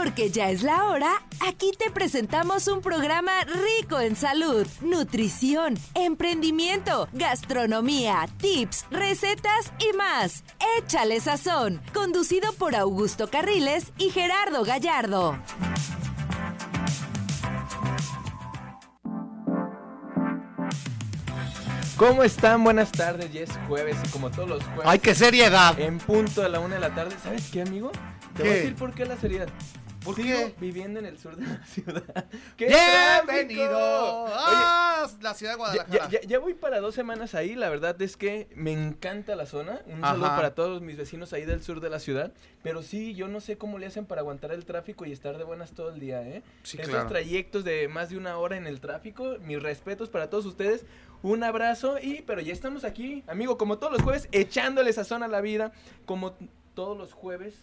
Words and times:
Porque 0.00 0.30
ya 0.30 0.48
es 0.48 0.62
la 0.62 0.84
hora, 0.84 1.10
aquí 1.40 1.72
te 1.76 1.90
presentamos 1.90 2.68
un 2.68 2.82
programa 2.82 3.32
rico 3.42 3.98
en 3.98 4.14
salud, 4.14 4.64
nutrición, 4.80 5.74
emprendimiento, 5.94 7.08
gastronomía, 7.14 8.28
tips, 8.40 8.86
recetas 8.92 9.72
y 9.80 9.96
más. 9.96 10.44
Échale 10.78 11.18
sazón, 11.18 11.82
conducido 11.92 12.52
por 12.52 12.76
Augusto 12.76 13.28
Carriles 13.28 13.92
y 13.98 14.10
Gerardo 14.10 14.62
Gallardo. 14.62 15.36
¿Cómo 21.96 22.22
están? 22.22 22.62
Buenas 22.62 22.92
tardes, 22.92 23.32
ya 23.32 23.40
es 23.40 23.50
jueves 23.66 23.96
y 24.04 24.08
como 24.10 24.30
todos 24.30 24.48
los 24.48 24.62
jueves. 24.62 24.84
¡Ay, 24.84 25.00
qué 25.00 25.16
seriedad! 25.16 25.76
En 25.80 25.98
punto 25.98 26.42
de 26.42 26.50
la 26.50 26.60
una 26.60 26.76
de 26.76 26.80
la 26.82 26.94
tarde, 26.94 27.16
¿sabes 27.20 27.50
qué, 27.50 27.62
amigo? 27.62 27.90
Te 28.36 28.44
voy 28.44 28.52
a 28.52 28.54
decir 28.54 28.76
por 28.76 28.94
qué 28.94 29.04
la 29.04 29.16
seriedad. 29.16 29.48
¿Por 30.04 30.14
qué? 30.16 30.54
viviendo 30.60 30.98
en 31.00 31.06
el 31.06 31.18
sur 31.18 31.36
de 31.36 31.46
la 31.46 31.64
ciudad. 31.66 32.24
¡Qué 32.56 32.66
¡Bienvenido 32.68 34.26
a 34.26 35.06
la 35.20 35.34
ciudad 35.34 35.56
de 35.56 35.62
Oye, 35.62 35.76
ya, 35.76 35.84
Guadalajara! 35.84 36.08
ya- 36.10 36.20
ya 36.22 36.38
voy 36.38 36.54
para 36.54 36.80
dos 36.80 36.94
semanas 36.94 37.34
ahí, 37.34 37.54
la 37.54 37.68
verdad 37.68 38.00
es 38.00 38.16
que 38.16 38.48
me 38.54 38.72
encanta 38.72 39.36
la 39.36 39.46
zona. 39.46 39.80
Un 39.86 40.00
saludo 40.00 40.26
Ajá. 40.26 40.36
para 40.36 40.54
todos 40.54 40.80
mis 40.82 40.96
vecinos 40.96 41.32
ahí 41.32 41.44
del 41.44 41.62
sur 41.62 41.80
de 41.80 41.90
la 41.90 41.98
ciudad. 41.98 42.32
Pero 42.62 42.82
sí, 42.82 43.14
yo 43.14 43.28
no 43.28 43.40
sé 43.40 43.58
cómo 43.58 43.78
le 43.78 43.86
hacen 43.86 44.06
para 44.06 44.20
aguantar 44.22 44.52
el 44.52 44.64
tráfico 44.64 45.04
y 45.04 45.12
estar 45.12 45.36
de 45.38 45.44
buenas 45.44 45.72
todo 45.72 45.90
el 45.90 46.00
día, 46.00 46.22
¿eh? 46.22 46.42
Sí, 46.62 46.76
Estos 46.78 46.90
claro. 46.94 47.08
trayectos 47.08 47.64
de 47.64 47.88
más 47.88 48.08
de 48.10 48.16
una 48.16 48.38
hora 48.38 48.56
en 48.56 48.66
el 48.66 48.80
tráfico, 48.80 49.36
mis 49.42 49.62
respetos 49.62 50.08
para 50.10 50.30
todos 50.30 50.46
ustedes. 50.46 50.84
Un 51.22 51.42
abrazo 51.42 51.98
y, 52.00 52.22
pero 52.22 52.40
ya 52.40 52.52
estamos 52.52 52.84
aquí, 52.84 53.24
amigo, 53.26 53.58
como 53.58 53.78
todos 53.78 53.92
los 53.92 54.02
jueves, 54.02 54.28
echándole 54.32 54.92
sazón 54.92 55.22
a 55.24 55.28
la 55.28 55.40
vida, 55.40 55.72
como 56.06 56.34
todos 56.74 56.96
los 56.96 57.12
jueves 57.12 57.54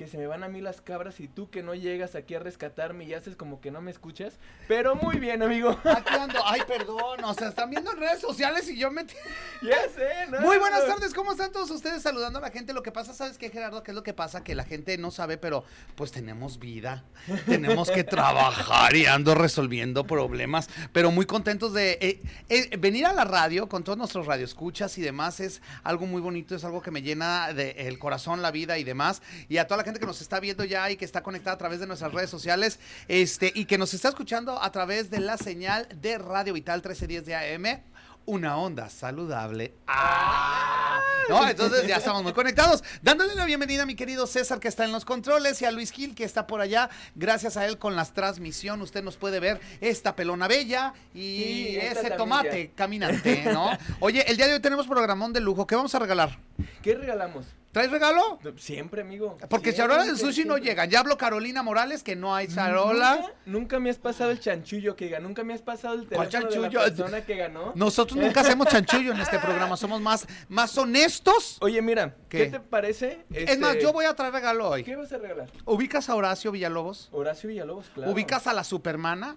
que 0.00 0.08
se 0.08 0.16
me 0.16 0.26
van 0.26 0.42
a 0.42 0.48
mí 0.48 0.62
las 0.62 0.80
cabras 0.80 1.20
y 1.20 1.28
tú 1.28 1.50
que 1.50 1.62
no 1.62 1.74
llegas 1.74 2.14
aquí 2.14 2.34
a 2.34 2.38
rescatarme 2.38 3.04
y 3.04 3.12
haces 3.12 3.36
como 3.36 3.60
que 3.60 3.70
no 3.70 3.82
me 3.82 3.90
escuchas. 3.90 4.38
Pero 4.66 4.94
muy 4.94 5.18
bien, 5.18 5.42
amigo. 5.42 5.78
Aquí 5.84 6.14
ando. 6.14 6.38
Ay, 6.46 6.62
perdón. 6.66 7.22
O 7.22 7.34
sea, 7.34 7.50
están 7.50 7.68
viendo 7.68 7.92
en 7.92 7.98
redes 7.98 8.18
sociales 8.18 8.66
y 8.70 8.78
yo 8.78 8.90
me... 8.90 9.04
ya 9.04 9.76
sé, 9.94 10.30
¿no? 10.30 10.40
Muy 10.40 10.56
buenas 10.56 10.86
tardes, 10.86 11.12
¿cómo 11.12 11.32
están 11.32 11.52
todos 11.52 11.70
ustedes 11.70 12.00
saludando 12.00 12.38
a 12.38 12.40
la 12.40 12.50
gente? 12.50 12.72
Lo 12.72 12.82
que 12.82 12.92
pasa, 12.92 13.12
¿sabes 13.12 13.36
qué, 13.36 13.50
Gerardo? 13.50 13.82
¿Qué 13.82 13.90
es 13.90 13.94
lo 13.94 14.02
que 14.02 14.14
pasa? 14.14 14.42
Que 14.42 14.54
la 14.54 14.64
gente 14.64 14.96
no 14.96 15.10
sabe, 15.10 15.36
pero 15.36 15.64
pues 15.96 16.12
tenemos 16.12 16.58
vida, 16.58 17.04
tenemos 17.44 17.90
que 17.90 18.02
trabajar 18.04 18.96
y 18.96 19.04
ando 19.04 19.34
resolviendo 19.34 20.06
problemas, 20.06 20.70
pero 20.94 21.10
muy 21.10 21.26
contentos 21.26 21.74
de 21.74 21.98
eh, 22.00 22.22
eh, 22.48 22.74
venir 22.78 23.04
a 23.04 23.12
la 23.12 23.26
radio 23.26 23.68
con 23.68 23.84
todos 23.84 23.98
nuestros 23.98 24.24
radioescuchas 24.24 24.96
y 24.96 25.02
demás. 25.02 25.40
Es 25.40 25.60
algo 25.82 26.06
muy 26.06 26.22
bonito, 26.22 26.54
es 26.54 26.64
algo 26.64 26.80
que 26.80 26.90
me 26.90 27.02
llena 27.02 27.52
de 27.52 27.72
el 27.72 27.98
corazón, 27.98 28.40
la 28.40 28.50
vida 28.50 28.78
y 28.78 28.84
demás. 28.84 29.20
Y 29.50 29.58
a 29.58 29.66
toda 29.66 29.76
la 29.76 29.84
gente 29.84 29.89
que 29.98 30.06
nos 30.06 30.20
está 30.20 30.38
viendo 30.38 30.64
ya 30.64 30.90
y 30.90 30.96
que 30.96 31.04
está 31.04 31.22
conectada 31.22 31.54
a 31.54 31.58
través 31.58 31.80
de 31.80 31.86
nuestras 31.86 32.12
redes 32.12 32.30
sociales 32.30 32.78
este 33.08 33.50
y 33.54 33.64
que 33.64 33.78
nos 33.78 33.94
está 33.94 34.08
escuchando 34.10 34.62
a 34.62 34.70
través 34.70 35.10
de 35.10 35.20
la 35.20 35.36
señal 35.36 35.88
de 36.00 36.18
Radio 36.18 36.52
Vital 36.54 36.78
1310 36.80 37.26
de 37.26 37.34
AM 37.34 37.80
una 38.26 38.56
onda 38.58 38.88
saludable. 38.88 39.74
¡Ah! 39.86 41.00
No, 41.28 41.48
entonces 41.48 41.86
ya 41.86 41.96
estamos 41.96 42.22
muy 42.22 42.32
conectados. 42.32 42.82
Dándole 43.02 43.34
la 43.34 43.44
bienvenida 43.44 43.82
a 43.84 43.86
mi 43.86 43.94
querido 43.94 44.26
César 44.26 44.60
que 44.60 44.68
está 44.68 44.84
en 44.84 44.92
los 44.92 45.04
controles 45.04 45.60
y 45.62 45.64
a 45.64 45.70
Luis 45.70 45.90
Gil 45.90 46.14
que 46.14 46.24
está 46.24 46.46
por 46.46 46.60
allá. 46.60 46.90
Gracias 47.14 47.56
a 47.56 47.66
él 47.66 47.78
con 47.78 47.96
las 47.96 48.12
transmisión 48.12 48.82
usted 48.82 49.02
nos 49.02 49.16
puede 49.16 49.40
ver 49.40 49.60
esta 49.80 50.16
pelona 50.16 50.48
bella 50.48 50.92
y 51.14 51.20
Sí, 51.20 51.76
ese 51.80 52.10
tomate 52.12 52.68
ya. 52.68 52.74
caminante, 52.74 53.44
¿no? 53.52 53.70
Oye, 54.00 54.24
el 54.28 54.36
día 54.36 54.46
de 54.48 54.54
hoy 54.54 54.60
tenemos 54.60 54.86
programón 54.86 55.32
de 55.32 55.40
lujo. 55.40 55.66
¿Qué 55.66 55.76
vamos 55.76 55.94
a 55.94 55.98
regalar? 55.98 56.38
¿Qué 56.82 56.94
regalamos? 56.94 57.46
¿Traes 57.72 57.90
regalo? 57.90 58.40
Siempre, 58.56 59.02
amigo. 59.02 59.36
Porque 59.48 59.72
Siempre, 59.72 59.94
charola 59.94 60.04
del 60.04 60.18
sushi 60.18 60.44
no 60.44 60.58
llegan. 60.58 60.90
Ya 60.90 61.00
habló 61.00 61.16
Carolina 61.16 61.62
Morales 61.62 62.02
que 62.02 62.16
no 62.16 62.34
hay 62.34 62.48
charola. 62.48 63.14
Nunca, 63.16 63.32
nunca 63.46 63.78
me 63.78 63.90
has 63.90 63.98
pasado 63.98 64.32
el 64.32 64.40
chanchullo 64.40 64.96
que 64.96 65.08
ganó. 65.08 65.28
Nunca 65.28 65.44
me 65.44 65.54
has 65.54 65.62
pasado 65.62 65.94
el 65.94 66.08
¿Cuál 66.08 66.28
teléfono 66.28 66.50
de 66.50 66.58
chanchullo? 66.58 66.80
la 66.80 66.84
persona 66.86 67.24
que 67.24 67.36
ganó. 67.36 67.72
Nosotros 67.76 68.18
nunca 68.18 68.40
hacemos 68.40 68.66
chanchullo 68.66 69.12
en 69.12 69.20
este 69.20 69.38
programa. 69.38 69.76
Somos 69.76 70.00
más, 70.00 70.26
más 70.48 70.76
honestos. 70.76 71.58
Oye, 71.60 71.80
mira, 71.80 72.16
¿qué, 72.28 72.38
¿Qué? 72.38 72.46
te 72.46 72.60
parece? 72.60 73.24
Es 73.32 73.58
más, 73.60 73.70
este, 73.72 73.84
yo 73.84 73.92
voy 73.92 74.06
a 74.06 74.14
traer 74.14 74.32
regalo 74.32 74.68
hoy. 74.68 74.82
¿Qué 74.82 74.96
vas 74.96 75.12
a 75.12 75.18
regalar? 75.18 75.48
¿Ubicas 75.64 76.08
a 76.08 76.16
Horacio 76.16 76.50
Villalobos? 76.50 77.08
Horacio 77.12 77.48
Villalobos, 77.50 77.86
claro. 77.94 78.10
¿Ubicas 78.10 78.48
a 78.48 78.52
la 78.52 78.64
Supermana? 78.64 79.36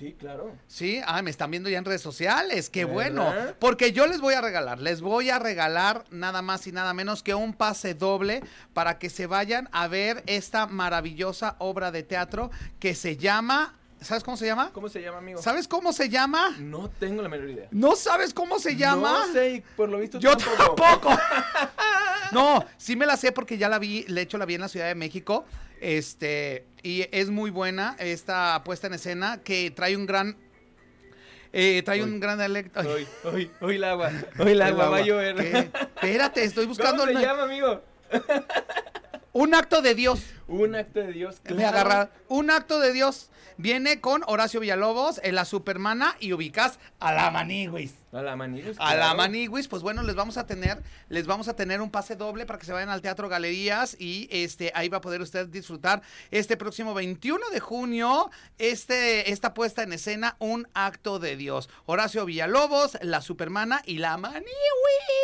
Sí, 0.00 0.16
claro. 0.18 0.56
Sí, 0.66 1.02
ah, 1.04 1.20
me 1.20 1.30
están 1.30 1.50
viendo 1.50 1.68
ya 1.68 1.76
en 1.76 1.84
redes 1.84 2.00
sociales, 2.00 2.70
qué 2.70 2.86
bueno. 2.86 3.30
Porque 3.58 3.92
yo 3.92 4.06
les 4.06 4.22
voy 4.22 4.32
a 4.32 4.40
regalar, 4.40 4.80
les 4.80 5.02
voy 5.02 5.28
a 5.28 5.38
regalar 5.38 6.06
nada 6.10 6.40
más 6.40 6.66
y 6.66 6.72
nada 6.72 6.94
menos 6.94 7.22
que 7.22 7.34
un 7.34 7.52
pase 7.52 7.92
doble 7.92 8.42
para 8.72 8.98
que 8.98 9.10
se 9.10 9.26
vayan 9.26 9.68
a 9.72 9.88
ver 9.88 10.22
esta 10.24 10.66
maravillosa 10.66 11.56
obra 11.58 11.90
de 11.92 12.02
teatro 12.02 12.50
que 12.78 12.94
se 12.94 13.18
llama, 13.18 13.74
¿sabes 14.00 14.24
cómo 14.24 14.38
se 14.38 14.46
llama? 14.46 14.70
¿Cómo 14.72 14.88
se 14.88 15.02
llama, 15.02 15.18
amigo? 15.18 15.42
¿Sabes 15.42 15.68
cómo 15.68 15.92
se 15.92 16.08
llama? 16.08 16.56
No 16.58 16.88
tengo 16.88 17.20
la 17.20 17.28
menor 17.28 17.50
idea. 17.50 17.68
¿No 17.70 17.94
sabes 17.94 18.32
cómo 18.32 18.58
se 18.58 18.76
llama? 18.76 19.26
No 19.26 19.32
sé, 19.34 19.50
y 19.50 19.60
por 19.60 19.90
lo 19.90 19.98
visto 19.98 20.18
Yo 20.18 20.34
tampoco. 20.34 20.76
tampoco. 20.76 21.10
no, 22.32 22.64
sí 22.78 22.96
me 22.96 23.04
la 23.04 23.18
sé 23.18 23.32
porque 23.32 23.58
ya 23.58 23.68
la 23.68 23.78
vi, 23.78 24.04
de 24.04 24.22
hecho 24.22 24.38
la 24.38 24.46
vi 24.46 24.54
en 24.54 24.62
la 24.62 24.68
Ciudad 24.68 24.86
de 24.86 24.94
México. 24.94 25.44
Este, 25.80 26.66
y 26.82 27.06
es 27.10 27.30
muy 27.30 27.50
buena 27.50 27.96
esta 27.98 28.62
puesta 28.64 28.86
en 28.86 28.94
escena 28.94 29.40
que 29.42 29.70
trae 29.70 29.96
un 29.96 30.06
gran. 30.06 30.36
eh, 31.52 31.82
trae 31.84 32.02
un 32.02 32.20
gran 32.20 32.40
electro. 32.40 32.82
Hoy, 32.82 33.06
hoy, 33.24 33.50
hoy 33.60 33.76
el 33.76 33.84
agua. 33.84 34.10
Hoy 34.38 34.52
el 34.52 34.62
agua 34.62 34.88
va 34.90 34.96
a 34.98 35.02
llover. 35.02 35.40
Espérate, 35.96 36.44
estoy 36.44 36.66
buscando 36.66 37.02
¿Cómo 37.04 37.06
se 37.06 37.12
una- 37.12 37.20
llama, 37.22 37.42
amigo? 37.44 37.82
un 39.32 39.54
acto 39.54 39.80
de 39.82 39.94
Dios. 39.94 40.20
Un 40.50 40.74
acto 40.74 41.00
de 41.00 41.12
Dios. 41.12 41.40
Me 41.44 41.56
claro. 41.56 41.78
agarra. 41.78 42.10
Un 42.28 42.50
acto 42.50 42.80
de 42.80 42.92
Dios. 42.92 43.30
Viene 43.56 44.00
con 44.00 44.22
Horacio 44.26 44.58
Villalobos, 44.60 45.20
en 45.22 45.34
la 45.36 45.44
Supermana, 45.44 46.16
y 46.18 46.32
ubicas 46.32 46.78
a 46.98 47.12
la 47.12 47.30
Maniguis. 47.30 47.94
A 48.12 48.22
la 48.22 48.34
maniguis. 48.34 48.76
A 48.78 48.94
la 48.94 49.02
claro. 49.02 49.16
Maniguis, 49.18 49.68
pues 49.68 49.82
bueno, 49.82 50.02
les 50.02 50.16
vamos 50.16 50.36
a 50.36 50.44
tener, 50.44 50.82
les 51.08 51.26
vamos 51.28 51.46
a 51.46 51.54
tener 51.54 51.80
un 51.80 51.90
pase 51.90 52.16
doble 52.16 52.44
para 52.44 52.58
que 52.58 52.66
se 52.66 52.72
vayan 52.72 52.88
al 52.88 53.02
Teatro 53.02 53.28
Galerías 53.28 53.96
y 54.00 54.28
este 54.32 54.72
ahí 54.74 54.88
va 54.88 54.96
a 54.96 55.00
poder 55.00 55.20
usted 55.20 55.46
disfrutar 55.46 56.02
este 56.32 56.56
próximo 56.56 56.92
21 56.92 57.50
de 57.50 57.60
junio 57.60 58.28
este 58.58 59.30
esta 59.30 59.54
puesta 59.54 59.84
en 59.84 59.92
escena 59.92 60.34
Un 60.40 60.66
acto 60.74 61.20
de 61.20 61.36
Dios. 61.36 61.70
Horacio 61.86 62.24
Villalobos, 62.24 62.98
la 63.00 63.20
Supermana 63.20 63.80
y 63.86 63.98
la 63.98 64.16
Maniguis. 64.16 64.50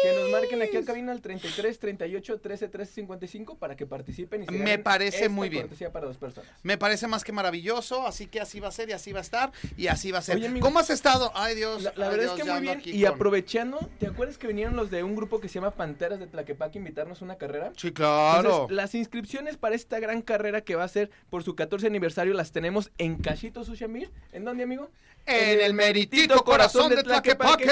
Que 0.02 0.20
nos 0.20 0.30
marquen 0.30 0.62
aquí 0.62 0.76
al 0.76 0.84
cabina 0.84 1.10
al 1.10 1.20
33 1.20 1.78
38 1.80 2.40
13 2.40 2.68
13 2.68 2.92
55 2.92 3.58
para 3.58 3.74
que 3.74 3.86
participen 3.86 4.44
y 4.44 4.46
se 4.46 4.52
Me 4.52 4.76
ganen 4.76 4.84
parece 5.16 5.24
esta 5.24 5.34
muy 5.34 5.48
bien. 5.48 5.62
cortesía 5.62 5.92
para 5.92 6.06
dos 6.06 6.16
personas. 6.16 6.50
Me 6.62 6.78
parece 6.78 7.06
más 7.06 7.24
que 7.24 7.32
maravilloso, 7.32 8.06
así 8.06 8.26
que 8.26 8.40
así 8.40 8.60
va 8.60 8.68
a 8.68 8.72
ser 8.72 8.88
y 8.88 8.92
así 8.92 9.12
va 9.12 9.18
a 9.18 9.22
estar 9.22 9.52
y 9.76 9.86
así 9.88 10.10
va 10.12 10.18
a 10.18 10.22
ser. 10.22 10.36
Oye, 10.36 10.46
amigo. 10.46 10.64
¿Cómo 10.66 10.78
has 10.78 10.90
estado? 10.90 11.32
Ay, 11.34 11.54
Dios. 11.54 11.82
La, 11.82 11.92
la 11.96 12.06
ay, 12.06 12.10
verdad 12.16 12.34
Dios, 12.34 12.38
es 12.38 12.44
que 12.44 12.52
muy 12.52 12.60
bien. 12.62 12.82
Y 12.84 13.02
con- 13.04 13.14
aprovechando, 13.14 13.90
¿te 13.98 14.06
acuerdas 14.06 14.38
que 14.38 14.46
vinieron 14.46 14.76
los 14.76 14.90
de 14.90 15.02
un 15.02 15.16
grupo 15.16 15.40
que 15.40 15.48
se 15.48 15.54
llama 15.54 15.70
Panteras 15.72 16.18
de 16.18 16.26
Tlaquepaque 16.26 16.78
a 16.78 16.80
invitarnos 16.80 17.22
a 17.22 17.24
una 17.24 17.36
carrera? 17.36 17.72
Sí, 17.76 17.92
claro. 17.92 18.50
Entonces, 18.50 18.76
las 18.76 18.94
inscripciones 18.94 19.56
para 19.56 19.74
esta 19.74 19.98
gran 20.00 20.22
carrera 20.22 20.60
que 20.60 20.74
va 20.74 20.84
a 20.84 20.88
ser 20.88 21.10
por 21.30 21.42
su 21.42 21.54
14 21.56 21.86
aniversario 21.86 22.34
las 22.34 22.52
tenemos 22.52 22.90
en 22.98 23.16
Cachito 23.16 23.64
Sushamir. 23.64 24.10
¿En 24.32 24.44
dónde, 24.44 24.64
amigo? 24.64 24.90
En 25.26 25.60
el 25.60 25.74
meritito 25.74 26.36
corazón 26.44 26.88
de 26.94 27.02
Tlaquepaque. 27.02 27.64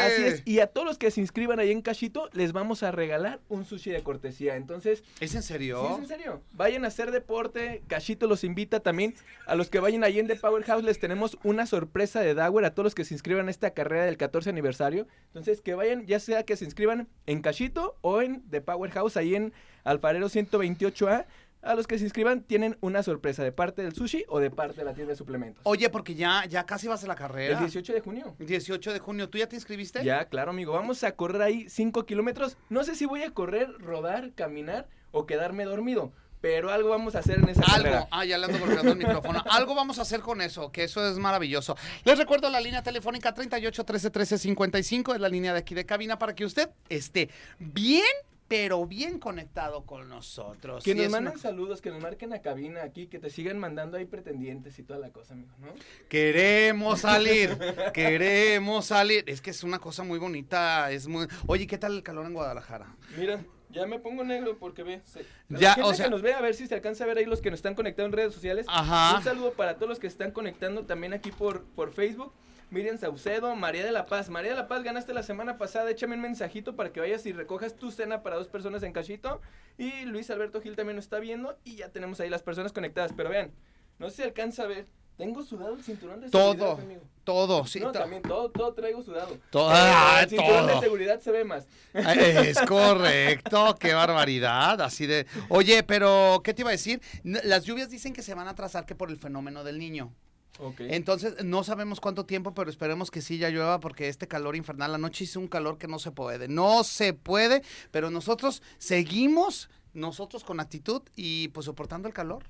Así 0.00 0.22
es. 0.24 0.42
Y 0.44 0.58
a 0.58 0.66
todos 0.66 0.86
los 0.86 0.98
que 0.98 1.10
se 1.12 1.20
inscriban 1.20 1.60
ahí 1.60 1.70
en 1.70 1.80
Cachito, 1.80 2.28
les 2.32 2.52
vamos 2.52 2.82
a 2.82 2.90
regalar 2.90 3.38
un 3.48 3.64
sushi 3.64 3.90
de 3.90 4.02
cortesía. 4.02 4.56
Entonces, 4.56 5.04
¿Es 5.20 5.34
en 5.36 5.42
Sí, 5.42 5.48
serio? 5.48 5.88
es 5.94 5.98
en 6.00 6.06
serio. 6.08 6.42
Vayan 6.52 6.84
a 6.84 6.88
hacer 6.88 7.12
deporte. 7.12 7.82
Cachito 7.86 8.26
los 8.26 8.42
invita 8.42 8.80
también. 8.80 9.14
A 9.46 9.54
los 9.54 9.70
que 9.70 9.78
vayan 9.78 10.02
ahí 10.02 10.18
en 10.18 10.26
The 10.26 10.36
Powerhouse 10.36 10.82
les 10.84 10.98
tenemos 10.98 11.38
una 11.44 11.66
sorpresa 11.66 12.20
de 12.20 12.34
Dower 12.34 12.64
a 12.64 12.70
todos 12.74 12.84
los 12.84 12.94
que 12.96 13.04
se 13.04 13.14
inscriban 13.14 13.46
a 13.46 13.50
esta 13.52 13.70
carrera 13.70 14.04
del 14.04 14.16
14 14.16 14.50
aniversario. 14.50 15.06
Entonces, 15.28 15.60
que 15.60 15.74
vayan, 15.74 16.06
ya 16.06 16.18
sea 16.18 16.42
que 16.42 16.56
se 16.56 16.64
inscriban 16.64 17.08
en 17.26 17.40
Cachito 17.40 17.96
o 18.00 18.20
en 18.20 18.42
The 18.50 18.60
Powerhouse, 18.62 19.16
ahí 19.16 19.36
en 19.36 19.52
Alfarero 19.84 20.28
128A. 20.28 21.26
A 21.66 21.74
los 21.74 21.86
que 21.86 21.98
se 21.98 22.04
inscriban 22.04 22.42
tienen 22.42 22.76
una 22.80 23.02
sorpresa 23.02 23.42
de 23.42 23.50
parte 23.50 23.82
del 23.82 23.92
sushi 23.92 24.24
o 24.28 24.38
de 24.38 24.50
parte 24.50 24.76
de 24.76 24.84
la 24.84 24.94
tienda 24.94 25.12
de 25.12 25.16
suplementos. 25.16 25.60
Oye, 25.64 25.90
porque 25.90 26.14
ya, 26.14 26.44
ya 26.46 26.64
casi 26.64 26.86
vas 26.86 27.02
a 27.02 27.06
la 27.08 27.14
el 27.14 27.18
carrera. 27.18 27.58
18 27.58 27.92
de 27.92 28.00
junio. 28.00 28.36
18 28.38 28.92
de 28.92 28.98
junio. 29.00 29.28
¿Tú 29.28 29.38
ya 29.38 29.48
te 29.48 29.56
inscribiste? 29.56 30.04
Ya, 30.04 30.26
claro, 30.26 30.52
amigo. 30.52 30.72
Vamos 30.72 31.02
a 31.02 31.12
correr 31.12 31.42
ahí 31.42 31.68
5 31.68 32.06
kilómetros. 32.06 32.56
No 32.68 32.84
sé 32.84 32.94
si 32.94 33.04
voy 33.04 33.24
a 33.24 33.32
correr, 33.32 33.68
rodar, 33.78 34.32
caminar 34.34 34.88
o 35.10 35.26
quedarme 35.26 35.64
dormido. 35.64 36.12
Pero 36.40 36.70
algo 36.70 36.90
vamos 36.90 37.16
a 37.16 37.20
hacer 37.20 37.38
en 37.38 37.48
esa 37.48 37.62
carrera. 37.62 37.98
Algo, 37.98 38.08
ah, 38.12 38.24
ya 38.24 38.38
le 38.38 38.44
ando 38.44 38.58
golpeando 38.58 38.92
el 38.92 38.98
micrófono. 38.98 39.42
Algo 39.50 39.74
vamos 39.74 39.98
a 39.98 40.02
hacer 40.02 40.20
con 40.20 40.40
eso, 40.40 40.70
que 40.70 40.84
eso 40.84 41.04
es 41.08 41.18
maravilloso. 41.18 41.76
Les 42.04 42.16
recuerdo 42.18 42.50
la 42.50 42.60
línea 42.60 42.82
telefónica 42.82 43.34
38 43.34 43.84
13 43.84 44.10
13 44.10 44.38
55, 44.38 45.14
es 45.14 45.20
la 45.20 45.28
línea 45.28 45.52
de 45.52 45.60
aquí 45.60 45.74
de 45.74 45.84
cabina 45.86 46.18
para 46.18 46.34
que 46.34 46.44
usted 46.44 46.68
esté 46.88 47.30
bien, 47.58 48.04
pero 48.48 48.86
bien 48.86 49.18
conectado 49.18 49.84
con 49.84 50.08
nosotros. 50.08 50.84
Que 50.84 50.94
nos 50.94 51.08
manden 51.10 51.32
una- 51.32 51.40
saludos, 51.40 51.80
que 51.80 51.90
nos 51.90 52.00
marquen 52.00 52.32
a 52.32 52.40
cabina 52.42 52.82
aquí, 52.84 53.06
que 53.08 53.18
te 53.18 53.28
sigan 53.30 53.58
mandando 53.58 53.96
ahí 53.96 54.04
pretendientes 54.04 54.78
y 54.78 54.82
toda 54.82 54.98
la 55.00 55.10
cosa, 55.10 55.34
amigo, 55.34 55.52
¿no? 55.58 55.68
Queremos 56.08 57.00
salir, 57.00 57.50
queremos 57.92 58.86
salir. 58.86 59.24
Es 59.26 59.40
que 59.40 59.50
es 59.50 59.62
una 59.62 59.78
cosa 59.78 60.02
muy 60.02 60.18
bonita, 60.18 60.90
es 60.90 61.08
muy... 61.08 61.26
Oye, 61.46 61.66
¿qué 61.66 61.76
tal 61.78 61.94
el 61.96 62.02
calor 62.02 62.26
en 62.26 62.34
Guadalajara? 62.34 62.96
Mira, 63.18 63.40
Ya 63.70 63.84
me 63.86 63.98
pongo 63.98 64.22
negro 64.24 64.56
porque 64.58 64.82
ve. 64.84 65.02
se- 65.04 65.26
Ya, 65.48 65.74
gente 65.74 65.88
o 65.90 65.92
sea- 65.94 66.06
que 66.06 66.10
nos 66.10 66.22
ve 66.22 66.32
a 66.32 66.40
ver 66.40 66.54
si 66.54 66.66
se 66.66 66.74
alcanza 66.74 67.04
a 67.04 67.06
ver 67.08 67.18
ahí 67.18 67.26
los 67.26 67.40
que 67.42 67.50
nos 67.50 67.58
están 67.58 67.74
conectados 67.74 68.08
en 68.10 68.12
redes 68.16 68.32
sociales. 68.32 68.64
Ajá. 68.68 69.18
Un 69.18 69.24
saludo 69.24 69.52
para 69.52 69.74
todos 69.74 69.88
los 69.90 69.98
que 69.98 70.08
se 70.08 70.12
están 70.14 70.30
conectando 70.30 70.86
también 70.86 71.12
aquí 71.12 71.30
por, 71.32 71.64
por 71.64 71.92
Facebook. 71.92 72.32
Miriam 72.70 72.98
Saucedo, 72.98 73.54
María 73.54 73.84
de 73.84 73.92
la 73.92 74.06
Paz. 74.06 74.28
María 74.28 74.50
de 74.50 74.56
la 74.56 74.66
Paz, 74.68 74.82
ganaste 74.82 75.14
la 75.14 75.22
semana 75.22 75.56
pasada. 75.56 75.90
Échame 75.90 76.16
un 76.16 76.22
mensajito 76.22 76.74
para 76.74 76.92
que 76.92 77.00
vayas 77.00 77.24
y 77.26 77.32
recojas 77.32 77.76
tu 77.76 77.90
cena 77.90 78.22
para 78.22 78.36
dos 78.36 78.48
personas 78.48 78.82
en 78.82 78.92
Cachito. 78.92 79.40
Y 79.78 80.04
Luis 80.04 80.30
Alberto 80.30 80.60
Gil 80.60 80.74
también 80.76 80.96
nos 80.96 81.04
está 81.04 81.18
viendo. 81.20 81.58
Y 81.64 81.76
ya 81.76 81.90
tenemos 81.90 82.18
ahí 82.20 82.28
las 82.28 82.42
personas 82.42 82.72
conectadas. 82.72 83.12
Pero 83.16 83.30
vean, 83.30 83.52
no 83.98 84.10
sé 84.10 84.16
si 84.16 84.22
alcanza 84.22 84.64
a 84.64 84.66
ver. 84.66 84.86
Tengo 85.16 85.42
sudado 85.42 85.74
el 85.74 85.82
cinturón 85.82 86.20
de 86.20 86.28
seguridad, 86.28 86.58
Todo, 86.66 86.72
amigo. 86.82 87.00
todo, 87.24 87.64
sí. 87.66 87.80
no, 87.80 87.90
también 87.90 88.20
todo, 88.20 88.50
todo 88.50 88.74
traigo 88.74 89.02
sudado. 89.02 89.38
Todo, 89.48 89.70
Pero 89.70 89.80
ah, 89.82 90.18
el 90.22 90.28
cinturón 90.28 90.66
todo. 90.66 90.74
de 90.74 90.80
seguridad 90.80 91.20
se 91.20 91.30
ve 91.30 91.42
más. 91.42 91.66
Es 91.94 92.60
correcto, 92.68 93.76
qué 93.80 93.94
barbaridad, 93.94 94.78
así 94.82 95.06
de... 95.06 95.26
Oye, 95.48 95.82
pero, 95.84 96.42
¿qué 96.44 96.52
te 96.52 96.60
iba 96.60 96.68
a 96.68 96.72
decir? 96.72 97.00
Las 97.24 97.64
lluvias 97.64 97.88
dicen 97.88 98.12
que 98.12 98.20
se 98.20 98.34
van 98.34 98.46
a 98.46 98.50
atrasar 98.50 98.84
que 98.84 98.94
por 98.94 99.08
el 99.10 99.16
fenómeno 99.16 99.64
del 99.64 99.78
niño. 99.78 100.12
Ok. 100.58 100.80
Entonces, 100.80 101.44
no 101.44 101.64
sabemos 101.64 102.00
cuánto 102.00 102.26
tiempo, 102.26 102.54
pero 102.54 102.70
esperemos 102.70 103.10
que 103.10 103.22
sí 103.22 103.38
ya 103.38 103.50
llueva 103.50 103.80
porque 103.80 104.08
este 104.08 104.28
calor 104.28 104.56
infernal, 104.56 104.94
anoche 104.94 105.24
hizo 105.24 105.40
un 105.40 105.48
calor 105.48 105.78
que 105.78 105.88
no 105.88 105.98
se 105.98 106.12
puede, 106.12 106.48
no 106.48 106.84
se 106.84 107.12
puede, 107.12 107.62
pero 107.90 108.10
nosotros 108.10 108.62
seguimos, 108.78 109.70
nosotros 109.94 110.44
con 110.44 110.60
actitud 110.60 111.02
y 111.14 111.48
pues 111.48 111.66
soportando 111.66 112.08
el 112.08 112.14
calor. 112.14 112.44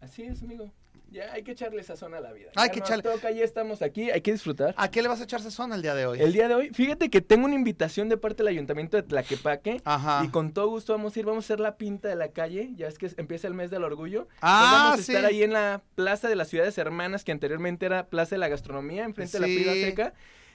Así 0.00 0.22
es, 0.22 0.42
amigo. 0.42 0.72
Ya 1.10 1.32
hay 1.32 1.42
que 1.42 1.52
echarle 1.52 1.82
sazón 1.82 2.12
a 2.14 2.20
la 2.20 2.32
vida. 2.32 2.50
Hay 2.54 2.68
Ya 2.68 2.72
que 2.72 2.80
nos 2.80 2.90
echarle- 2.90 3.02
toca, 3.02 3.30
ya 3.30 3.42
estamos 3.44 3.80
aquí, 3.80 4.10
hay 4.10 4.20
que 4.20 4.32
disfrutar. 4.32 4.74
¿A 4.76 4.90
qué 4.90 5.00
le 5.00 5.08
vas 5.08 5.20
a 5.20 5.24
echar 5.24 5.40
sazón 5.40 5.72
el 5.72 5.80
día 5.80 5.94
de 5.94 6.04
hoy? 6.06 6.20
El 6.20 6.32
día 6.34 6.48
de 6.48 6.54
hoy, 6.54 6.68
fíjate 6.70 7.08
que 7.08 7.20
tengo 7.22 7.46
una 7.46 7.54
invitación 7.54 8.08
de 8.10 8.18
parte 8.18 8.38
del 8.42 8.48
Ayuntamiento 8.48 8.96
de 8.98 9.02
Tlaquepaque. 9.04 9.80
Ajá. 9.84 10.22
Y 10.24 10.28
con 10.28 10.52
todo 10.52 10.68
gusto 10.68 10.92
vamos 10.92 11.16
a 11.16 11.18
ir, 11.18 11.24
vamos 11.24 11.44
a 11.44 11.46
hacer 11.46 11.60
la 11.60 11.76
pinta 11.78 12.08
de 12.08 12.16
la 12.16 12.28
calle. 12.28 12.70
Ya 12.76 12.88
es 12.88 12.98
que 12.98 13.10
empieza 13.16 13.48
el 13.48 13.54
mes 13.54 13.70
del 13.70 13.84
orgullo. 13.84 14.28
Ah, 14.42 14.60
Entonces 14.60 14.78
vamos 14.82 14.92
a 14.92 15.02
sí. 15.02 15.12
estar 15.12 15.24
ahí 15.24 15.42
en 15.42 15.52
la 15.54 15.82
Plaza 15.94 16.28
de 16.28 16.36
las 16.36 16.48
Ciudades 16.48 16.76
Hermanas, 16.76 17.24
que 17.24 17.32
anteriormente 17.32 17.86
era 17.86 18.06
Plaza 18.08 18.34
de 18.34 18.38
la 18.40 18.48
Gastronomía, 18.48 19.04
enfrente 19.04 19.38
de 19.38 19.40
la 19.40 19.46
Prida 19.46 19.72
Seca. 19.72 20.12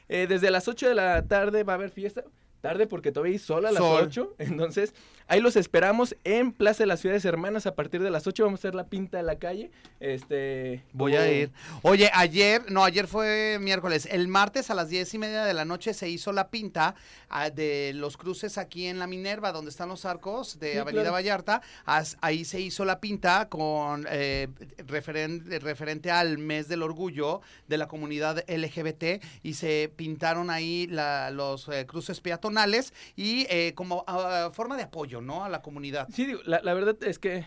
Eh, 0.09 0.27
desde 0.29 0.51
las 0.51 0.67
8 0.67 0.88
de 0.88 0.94
la 0.95 1.25
tarde 1.27 1.63
va 1.63 1.73
a 1.73 1.75
haber 1.77 1.89
fiesta. 1.89 2.23
Tarde 2.61 2.88
porque 2.88 3.11
todavía 3.11 3.33
hay 3.33 3.39
sol 3.39 3.65
a 3.65 3.71
las 3.71 3.81
Sol. 3.83 4.03
8. 4.06 4.35
Entonces, 4.39 4.94
ahí 5.27 5.41
los 5.41 5.55
esperamos 5.55 6.15
en 6.23 6.51
Plaza 6.51 6.83
de 6.83 6.87
las 6.87 6.99
Ciudades 6.99 7.25
Hermanas. 7.25 7.65
A 7.65 7.75
partir 7.75 8.01
de 8.01 8.09
las 8.11 8.27
8 8.27 8.43
vamos 8.43 8.59
a 8.59 8.61
hacer 8.61 8.75
la 8.75 8.85
pinta 8.87 9.17
de 9.17 9.23
la 9.23 9.37
calle. 9.39 9.71
Este. 9.99 10.83
Voy 10.93 11.15
a 11.15 11.31
ir. 11.31 11.51
Oye, 11.81 12.09
ayer, 12.13 12.69
no, 12.71 12.83
ayer 12.83 13.07
fue 13.07 13.57
miércoles. 13.61 14.07
El 14.11 14.27
martes 14.27 14.69
a 14.69 14.75
las 14.75 14.89
diez 14.89 15.13
y 15.13 15.17
media 15.17 15.43
de 15.45 15.53
la 15.53 15.65
noche 15.65 15.93
se 15.93 16.09
hizo 16.09 16.31
la 16.33 16.49
pinta 16.49 16.95
ah, 17.29 17.49
de 17.49 17.93
los 17.95 18.17
cruces 18.17 18.57
aquí 18.57 18.87
en 18.87 18.99
la 18.99 19.07
Minerva, 19.07 19.51
donde 19.51 19.71
están 19.71 19.89
los 19.89 20.05
arcos 20.05 20.59
de 20.59 20.73
Sí, 20.73 20.77
Avenida 20.77 21.01
claro. 21.03 21.13
Vallarta. 21.13 21.61
As- 21.85 22.17
ahí 22.21 22.45
se 22.45 22.59
hizo 22.59 22.85
la 22.85 22.99
pinta 22.99 23.47
con 23.49 24.05
eh, 24.09 24.47
referen- 24.87 25.43
referente 25.61 26.11
al 26.11 26.37
mes 26.37 26.67
del 26.67 26.83
orgullo 26.83 27.41
de 27.67 27.77
la 27.77 27.87
comunidad 27.87 28.43
LGBT 28.47 29.23
y 29.41 29.53
se 29.53 29.91
pintaron 29.95 30.49
ahí 30.49 30.87
la- 30.87 31.31
los 31.31 31.67
eh, 31.69 31.85
cruces 31.85 32.19
peatonales 32.21 32.93
y 33.15 33.45
eh, 33.49 33.73
como 33.75 34.03
ah, 34.07 34.51
forma 34.53 34.77
de 34.77 34.83
apoyo, 34.83 35.12
¿no? 35.21 35.44
A 35.44 35.50
la 35.50 35.62
comunidad. 35.62 36.07
Sí, 36.12 36.25
digo, 36.25 36.42
la, 36.45 36.62
la 36.62 36.74
verdad 36.74 36.98
es 37.04 37.19
que 37.19 37.45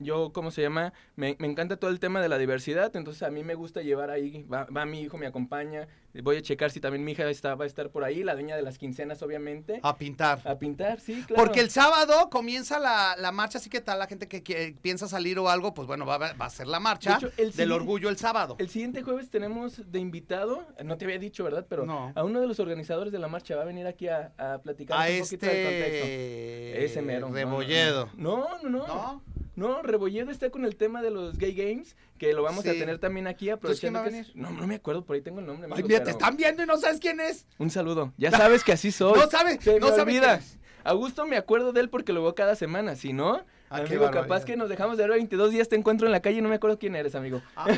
yo, 0.00 0.32
¿cómo 0.32 0.50
se 0.50 0.62
llama? 0.62 0.92
Me, 1.14 1.36
me 1.38 1.46
encanta 1.46 1.76
todo 1.76 1.90
el 1.90 2.00
tema 2.00 2.20
de 2.20 2.28
la 2.28 2.38
diversidad, 2.38 2.94
entonces 2.96 3.22
a 3.22 3.30
mí 3.30 3.44
me 3.44 3.54
gusta 3.54 3.82
llevar 3.82 4.10
ahí, 4.10 4.44
va, 4.52 4.64
va 4.64 4.84
mi 4.86 5.00
hijo, 5.02 5.16
me 5.18 5.26
acompaña, 5.26 5.86
voy 6.22 6.36
a 6.38 6.42
checar 6.42 6.70
si 6.72 6.80
también 6.80 7.04
mi 7.04 7.12
hija 7.12 7.28
está, 7.30 7.54
va 7.54 7.64
a 7.64 7.66
estar 7.66 7.90
por 7.90 8.02
ahí, 8.02 8.24
la 8.24 8.32
dueña 8.34 8.56
de 8.56 8.62
las 8.62 8.78
quincenas, 8.78 9.22
obviamente, 9.22 9.78
A 9.82 9.96
pintar. 9.96 10.40
a 10.44 10.58
pintar, 10.58 10.98
sí, 11.00 11.22
claro. 11.26 11.42
Porque 11.44 11.60
el 11.60 11.70
sábado 11.70 12.30
comienza 12.30 12.78
la, 12.80 13.14
la 13.18 13.30
marcha, 13.30 13.58
así 13.58 13.70
que 13.70 13.80
tal 13.80 13.98
la 13.98 14.06
gente 14.06 14.26
que, 14.26 14.42
que 14.42 14.74
piensa 14.82 15.06
salir 15.06 15.38
o 15.38 15.48
algo, 15.48 15.74
pues 15.74 15.86
bueno, 15.86 16.06
va, 16.06 16.14
a- 16.16 16.32
va 16.32 16.46
a 16.46 16.50
ser 16.50 16.66
la 16.66 16.80
marcha 16.80 17.18
De 17.18 17.26
hecho, 17.28 17.32
el 17.36 17.52
del 17.52 17.70
orgullo 17.72 18.08
el 18.08 18.16
sábado. 18.16 18.56
El 18.58 18.68
siguiente 18.70 19.02
jueves 19.02 19.30
tenemos 19.30 19.90
de 19.92 19.98
invitado, 19.98 20.64
no 20.84 20.96
te 20.96 21.04
había 21.04 21.18
dicho, 21.18 21.44
¿verdad? 21.44 21.66
Pero 21.68 21.84
No. 21.86 22.12
a 22.14 22.24
uno 22.24 22.40
de 22.40 22.46
los 22.46 22.58
organizadores 22.58 23.12
de 23.12 23.18
la 23.18 23.28
marcha 23.28 23.54
va 23.54 23.62
a 23.62 23.66
venir 23.66 23.86
aquí 23.86 24.08
a, 24.08 24.32
a 24.38 24.58
platicar 24.62 24.98
a 24.98 25.10
un 25.12 25.20
poquito 25.20 25.46
del 25.46 25.64
contexto. 25.66 26.06
este 26.06 26.84
Ese 26.84 27.02
mero. 27.02 27.28
no, 27.28 27.34
Rebolledo. 27.34 28.08
No, 28.16 28.46
no, 28.62 28.68
no. 28.70 28.86
¿No? 28.86 29.22
No, 29.56 29.82
Rebolledo 29.82 30.30
está 30.30 30.50
con 30.50 30.64
el 30.64 30.76
tema 30.76 31.02
de 31.02 31.10
los 31.10 31.36
gay 31.38 31.52
games, 31.54 31.96
que 32.18 32.32
lo 32.32 32.42
vamos 32.42 32.66
a 32.66 32.72
tener 32.72 32.98
también 32.98 33.26
aquí 33.26 33.50
aprovechando 33.50 33.98
va 34.00 34.06
a 34.06 34.08
que 34.08 34.20
es- 34.20 34.34
No, 34.36 34.50
no 34.50 34.66
me 34.66 34.76
acuerdo, 34.76 35.04
por 35.04 35.16
ahí 35.16 35.22
tengo 35.22 35.40
el 35.40 35.46
nombre. 35.46 35.66
Ay, 35.66 35.72
amigo, 35.72 35.88
mira, 35.88 36.02
te 36.04 36.10
están 36.10 36.36
viendo 36.36 36.62
y 36.62 36.66
no 36.66 36.76
sabes 36.78 37.00
quién 37.00 37.20
es. 37.20 37.46
Un 37.58 37.70
saludo. 37.70 38.12
Ya 38.16 38.30
sabes 38.30 38.64
que 38.64 38.72
así 38.72 38.90
soy. 38.92 39.18
No 39.18 39.28
sabe, 39.28 39.60
Se 39.60 39.78
no 39.80 39.86
me 39.86 39.90
sabe 39.92 40.02
olvida. 40.02 40.38
quién 40.38 40.40
es. 40.40 40.58
Augusto 40.84 41.26
me 41.26 41.36
acuerdo 41.36 41.72
de 41.72 41.80
él 41.80 41.90
porque 41.90 42.12
lo 42.12 42.22
veo 42.22 42.34
cada 42.34 42.54
semana. 42.56 42.96
Si 42.96 43.12
no, 43.12 43.44
Ah, 43.72 43.76
amigo, 43.78 44.10
capaz 44.10 44.44
que 44.44 44.56
nos 44.56 44.68
dejamos 44.68 44.96
de 44.96 45.04
ver 45.04 45.12
22 45.12 45.52
días, 45.52 45.68
te 45.68 45.76
encuentro 45.76 46.04
en 46.06 46.12
la 46.12 46.20
calle 46.20 46.38
y 46.38 46.42
no 46.42 46.48
me 46.48 46.56
acuerdo 46.56 46.76
quién 46.76 46.96
eres, 46.96 47.14
amigo. 47.14 47.40
Ah, 47.54 47.68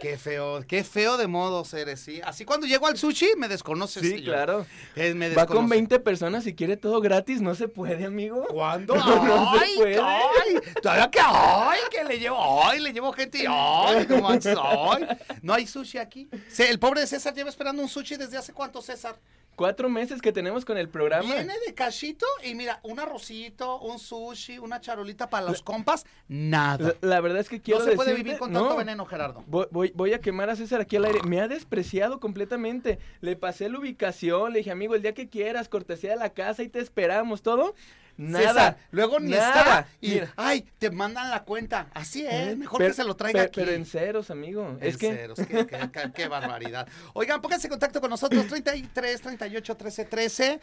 qué 0.00 0.16
feo, 0.18 0.60
qué 0.66 0.82
feo 0.82 1.16
de 1.16 1.28
modos 1.28 1.72
eres, 1.74 2.00
sí. 2.00 2.20
Así 2.24 2.44
cuando 2.44 2.66
llego 2.66 2.88
al 2.88 2.96
sushi 2.98 3.28
me 3.38 3.46
desconoces. 3.46 4.02
Sí, 4.02 4.24
claro. 4.24 4.66
Eh, 4.96 5.14
me 5.14 5.28
Va 5.28 5.46
con 5.46 5.54
desconoce. 5.68 5.74
20 5.76 6.00
personas 6.00 6.46
y 6.48 6.54
quiere 6.56 6.76
todo 6.76 7.00
gratis, 7.00 7.40
no 7.40 7.54
se 7.54 7.68
puede, 7.68 8.04
amigo. 8.06 8.44
¿Cuándo? 8.48 8.94
No 9.22 9.56
se 9.56 9.64
¡Ay, 9.64 9.72
puede. 9.76 10.00
ay! 10.00 10.60
Todavía 10.82 11.08
que, 11.10 11.20
¡ay! 11.22 11.78
Que 11.90 12.02
le 12.02 12.18
llevo, 12.18 12.66
¡ay! 12.66 12.80
Le 12.80 12.92
llevo 12.92 13.12
gente 13.12 13.38
y 13.38 13.44
¡ay! 13.48 14.04
No 14.08 14.20
manches, 14.20 14.58
¡ay! 14.60 15.06
No 15.42 15.54
hay 15.54 15.64
sushi 15.68 15.98
aquí. 15.98 16.28
Sí, 16.48 16.64
el 16.64 16.80
pobre 16.80 17.06
César 17.06 17.32
lleva 17.34 17.50
esperando 17.50 17.80
un 17.80 17.88
sushi 17.88 18.16
desde 18.16 18.36
hace 18.36 18.52
cuánto, 18.52 18.82
César. 18.82 19.14
Cuatro 19.54 19.88
meses 19.88 20.22
que 20.22 20.32
tenemos 20.32 20.64
con 20.64 20.78
el 20.78 20.88
programa. 20.88 21.34
Viene 21.34 21.54
de 21.66 21.74
cachito 21.74 22.26
y 22.42 22.54
mira, 22.54 22.80
un 22.82 22.98
arrocito, 22.98 23.80
un 23.80 23.98
sushi, 23.98 24.58
una 24.58 24.80
charolita 24.80 25.28
para 25.28 25.46
los 25.46 25.62
compas, 25.62 26.06
nada. 26.26 26.94
La, 27.02 27.08
la 27.08 27.20
verdad 27.20 27.40
es 27.40 27.48
que 27.48 27.60
quiero 27.60 27.80
No 27.80 27.86
se 27.90 27.94
puede 27.96 28.14
vivir 28.14 28.38
con 28.38 28.52
tanto 28.52 28.70
no. 28.70 28.76
veneno, 28.76 29.04
Gerardo. 29.04 29.44
Voy, 29.46 29.66
voy, 29.70 29.92
voy 29.94 30.12
a 30.14 30.20
quemar 30.20 30.48
a 30.50 30.56
César 30.56 30.80
aquí 30.80 30.96
al 30.96 31.04
aire. 31.04 31.20
Me 31.24 31.40
ha 31.40 31.48
despreciado 31.48 32.18
completamente. 32.18 32.98
Le 33.20 33.36
pasé 33.36 33.68
la 33.68 33.78
ubicación, 33.78 34.52
le 34.52 34.60
dije, 34.60 34.70
amigo, 34.70 34.94
el 34.94 35.02
día 35.02 35.12
que 35.12 35.28
quieras, 35.28 35.68
cortesía 35.68 36.10
de 36.10 36.16
la 36.16 36.30
casa 36.30 36.62
y 36.62 36.68
te 36.68 36.80
esperamos, 36.80 37.42
todo. 37.42 37.74
Nada. 38.16 38.48
César, 38.48 38.76
luego 38.90 39.18
ni 39.20 39.30
nada. 39.30 39.46
está 39.80 39.88
y 40.00 40.10
Mira. 40.10 40.32
ay, 40.36 40.66
te 40.78 40.90
mandan 40.90 41.30
la 41.30 41.44
cuenta. 41.44 41.88
Así 41.94 42.26
es, 42.26 42.56
mejor 42.56 42.78
Pero- 42.78 42.90
que 42.90 42.96
se 42.96 43.04
lo 43.04 43.16
traiga 43.16 43.38
pero- 43.40 43.48
aquí. 43.48 43.60
Pero 43.60 43.72
en 43.72 43.86
ceros, 43.86 44.30
amigo. 44.30 44.76
es 44.80 44.94
En 44.94 45.00
que 45.00 45.12
ceros, 45.16 45.38
qué, 45.38 45.66
qué- 45.66 45.90
qué- 45.92 46.12
qué 46.14 46.28
barbaridad. 46.28 46.86
Oigan, 47.14 47.40
pónganse 47.40 47.66
en 47.66 47.70
contacto 47.70 48.00
con 48.00 48.10
nosotros, 48.10 48.46
33 48.46 49.20
38 49.20 49.76
13 49.76 50.04
13. 50.04 50.60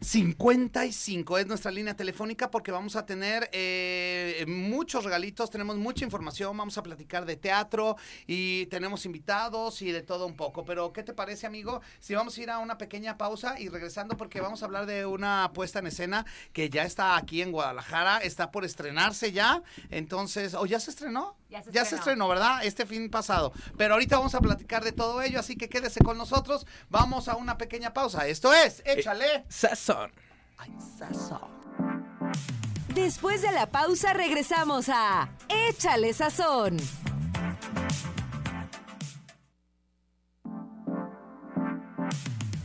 55 0.00 1.38
es 1.38 1.46
nuestra 1.48 1.72
línea 1.72 1.96
telefónica 1.96 2.52
porque 2.52 2.70
vamos 2.70 2.94
a 2.94 3.04
tener 3.04 3.50
eh, 3.52 4.44
muchos 4.46 5.02
regalitos, 5.02 5.50
tenemos 5.50 5.76
mucha 5.76 6.04
información, 6.04 6.56
vamos 6.56 6.78
a 6.78 6.84
platicar 6.84 7.26
de 7.26 7.36
teatro 7.36 7.96
y 8.26 8.66
tenemos 8.66 9.06
invitados 9.06 9.82
y 9.82 9.90
de 9.90 10.02
todo 10.02 10.26
un 10.26 10.36
poco. 10.36 10.64
Pero, 10.64 10.92
¿qué 10.92 11.02
te 11.02 11.14
parece, 11.14 11.46
amigo? 11.46 11.80
Si 11.98 12.14
vamos 12.14 12.38
a 12.38 12.42
ir 12.42 12.50
a 12.50 12.58
una 12.58 12.78
pequeña 12.78 13.18
pausa 13.18 13.58
y 13.58 13.68
regresando 13.68 14.16
porque 14.16 14.40
vamos 14.40 14.62
a 14.62 14.66
hablar 14.66 14.86
de 14.86 15.04
una 15.04 15.50
puesta 15.52 15.80
en 15.80 15.88
escena 15.88 16.24
que 16.52 16.70
ya 16.70 16.84
está 16.84 17.16
aquí 17.16 17.42
en 17.42 17.50
Guadalajara, 17.50 18.18
está 18.18 18.52
por 18.52 18.64
estrenarse 18.64 19.32
ya. 19.32 19.64
Entonces, 19.90 20.54
¿o 20.54 20.64
ya 20.66 20.78
se 20.78 20.90
estrenó? 20.90 21.36
Ya 21.50 21.62
se 21.62 21.72
ya 21.72 21.84
se 21.84 21.96
estrenó. 21.96 21.98
estrenó, 21.98 22.28
¿verdad? 22.28 22.64
Este 22.64 22.86
fin 22.86 23.10
pasado. 23.10 23.52
Pero 23.76 23.94
ahorita 23.94 24.18
vamos 24.18 24.34
a 24.36 24.40
platicar 24.40 24.84
de 24.84 24.92
todo 24.92 25.22
ello, 25.22 25.40
así 25.40 25.56
que 25.56 25.68
quédese 25.68 26.04
con 26.04 26.16
nosotros. 26.16 26.66
Vamos 26.88 27.26
a 27.26 27.34
una 27.34 27.58
pequeña 27.58 27.92
pausa. 27.92 28.28
Esto 28.28 28.52
es, 28.54 28.82
échale. 28.84 29.44
Después 32.94 33.42
de 33.42 33.52
la 33.52 33.66
pausa 33.66 34.12
regresamos 34.12 34.88
a 34.88 35.30
Échale 35.48 36.12
Sazón. 36.12 36.76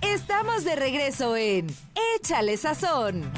Estamos 0.01 0.63
de 0.63 0.75
regreso 0.75 1.35
en 1.37 1.67
Échale 2.15 2.57
Sazón. 2.57 3.31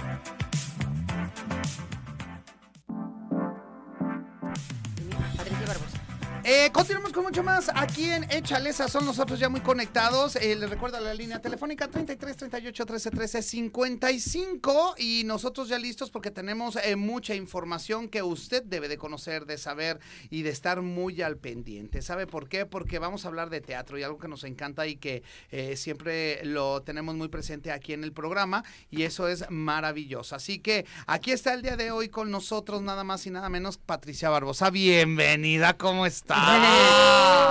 Eh, 6.48 6.70
continuamos 6.72 7.12
con 7.12 7.24
mucho 7.24 7.42
más 7.42 7.72
aquí 7.74 8.12
en 8.12 8.24
Échale 8.30 8.72
son 8.72 9.04
nosotros 9.04 9.40
ya 9.40 9.50
muy 9.50 9.62
conectados. 9.62 10.36
Eh, 10.36 10.56
les 10.56 10.70
recuerdo 10.70 11.00
la 11.00 11.12
línea 11.12 11.42
telefónica 11.42 11.88
33 11.88 12.38
38 12.38 12.86
13 12.86 13.10
13 13.10 13.42
55 13.42 14.94
y 15.00 15.24
nosotros 15.26 15.70
ya 15.70 15.80
listos 15.80 16.12
porque 16.12 16.30
tenemos 16.30 16.76
eh, 16.76 16.96
mucha 16.96 17.34
información 17.34 18.10
que 18.10 18.22
usted 18.22 18.62
debe 18.62 18.88
de 18.88 19.00
conocer, 19.00 19.48
de 19.48 19.58
saber 19.58 20.00
y 20.30 20.44
de 20.44 20.52
estar 20.52 20.84
muy 20.84 21.20
al 21.24 21.38
pendiente. 21.38 22.04
¿Sabe 22.04 22.28
por 22.28 22.48
qué? 22.48 22.68
Porque 22.68 23.00
vamos 23.00 23.26
a 23.26 23.30
hablar 23.30 23.50
de 23.50 23.62
teatro 23.62 23.98
y 23.98 24.04
algo 24.04 24.20
que 24.20 24.28
nos 24.28 24.44
encanta 24.44 24.86
y 24.86 24.98
que 24.98 25.24
eh, 25.50 25.76
siempre 25.76 26.46
lo 26.46 26.84
tenemos 26.84 27.16
muy 27.16 27.30
presente 27.30 27.72
aquí 27.72 27.94
en 27.94 28.04
el 28.04 28.14
programa 28.14 28.64
y 28.92 29.02
eso 29.02 29.28
es 29.28 29.50
maravilloso. 29.50 30.36
Así 30.36 30.60
que 30.60 30.86
aquí 31.08 31.32
está 31.32 31.56
el 31.56 31.64
día 31.64 31.76
de 31.76 31.90
hoy 31.90 32.10
con 32.10 32.30
nosotros 32.30 32.84
nada 32.84 33.04
más 33.04 33.26
y 33.26 33.32
nada 33.32 33.50
menos 33.50 33.80
Patricia 33.80 34.30
Barbosa. 34.30 34.70
Bienvenida, 34.70 35.76
¿cómo 35.76 36.06
está? 36.06 36.35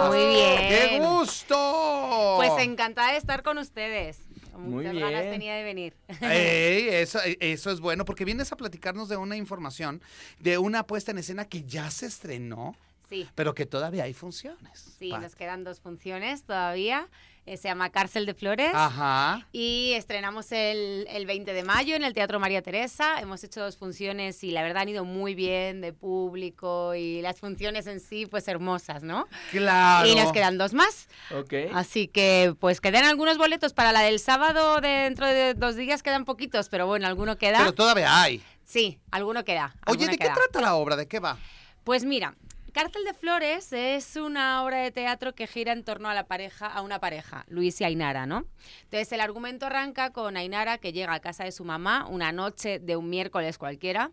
Muy 0.08 0.26
bien. 0.26 0.58
¡Qué 0.68 0.98
gusto! 1.00 2.34
Pues 2.36 2.52
encantada 2.58 3.12
de 3.12 3.18
estar 3.18 3.42
con 3.42 3.58
ustedes. 3.58 4.18
Muy 4.56 4.84
Muchas 4.86 4.94
ganas 4.94 5.22
tenía 5.24 5.54
de 5.54 5.64
venir. 5.64 5.96
Ey, 6.20 6.88
eso, 6.90 7.18
eso 7.40 7.70
es 7.70 7.80
bueno, 7.80 8.04
porque 8.04 8.24
vienes 8.24 8.52
a 8.52 8.56
platicarnos 8.56 9.08
de 9.08 9.16
una 9.16 9.36
información, 9.36 10.00
de 10.38 10.58
una 10.58 10.86
puesta 10.86 11.10
en 11.10 11.18
escena 11.18 11.46
que 11.46 11.64
ya 11.64 11.90
se 11.90 12.06
estrenó, 12.06 12.76
Sí, 13.08 13.28
pero 13.34 13.54
que 13.54 13.66
todavía 13.66 14.04
hay 14.04 14.14
funciones. 14.14 14.94
sí, 14.98 15.10
nos 15.10 15.34
quedan 15.34 15.64
dos 15.64 15.80
funciones 15.80 16.44
todavía. 16.44 17.08
Eh, 17.46 17.58
se 17.58 17.68
llama 17.68 17.90
Cárcel 17.90 18.24
de 18.24 18.32
Flores. 18.32 18.70
Ajá. 18.72 19.46
Y 19.52 19.92
estrenamos 19.94 20.50
el, 20.50 21.06
el 21.10 21.26
20 21.26 21.52
de 21.52 21.62
mayo 21.62 21.94
en 21.94 22.02
el 22.02 22.14
Teatro 22.14 22.40
María 22.40 22.62
Teresa. 22.62 23.20
Hemos 23.20 23.44
hecho 23.44 23.60
dos 23.60 23.76
funciones 23.76 24.42
y 24.42 24.50
la 24.50 24.62
verdad 24.62 24.82
han 24.82 24.88
ido 24.88 25.04
muy 25.04 25.34
bien 25.34 25.82
de 25.82 25.92
público 25.92 26.94
y 26.94 27.20
las 27.20 27.40
funciones 27.40 27.86
en 27.86 28.00
sí 28.00 28.24
pues 28.24 28.48
hermosas, 28.48 29.02
¿no? 29.02 29.28
Claro. 29.50 30.08
Y 30.08 30.14
nos 30.14 30.32
quedan 30.32 30.56
dos 30.56 30.72
más. 30.72 31.08
Ok. 31.32 31.52
Así 31.74 32.08
que 32.08 32.54
pues 32.58 32.80
quedan 32.80 33.04
algunos 33.04 33.36
boletos 33.36 33.74
para 33.74 33.92
la 33.92 34.00
del 34.00 34.20
sábado 34.20 34.80
de 34.80 34.88
dentro 34.88 35.26
de 35.26 35.52
dos 35.52 35.76
días, 35.76 36.02
quedan 36.02 36.24
poquitos, 36.24 36.70
pero 36.70 36.86
bueno, 36.86 37.06
alguno 37.06 37.36
queda. 37.36 37.58
Pero 37.58 37.74
todavía 37.74 38.22
hay. 38.22 38.42
Sí, 38.64 38.98
alguno 39.10 39.44
queda. 39.44 39.74
Oye, 39.86 40.06
¿de 40.06 40.16
qué 40.16 40.30
trata 40.30 40.62
la 40.62 40.76
obra? 40.76 40.96
¿De 40.96 41.06
qué 41.06 41.20
va? 41.20 41.36
Pues 41.84 42.04
mira, 42.04 42.34
Cárcel 42.74 43.04
de 43.04 43.14
Flores 43.14 43.72
es 43.72 44.16
una 44.16 44.64
obra 44.64 44.78
de 44.78 44.90
teatro 44.90 45.32
que 45.32 45.46
gira 45.46 45.72
en 45.72 45.84
torno 45.84 46.08
a 46.08 46.14
la 46.14 46.26
pareja, 46.26 46.66
a 46.66 46.82
una 46.82 46.98
pareja, 46.98 47.44
Luis 47.46 47.80
y 47.80 47.84
Ainara, 47.84 48.26
¿no? 48.26 48.46
Entonces 48.82 49.12
el 49.12 49.20
argumento 49.20 49.66
arranca 49.66 50.10
con 50.10 50.36
Ainara 50.36 50.78
que 50.78 50.92
llega 50.92 51.14
a 51.14 51.20
casa 51.20 51.44
de 51.44 51.52
su 51.52 51.64
mamá 51.64 52.04
una 52.08 52.32
noche 52.32 52.80
de 52.80 52.96
un 52.96 53.08
miércoles 53.08 53.58
cualquiera, 53.58 54.10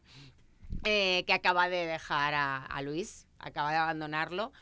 eh, 0.83 1.23
que 1.25 1.33
acaba 1.33 1.69
de 1.69 1.87
dejar 1.87 2.35
a, 2.35 2.63
a 2.63 2.83
Luis, 2.83 3.25
acaba 3.39 3.71
de 3.71 3.77
abandonarlo, 3.77 4.53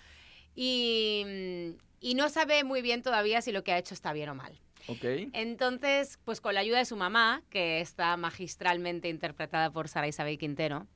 y, 0.56 1.76
y 2.00 2.16
no 2.16 2.30
sabe 2.30 2.64
muy 2.64 2.82
bien 2.82 3.02
todavía 3.02 3.42
si 3.42 3.52
lo 3.52 3.66
que 3.66 3.74
ha 3.74 3.78
hecho 3.78 3.96
está 3.96 4.14
bien 4.14 4.30
o 4.30 4.36
mal. 4.36 4.62
Ok. 4.88 5.04
Entonces, 5.34 6.20
pues 6.24 6.40
con 6.40 6.54
la 6.54 6.62
ayuda 6.62 6.78
de 6.78 6.86
su 6.86 6.96
mamá, 6.96 7.44
que 7.50 7.82
está 7.82 8.16
magistralmente 8.16 9.10
interpretada 9.10 9.72
por 9.72 9.90
Sara 9.90 10.08
Isabel 10.08 10.38
Quintero, 10.38 10.88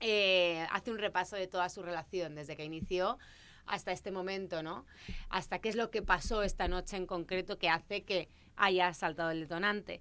eh, 0.00 0.66
hace 0.70 0.90
un 0.90 0.98
repaso 0.98 1.36
de 1.36 1.46
toda 1.46 1.68
su 1.68 1.82
relación 1.82 2.34
desde 2.34 2.56
que 2.56 2.64
inició 2.64 3.18
hasta 3.66 3.92
este 3.92 4.10
momento, 4.10 4.62
¿no? 4.62 4.86
Hasta 5.28 5.58
qué 5.58 5.68
es 5.68 5.76
lo 5.76 5.90
que 5.90 6.02
pasó 6.02 6.42
esta 6.42 6.68
noche 6.68 6.96
en 6.96 7.06
concreto 7.06 7.58
que 7.58 7.68
hace 7.68 8.04
que 8.04 8.28
haya 8.56 8.92
saltado 8.94 9.30
el 9.30 9.40
detonante. 9.40 10.00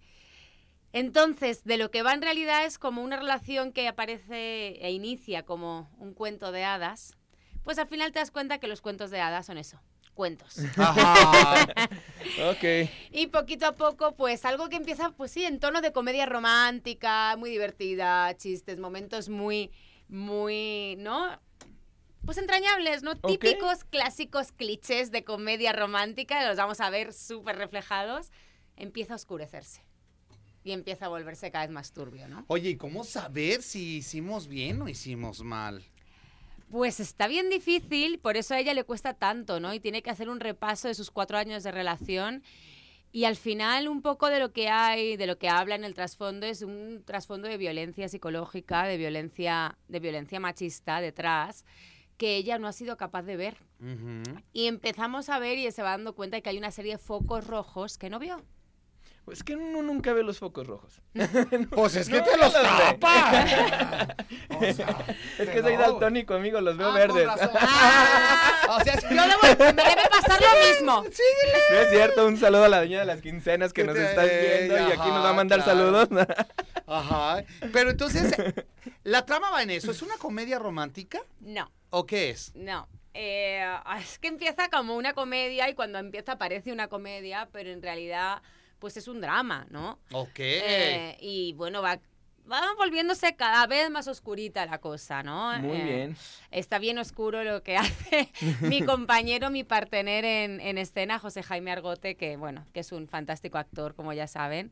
Entonces, 0.94 1.66
de 1.66 1.78
lo 1.78 1.92
que 1.92 2.04
va 2.04 2.14
en 2.14 2.22
realidad 2.22 2.66
es 2.66 2.78
como 2.80 3.04
una 3.04 3.18
relación 3.18 3.74
que 3.74 3.88
aparece 3.88 4.78
e 4.80 4.92
inicia 4.92 5.44
como 5.44 5.90
un 5.98 6.14
cuento 6.14 6.54
de 6.54 6.64
hadas, 6.64 7.18
pues 7.64 7.80
al 7.80 7.88
final 7.88 8.14
te 8.14 8.20
das 8.20 8.32
cuenta 8.32 8.60
que 8.60 8.68
los 8.68 8.80
cuentos 8.80 9.12
de 9.12 9.20
hadas 9.20 9.46
son 9.46 9.58
eso, 9.58 9.82
cuentos. 10.14 10.58
Ajá. 10.78 11.68
Ok. 12.50 12.90
Y 13.12 13.28
poquito 13.28 13.66
a 13.66 13.76
poco, 13.76 14.14
pues 14.16 14.44
algo 14.46 14.68
que 14.68 14.76
empieza, 14.76 15.12
pues 15.12 15.32
sí, 15.32 15.46
en 15.46 15.60
tono 15.60 15.80
de 15.80 15.94
comedia 15.94 16.26
romántica, 16.26 17.36
muy 17.38 17.50
divertida, 17.50 18.36
chistes, 18.36 18.78
momentos 18.78 19.30
muy, 19.30 19.72
muy, 20.08 20.96
¿no? 21.00 21.40
Pues 22.26 22.38
entrañables, 22.38 23.04
¿no? 23.04 23.16
Típicos, 23.16 23.84
clásicos 23.84 24.52
clichés 24.52 25.12
de 25.12 25.24
comedia 25.24 25.74
romántica, 25.74 26.48
los 26.48 26.58
vamos 26.58 26.82
a 26.82 26.90
ver 26.90 27.14
súper 27.14 27.58
reflejados. 27.58 28.32
Empieza 28.76 29.14
a 29.14 29.16
oscurecerse. 29.18 29.82
Y 30.64 30.72
empieza 30.72 31.06
a 31.06 31.10
volverse 31.10 31.52
cada 31.52 31.66
vez 31.66 31.74
más 31.74 31.92
turbio, 31.92 32.28
¿no? 32.28 32.44
Oye, 32.48 32.72
¿y 32.72 32.78
cómo 32.78 33.04
saber 33.04 33.62
si 33.62 33.98
hicimos 33.98 34.48
bien 34.48 34.82
o 34.82 34.90
hicimos 34.90 35.44
mal? 35.44 35.84
Pues 36.72 37.00
está 37.00 37.28
bien 37.28 37.52
difícil, 37.52 38.18
por 38.18 38.38
eso 38.38 38.56
a 38.56 38.60
ella 38.60 38.74
le 38.74 38.84
cuesta 38.84 39.14
tanto, 39.14 39.60
¿no? 39.60 39.76
Y 39.76 39.80
tiene 39.80 40.02
que 40.02 40.10
hacer 40.10 40.28
un 40.28 40.40
repaso 40.40 40.88
de 40.88 40.96
sus 40.96 41.12
cuatro 41.12 41.38
años 41.38 41.62
de 41.62 41.72
relación. 41.72 42.42
Y 43.16 43.24
al 43.24 43.38
final 43.38 43.88
un 43.88 44.02
poco 44.02 44.28
de 44.28 44.40
lo 44.40 44.52
que 44.52 44.68
hay, 44.68 45.16
de 45.16 45.26
lo 45.26 45.38
que 45.38 45.48
habla 45.48 45.76
en 45.76 45.86
el 45.86 45.94
trasfondo, 45.94 46.46
es 46.46 46.62
un 46.64 47.02
trasfondo 47.06 47.48
de 47.48 47.56
violencia 47.56 48.10
psicológica, 48.10 48.84
de 48.84 48.98
violencia, 48.98 49.78
de 49.88 50.02
violencia 50.02 50.42
machista 50.42 51.00
detrás, 51.00 51.64
que 52.18 52.36
ella 52.36 52.60
no 52.60 52.68
ha 52.68 52.74
sido 52.74 52.98
capaz 52.98 53.22
de 53.22 53.38
ver. 53.38 53.56
Y 54.52 54.68
empezamos 54.68 55.30
a 55.30 55.40
ver 55.40 55.58
y 55.58 55.72
se 55.72 55.82
va 55.82 55.92
dando 55.92 56.14
cuenta 56.14 56.36
de 56.36 56.42
que 56.42 56.50
hay 56.50 56.58
una 56.58 56.72
serie 56.72 56.92
de 56.92 56.98
focos 56.98 57.48
rojos 57.48 57.98
que 57.98 58.10
no 58.10 58.20
vio. 58.20 58.44
Es 59.32 59.44
que 59.44 59.56
uno 59.56 59.82
nunca 59.82 60.14
ve 60.14 60.22
los 60.24 60.38
focos 60.40 60.68
rojos. 60.68 61.02
Pues 61.72 61.96
es 61.96 62.08
que 62.10 62.18
No, 62.18 62.24
te 62.24 62.38
los 62.38 62.54
no, 62.54 62.64
no. 62.64 62.78
tapa. 62.78 64.16
O 64.56 64.62
sea, 64.74 65.06
Es 65.40 65.50
que 65.50 65.62
soy 65.62 65.74
no. 65.76 65.80
daltónico, 65.82 66.34
amigo, 66.36 66.62
los 66.62 66.78
veo 66.78 66.90
Ah, 66.90 66.94
verdes. 66.94 67.28
Ah, 67.30 68.78
O 68.80 68.84
sea, 68.84 68.96
yo 68.96 69.08
debo- 69.24 69.74
me 69.74 69.84
debe 69.84 70.02
pasar 70.10 70.42
lo 70.42 70.70
mismo. 70.70 71.04
No 71.04 71.78
es 71.80 71.90
cierto, 71.90 72.26
un 72.28 72.38
saludo 72.38 72.66
a 72.66 72.70
la 72.70 72.78
dueña 72.80 73.00
de 73.00 73.06
las 73.06 73.22
quincenas 73.22 73.74
que 73.74 73.82
Que 73.82 73.88
nos 73.88 73.96
te- 73.96 74.06
está 74.06 74.24
viendo 74.24 74.76
y 74.90 74.92
aquí 74.92 75.08
nos 75.10 75.24
va 75.24 75.30
a 75.30 75.34
mandar 75.34 75.64
claro. 75.64 76.06
saludos. 76.08 76.28
Ajá. 76.88 77.44
Pero 77.74 77.90
entonces, 77.92 78.34
la 79.04 79.26
trama 79.26 79.50
va 79.52 79.64
en 79.64 79.72
eso. 79.72 79.92
¿Es 79.92 80.02
una 80.02 80.18
comedia 80.18 80.60
romántica 80.60 81.20
No. 81.40 81.72
o 81.90 82.06
qué 82.06 82.30
es? 82.32 82.54
No. 82.56 82.88
eh, 83.14 83.66
es 84.00 84.20
que 84.20 84.28
empieza 84.28 84.70
como 84.70 84.96
una 84.96 85.14
comedia 85.14 85.70
y 85.70 85.74
cuando 85.74 86.00
empieza 86.00 86.38
parece 86.38 86.72
una 86.74 86.88
comedia, 86.90 87.48
pero 87.52 87.70
en 87.72 87.82
realidad 87.82 88.42
pues 88.80 88.98
es 88.98 89.08
un 89.08 89.22
drama, 89.22 89.66
¿no? 89.70 90.00
Ok. 90.12 90.40
Eh, 90.40 91.18
y 91.22 91.54
bueno, 91.54 91.82
va, 91.82 92.00
va 92.52 92.62
volviéndose 92.78 93.36
cada 93.36 93.66
vez 93.68 93.90
más 93.90 94.08
oscurita 94.08 94.66
la 94.66 94.80
cosa, 94.80 95.24
¿no? 95.24 95.58
Muy 95.60 95.78
Eh, 95.78 95.84
bien. 95.84 96.18
Está 96.52 96.80
bien 96.80 96.98
oscuro 96.98 97.44
lo 97.44 97.64
que 97.64 97.78
hace 97.78 98.30
mi 98.62 98.84
compañero, 98.84 99.50
mi 99.50 99.64
partener 99.64 100.26
en, 100.26 100.60
en 100.62 100.78
escena, 100.78 101.20
José 101.20 101.42
Jaime 101.44 101.72
Argote, 101.72 102.16
que 102.16 102.38
bueno, 102.38 102.66
que 102.74 102.82
es 102.82 102.92
un 102.92 103.08
fantástico 103.08 103.58
actor, 103.58 103.96
como 103.96 104.14
ya 104.14 104.28
saben. 104.28 104.72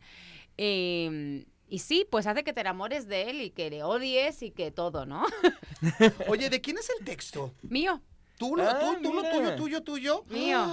Y, 0.57 1.45
y 1.67 1.79
sí, 1.79 2.05
pues 2.11 2.27
hace 2.27 2.43
que 2.43 2.53
te 2.53 2.61
enamores 2.61 3.07
de 3.07 3.29
él 3.31 3.41
y 3.41 3.49
que 3.49 3.69
le 3.71 3.81
odies 3.83 4.43
y 4.43 4.51
que 4.51 4.69
todo, 4.69 5.05
¿no? 5.07 5.25
Oye, 6.27 6.49
¿de 6.49 6.61
quién 6.61 6.77
es 6.77 6.89
el 6.99 7.03
texto? 7.05 7.53
Mío. 7.63 8.01
¿Tú, 8.37 8.55
lo, 8.55 8.63
Ah, 8.63 8.79
tú, 8.79 9.01
tú 9.01 9.13
lo 9.13 9.21
tuyo, 9.29 9.55
tuyo, 9.55 9.81
tuyo? 9.81 10.25
Mío. 10.27 10.67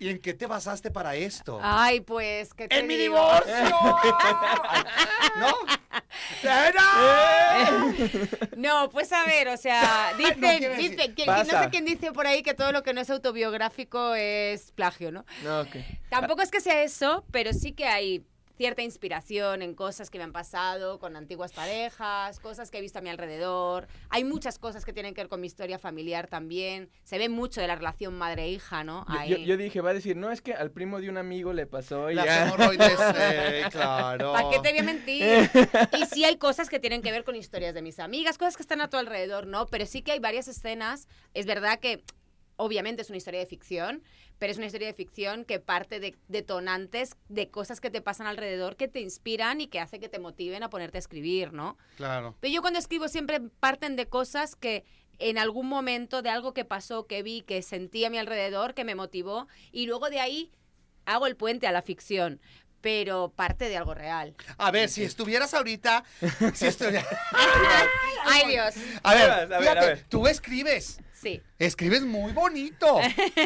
¿Y 0.00 0.10
en 0.10 0.20
qué 0.20 0.32
te 0.32 0.46
basaste 0.46 0.92
para 0.92 1.16
esto? 1.16 1.58
Ay, 1.60 2.00
pues, 2.00 2.54
¿qué 2.54 2.68
te 2.68 2.78
¡En 2.78 2.86
mi 2.86 2.96
digo? 2.96 3.16
divorcio! 3.16 3.54
¿No? 5.40 5.52
No, 8.56 8.88
pues 8.90 9.12
a 9.12 9.24
ver, 9.24 9.48
o 9.48 9.56
sea, 9.56 10.10
no 10.12 10.18
dicen, 10.18 10.40
decir. 10.40 10.76
dicen, 10.76 11.14
que, 11.14 11.24
que 11.24 11.26
no 11.26 11.44
sé 11.44 11.68
quién 11.70 11.84
dice 11.84 12.12
por 12.12 12.26
ahí 12.26 12.42
que 12.42 12.54
todo 12.54 12.72
lo 12.72 12.82
que 12.82 12.92
no 12.92 13.00
es 13.00 13.10
autobiográfico 13.10 14.14
es 14.14 14.72
plagio, 14.72 15.12
¿no? 15.12 15.24
No, 15.42 15.60
ok. 15.62 15.76
Tampoco 16.10 16.42
es 16.42 16.50
que 16.50 16.60
sea 16.60 16.82
eso, 16.82 17.24
pero 17.30 17.52
sí 17.52 17.72
que 17.72 17.86
hay 17.86 18.24
cierta 18.58 18.82
inspiración 18.82 19.62
en 19.62 19.72
cosas 19.74 20.10
que 20.10 20.18
me 20.18 20.24
han 20.24 20.32
pasado 20.32 20.98
con 20.98 21.14
antiguas 21.16 21.52
parejas, 21.52 22.40
cosas 22.40 22.70
que 22.72 22.78
he 22.78 22.80
visto 22.80 22.98
a 22.98 23.02
mi 23.02 23.08
alrededor. 23.08 23.86
Hay 24.10 24.24
muchas 24.24 24.58
cosas 24.58 24.84
que 24.84 24.92
tienen 24.92 25.14
que 25.14 25.20
ver 25.22 25.28
con 25.28 25.40
mi 25.40 25.46
historia 25.46 25.78
familiar 25.78 26.26
también. 26.26 26.90
Se 27.04 27.18
ve 27.18 27.28
mucho 27.28 27.60
de 27.60 27.68
la 27.68 27.76
relación 27.76 28.18
madre-hija, 28.18 28.82
¿no? 28.82 29.06
Yo, 29.08 29.14
Ahí. 29.18 29.30
yo- 29.30 29.36
yo 29.38 29.56
dije, 29.56 29.80
va 29.80 29.90
a 29.90 29.94
decir, 29.94 30.16
no, 30.16 30.32
es 30.32 30.42
que 30.42 30.54
al 30.54 30.72
primo 30.72 31.00
de 31.00 31.08
un 31.08 31.18
amigo 31.18 31.52
le 31.52 31.66
pasó 31.66 32.10
y 32.10 32.16
Las 32.16 32.26
ya. 32.26 32.46
hemorroides, 32.46 32.98
eh, 33.16 33.62
claro. 33.70 34.32
¿Para 34.32 34.50
qué 34.50 34.58
te 34.58 34.70
voy 34.70 34.78
a 34.80 34.82
mentir? 34.82 35.50
Y 35.96 36.06
sí 36.06 36.24
hay 36.24 36.36
cosas 36.36 36.68
que 36.68 36.80
tienen 36.80 37.00
que 37.00 37.12
ver 37.12 37.22
con 37.22 37.36
historias 37.36 37.74
de 37.74 37.82
mis 37.82 38.00
amigas, 38.00 38.38
cosas 38.38 38.56
que 38.56 38.62
están 38.62 38.80
a 38.80 38.90
tu 38.90 38.96
alrededor, 38.96 39.46
¿no? 39.46 39.66
Pero 39.66 39.86
sí 39.86 40.02
que 40.02 40.10
hay 40.10 40.18
varias 40.18 40.48
escenas. 40.48 41.06
Es 41.32 41.46
verdad 41.46 41.78
que 41.78 42.02
obviamente 42.58 43.02
es 43.02 43.08
una 43.08 43.16
historia 43.16 43.40
de 43.40 43.46
ficción, 43.46 44.02
pero 44.38 44.50
es 44.50 44.58
una 44.58 44.66
historia 44.66 44.88
de 44.88 44.94
ficción 44.94 45.44
que 45.44 45.60
parte 45.60 46.00
de 46.00 46.16
detonantes 46.28 47.16
de 47.28 47.48
cosas 47.50 47.80
que 47.80 47.90
te 47.90 48.02
pasan 48.02 48.26
alrededor, 48.26 48.76
que 48.76 48.88
te 48.88 49.00
inspiran 49.00 49.60
y 49.60 49.68
que 49.68 49.80
hace 49.80 49.98
que 49.98 50.08
te 50.08 50.18
motiven 50.18 50.62
a 50.62 50.68
ponerte 50.68 50.98
a 50.98 51.00
escribir, 51.00 51.52
¿no? 51.52 51.78
Claro. 51.96 52.36
Pero 52.40 52.52
yo 52.52 52.60
cuando 52.60 52.78
escribo 52.78 53.08
siempre 53.08 53.40
parten 53.40 53.96
de 53.96 54.06
cosas 54.06 54.56
que 54.56 54.84
en 55.18 55.38
algún 55.38 55.68
momento, 55.68 56.20
de 56.22 56.30
algo 56.30 56.52
que 56.52 56.64
pasó, 56.64 57.06
que 57.06 57.22
vi, 57.22 57.42
que 57.42 57.62
sentí 57.62 58.04
a 58.04 58.10
mi 58.10 58.18
alrededor, 58.18 58.74
que 58.74 58.84
me 58.84 58.94
motivó, 58.94 59.48
y 59.72 59.86
luego 59.86 60.10
de 60.10 60.20
ahí 60.20 60.52
hago 61.06 61.26
el 61.26 61.36
puente 61.36 61.66
a 61.66 61.72
la 61.72 61.82
ficción, 61.82 62.40
pero 62.80 63.32
parte 63.34 63.68
de 63.68 63.76
algo 63.76 63.94
real. 63.94 64.34
A 64.56 64.70
ver, 64.70 64.88
si 64.88 65.02
estuvieras 65.02 65.54
ahorita. 65.54 66.04
Si 66.54 66.66
estuvieras. 66.66 67.06
¡Ay, 68.26 68.48
Dios! 68.48 68.74
A 69.02 69.14
ver, 69.14 69.30
A 69.30 69.46
ver, 69.46 69.68
a 69.68 69.80
ver. 69.80 70.06
tú 70.08 70.26
escribes. 70.28 71.00
Sí. 71.20 71.42
Escribes 71.58 72.02
muy 72.02 72.32
bonito, 72.32 72.98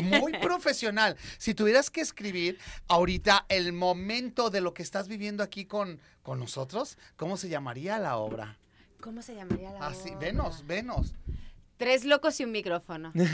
muy 0.03 0.33
profesional. 0.41 1.17
Si 1.39 1.55
tuvieras 1.55 1.91
que 1.91 2.01
escribir 2.03 2.59
ahorita 2.89 3.47
el 3.49 3.73
momento 3.73 4.51
de 4.51 4.61
lo 4.61 4.75
que 4.75 4.83
estás 4.83 5.09
viviendo 5.09 5.43
aquí 5.43 5.65
con, 5.65 5.99
con 6.23 6.39
nosotros, 6.39 6.99
¿cómo 7.17 7.37
se 7.37 7.49
llamaría 7.49 7.99
la 7.99 8.19
obra? 8.19 8.59
¿Cómo 9.01 9.23
se 9.23 9.35
llamaría 9.35 9.71
la 9.73 9.87
Así, 9.87 10.11
obra? 10.11 10.19
venos, 10.19 10.67
venos. 10.67 11.15
Tres 11.79 12.05
locos 12.05 12.39
y 12.39 12.45
un 12.45 12.53
micrófono. 12.53 13.11
La 13.15 13.25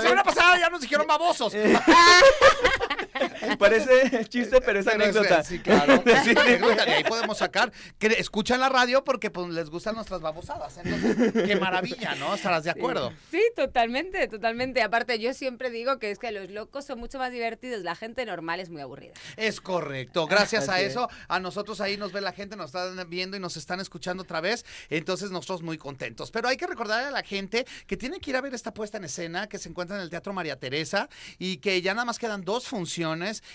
semana 0.00 0.22
pasada 0.22 0.58
ya 0.58 0.70
nos 0.70 0.80
dijeron 0.80 1.06
babosos. 1.06 1.52
Parece 3.58 4.24
chiste, 4.28 4.60
pero 4.60 4.80
es 4.80 4.86
Pero 4.86 5.04
es- 5.04 5.16
anécdota. 5.16 5.42
sí, 5.44 5.58
claro. 5.60 6.02
Sí. 6.24 6.34
Anécdota, 6.36 6.84
De 6.84 6.92
ahí 6.94 7.04
podemos 7.04 7.38
sacar 7.38 7.72
que 7.98 8.06
escuchan 8.08 8.60
la 8.60 8.68
radio 8.68 9.04
porque 9.04 9.30
pues, 9.30 9.48
les 9.50 9.70
gustan 9.70 9.94
nuestras 9.94 10.20
babosadas. 10.20 10.78
Entonces, 10.78 11.32
qué 11.32 11.56
maravilla, 11.56 12.14
¿no? 12.16 12.34
Estarás 12.34 12.64
de 12.64 12.70
acuerdo. 12.70 13.12
Sí, 13.30 13.40
totalmente, 13.56 14.26
totalmente. 14.28 14.82
Aparte, 14.82 15.18
yo 15.18 15.34
siempre 15.34 15.70
digo 15.70 15.98
que 15.98 16.10
es 16.10 16.18
que 16.18 16.30
los 16.32 16.50
locos 16.50 16.84
son 16.84 16.98
mucho 16.98 17.18
más 17.18 17.32
divertidos, 17.32 17.82
la 17.82 17.94
gente 17.94 18.24
normal 18.26 18.60
es 18.60 18.70
muy 18.70 18.80
aburrida. 18.82 19.12
Es 19.36 19.60
correcto. 19.60 20.26
Gracias 20.26 20.68
a 20.68 20.80
eso, 20.80 21.08
a 21.28 21.40
nosotros 21.40 21.80
ahí 21.80 21.96
nos 21.96 22.12
ve 22.12 22.20
la 22.20 22.32
gente, 22.32 22.56
nos 22.56 22.66
están 22.74 23.08
viendo 23.08 23.36
y 23.36 23.40
nos 23.40 23.56
están 23.56 23.80
escuchando 23.80 24.22
otra 24.22 24.40
vez. 24.40 24.64
Entonces, 24.90 25.30
nosotros 25.30 25.62
muy 25.62 25.78
contentos. 25.78 26.30
Pero 26.30 26.48
hay 26.48 26.56
que 26.56 26.66
recordarle 26.66 27.08
a 27.08 27.10
la 27.10 27.22
gente 27.22 27.66
que 27.86 27.96
tiene 27.96 28.20
que 28.20 28.30
ir 28.30 28.36
a 28.36 28.40
ver 28.40 28.54
esta 28.54 28.72
puesta 28.74 28.98
en 28.98 29.04
escena 29.04 29.48
que 29.48 29.58
se 29.58 29.68
encuentra 29.68 29.96
en 29.96 30.02
el 30.02 30.10
Teatro 30.10 30.32
María 30.32 30.56
Teresa 30.58 31.08
y 31.38 31.58
que 31.58 31.80
ya 31.82 31.94
nada 31.94 32.04
más 32.04 32.18
quedan 32.18 32.44
dos 32.44 32.66
funciones. 32.66 32.88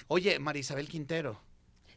Oye, 0.08 0.40
María 0.40 0.60
Isabel 0.62 0.88
Quintero. 0.88 1.40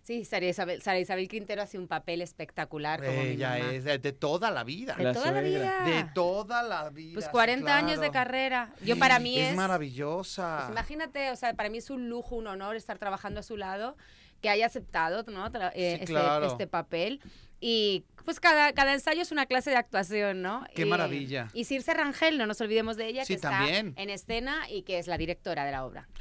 Sí, 0.03 0.25
Sara 0.25 0.47
Isabel, 0.47 0.81
Sara 0.83 1.01
Isabel 1.01 1.27
Quintero 1.27 1.63
hace 1.63 1.79
un 1.79 1.89
papel 1.89 2.23
espectacular 2.23 3.05
como 3.05 3.23
mi 3.25 3.29
Ella 3.31 3.59
mamá. 3.59 3.73
es 3.73 3.83
de, 3.83 3.99
de 3.99 4.13
toda 4.13 4.53
la 4.53 4.63
vida. 4.63 4.95
De 4.95 5.03
La 5.03 5.13
toda 5.13 5.33
la 5.33 5.41
suegra. 5.41 5.85
vida. 5.85 5.97
De 5.97 6.05
toda 6.15 6.63
la 6.63 6.91
vida. 6.91 7.15
Pues 7.15 7.25
sí, 7.25 7.31
40 7.33 7.77
años 7.77 7.91
de 8.01 8.11
claro. 8.11 8.13
carrera. 8.13 8.73
Yo 8.85 8.97
para 8.99 9.19
mí 9.19 9.37
es... 9.37 9.49
Es 9.51 9.57
maravillosa. 9.57 10.59
Pues 10.59 10.71
imagínate, 10.71 11.31
o 11.33 11.37
sea, 11.37 11.55
para 11.55 11.71
mí 11.71 11.79
es 11.79 11.91
un 11.91 12.09
lujo, 12.09 12.37
un 12.37 12.47
honor 12.47 12.77
estar 12.77 12.99
trabajando 12.99 13.41
a 13.41 13.43
su 13.43 13.57
lado, 13.57 13.97
que 14.41 14.49
haya 14.49 14.67
aceptado 14.67 15.25
¿no? 15.29 15.51
Tra- 15.51 15.73
eh, 15.75 15.95
Sí, 15.97 16.01
este, 16.03 16.07
claro. 16.07 16.47
este 16.47 16.69
papel. 16.69 17.21
Y 17.59 18.05
pues 18.25 18.39
cada, 18.39 18.73
cada 18.75 18.93
ensayo 18.93 19.23
es 19.23 19.33
una 19.33 19.47
clase 19.47 19.71
de 19.71 19.77
actuación, 19.77 20.41
¿no? 20.43 20.65
Qué 20.77 20.83
Y- 20.83 20.85
maravilla. 20.85 21.49
Y 21.53 21.65
Circe 21.65 21.95
Rangel, 21.95 22.39
no 22.39 22.47
nos 22.47 22.61
olvidemos 22.61 22.97
de 22.97 23.07
ella, 23.09 23.25
Sí, 23.25 23.29
que 23.29 23.35
está 23.37 23.51
también. 23.51 23.95
en 23.97 24.11
escena 24.11 24.71
y 24.71 24.83
que 24.83 24.99
es 25.01 25.09
la 25.09 25.17
directora 25.19 25.65
de 25.65 25.73
la 25.73 25.85
obra. 25.85 26.07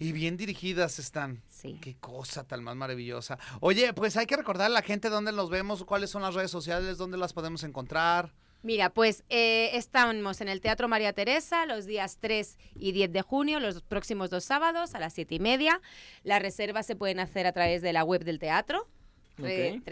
Y 0.00 0.10
bien 0.12 0.36
dirigidas 0.36 0.98
están. 0.98 1.42
Sí. 1.48 1.78
Qué 1.80 1.94
cosa 1.94 2.42
tan 2.44 2.64
más 2.64 2.74
maravillosa. 2.74 3.38
Oye, 3.60 3.92
pues 3.92 4.16
hay 4.16 4.26
que 4.26 4.36
recordar 4.36 4.66
a 4.66 4.70
la 4.70 4.82
gente 4.82 5.10
dónde 5.10 5.30
los 5.30 5.50
vemos, 5.50 5.84
cuáles 5.84 6.10
son 6.10 6.22
las 6.22 6.34
redes 6.34 6.50
sociales, 6.50 6.98
dónde 6.98 7.18
las 7.18 7.32
podemos 7.32 7.62
encontrar. 7.62 8.32
Mira, 8.62 8.90
pues 8.90 9.24
eh, 9.30 9.70
estamos 9.74 10.40
en 10.40 10.48
el 10.48 10.60
Teatro 10.60 10.86
María 10.88 11.12
Teresa 11.12 11.64
los 11.66 11.86
días 11.86 12.18
3 12.20 12.58
y 12.74 12.92
10 12.92 13.12
de 13.12 13.22
junio, 13.22 13.58
los 13.60 13.82
próximos 13.82 14.28
dos 14.30 14.44
sábados 14.44 14.94
a 14.94 14.98
las 15.00 15.12
7 15.14 15.34
y 15.36 15.38
media. 15.38 15.80
Las 16.24 16.42
reservas 16.42 16.86
se 16.86 16.96
pueden 16.96 17.20
hacer 17.20 17.46
a 17.46 17.52
través 17.52 17.80
de 17.80 17.92
la 17.92 18.02
web 18.04 18.24
del 18.24 18.38
teatro, 18.38 18.86
eh, 19.38 19.78
Ok. 19.80 19.84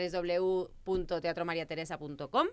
www.teatromariateresa.com. 0.86 2.46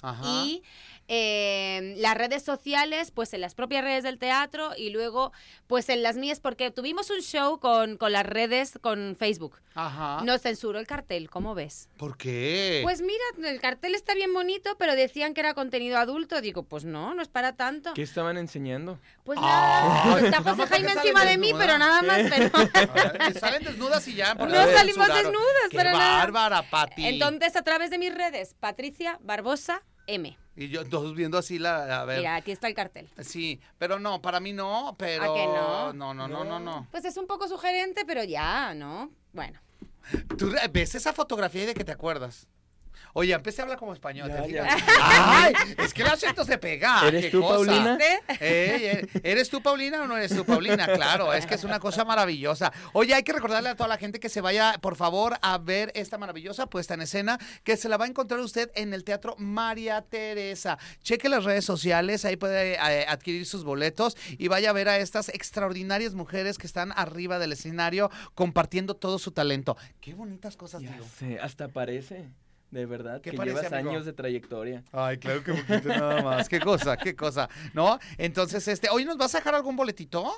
Ajá. 0.00 0.22
Y 0.24 0.62
eh, 1.08 1.94
las 1.98 2.16
redes 2.16 2.42
sociales, 2.42 3.10
pues 3.10 3.34
en 3.34 3.40
las 3.40 3.54
propias 3.54 3.84
redes 3.84 4.02
del 4.04 4.18
teatro 4.18 4.70
y 4.76 4.90
luego 4.90 5.32
pues 5.66 5.88
en 5.88 6.02
las 6.02 6.16
mías, 6.16 6.40
porque 6.40 6.70
tuvimos 6.70 7.10
un 7.10 7.20
show 7.20 7.58
con, 7.60 7.96
con 7.96 8.12
las 8.12 8.24
redes, 8.24 8.78
con 8.80 9.16
Facebook. 9.18 9.60
Ajá. 9.74 10.22
Nos 10.24 10.42
censuró 10.42 10.78
el 10.78 10.86
cartel, 10.86 11.28
¿cómo 11.30 11.54
ves? 11.54 11.88
¿Por 11.96 12.16
qué? 12.16 12.80
Pues 12.82 13.00
mira, 13.02 13.50
el 13.50 13.60
cartel 13.60 13.94
está 13.94 14.14
bien 14.14 14.32
bonito, 14.34 14.76
pero 14.78 14.94
decían 14.94 15.34
que 15.34 15.40
era 15.40 15.54
contenido 15.54 15.98
adulto. 15.98 16.40
Digo, 16.40 16.62
pues 16.62 16.84
no, 16.84 17.14
no 17.14 17.22
es 17.22 17.28
para 17.28 17.54
tanto. 17.56 17.94
¿Qué 17.94 18.02
estaban 18.02 18.36
enseñando? 18.36 18.98
Pues 19.24 19.38
Ah. 19.42 20.04
nada, 20.04 20.18
está 20.26 20.30
Nada 20.40 20.42
José 20.50 20.56
más 20.62 20.68
Jaime 20.70 20.92
encima 20.92 21.24
de 21.24 21.38
mí, 21.38 21.46
desnuda. 21.48 21.64
pero 21.66 21.78
nada 21.78 22.02
más, 22.02 22.20
pero... 22.28 22.50
A 23.20 23.24
ver, 23.28 23.38
salen 23.38 23.64
desnudas 23.64 24.06
y 24.08 24.14
ya. 24.14 24.34
No 24.34 24.50
salimos 24.72 25.08
desnudas, 25.08 25.68
Qué 25.70 25.76
nada. 25.78 25.92
bárbara, 26.18 26.70
Pati. 26.70 27.06
Entonces, 27.06 27.56
a 27.56 27.62
través 27.62 27.90
de 27.90 27.98
mis 27.98 28.14
redes, 28.14 28.54
Patricia 28.60 29.18
Barbosa 29.22 29.81
M. 30.06 30.36
Y 30.54 30.68
yo 30.68 30.84
todos 30.84 31.14
viendo 31.14 31.38
así 31.38 31.58
la. 31.58 32.00
A 32.00 32.04
ver. 32.04 32.18
Mira, 32.18 32.36
aquí 32.36 32.52
está 32.52 32.68
el 32.68 32.74
cartel. 32.74 33.08
Sí, 33.20 33.60
pero 33.78 33.98
no, 33.98 34.20
para 34.20 34.40
mí 34.40 34.52
no, 34.52 34.94
pero. 34.98 35.32
¿A 35.32 35.34
que 35.34 35.46
no? 35.46 35.92
No, 35.92 36.14
no, 36.14 36.28
no, 36.28 36.44
no, 36.44 36.60
no. 36.60 36.88
Pues 36.90 37.04
es 37.04 37.16
un 37.16 37.26
poco 37.26 37.48
sugerente, 37.48 38.04
pero 38.04 38.22
ya, 38.24 38.74
¿no? 38.74 39.10
Bueno. 39.32 39.60
¿Tú 40.36 40.52
ves 40.72 40.94
esa 40.94 41.12
fotografía 41.12 41.62
y 41.62 41.66
de 41.66 41.74
que 41.74 41.84
te 41.84 41.92
acuerdas? 41.92 42.48
Oye, 43.14 43.32
empecé 43.34 43.60
a 43.60 43.64
hablar 43.64 43.78
como 43.78 43.92
español, 43.92 44.28
Ya, 44.28 44.42
¿te 44.42 44.52
ya. 44.52 44.64
fijas? 44.76 44.82
¡Ay! 45.02 45.52
Es 45.78 45.92
que 45.92 46.02
el 46.02 46.08
acento 46.08 46.44
se 46.44 46.58
pega. 46.58 47.06
¿Eres 47.06 47.26
qué 47.26 47.30
tú, 47.30 47.40
cosa. 47.42 47.54
Paulina? 47.54 47.98
Ey, 48.40 49.08
¿Eres 49.22 49.48
tú, 49.50 49.62
Paulina, 49.62 50.02
o 50.02 50.06
no 50.06 50.16
eres 50.16 50.34
tú, 50.34 50.44
Paulina? 50.44 50.86
Claro, 50.86 51.32
es 51.34 51.46
que 51.46 51.54
es 51.54 51.64
una 51.64 51.78
cosa 51.78 52.04
maravillosa. 52.04 52.72
Oye, 52.92 53.14
hay 53.14 53.22
que 53.22 53.32
recordarle 53.32 53.68
a 53.70 53.74
toda 53.76 53.88
la 53.88 53.98
gente 53.98 54.18
que 54.20 54.28
se 54.28 54.40
vaya, 54.40 54.74
por 54.80 54.96
favor, 54.96 55.36
a 55.42 55.58
ver 55.58 55.92
esta 55.94 56.16
maravillosa 56.18 56.66
puesta 56.66 56.94
en 56.94 57.02
escena, 57.02 57.38
que 57.64 57.76
se 57.76 57.88
la 57.88 57.96
va 57.96 58.06
a 58.06 58.08
encontrar 58.08 58.40
usted 58.40 58.70
en 58.74 58.94
el 58.94 59.04
Teatro 59.04 59.34
María 59.38 60.02
Teresa. 60.02 60.78
Cheque 61.02 61.28
las 61.28 61.44
redes 61.44 61.64
sociales, 61.64 62.24
ahí 62.24 62.36
puede 62.36 62.74
eh, 62.74 63.06
adquirir 63.08 63.44
sus 63.46 63.64
boletos 63.64 64.16
y 64.38 64.48
vaya 64.48 64.70
a 64.70 64.72
ver 64.72 64.88
a 64.88 64.98
estas 64.98 65.28
extraordinarias 65.28 66.14
mujeres 66.14 66.56
que 66.58 66.66
están 66.66 66.92
arriba 66.96 67.38
del 67.38 67.52
escenario 67.52 68.10
compartiendo 68.34 68.94
todo 68.96 69.18
su 69.18 69.32
talento. 69.32 69.76
Qué 70.00 70.14
bonitas 70.14 70.56
cosas, 70.56 70.82
Ya 70.82 70.92
digo. 70.92 71.04
sé, 71.18 71.38
hasta 71.40 71.68
parece, 71.68 72.24
de 72.72 72.86
verdad, 72.86 73.20
¿Qué 73.20 73.30
que 73.30 73.36
parece, 73.36 73.56
llevas 73.58 73.72
amigo? 73.72 73.90
años 73.90 74.04
de 74.06 74.12
trayectoria. 74.14 74.82
Ay, 74.92 75.18
claro 75.18 75.44
que 75.44 75.52
poquito 75.52 75.88
nada 75.88 76.22
más. 76.22 76.48
Qué 76.48 76.58
cosa, 76.58 76.96
qué 76.96 77.14
cosa. 77.14 77.48
¿No? 77.74 77.98
Entonces, 78.18 78.66
este, 78.66 78.88
¿hoy 78.90 79.04
nos 79.04 79.16
vas 79.18 79.34
a 79.34 79.38
dejar 79.38 79.54
algún 79.54 79.76
boletito? 79.76 80.32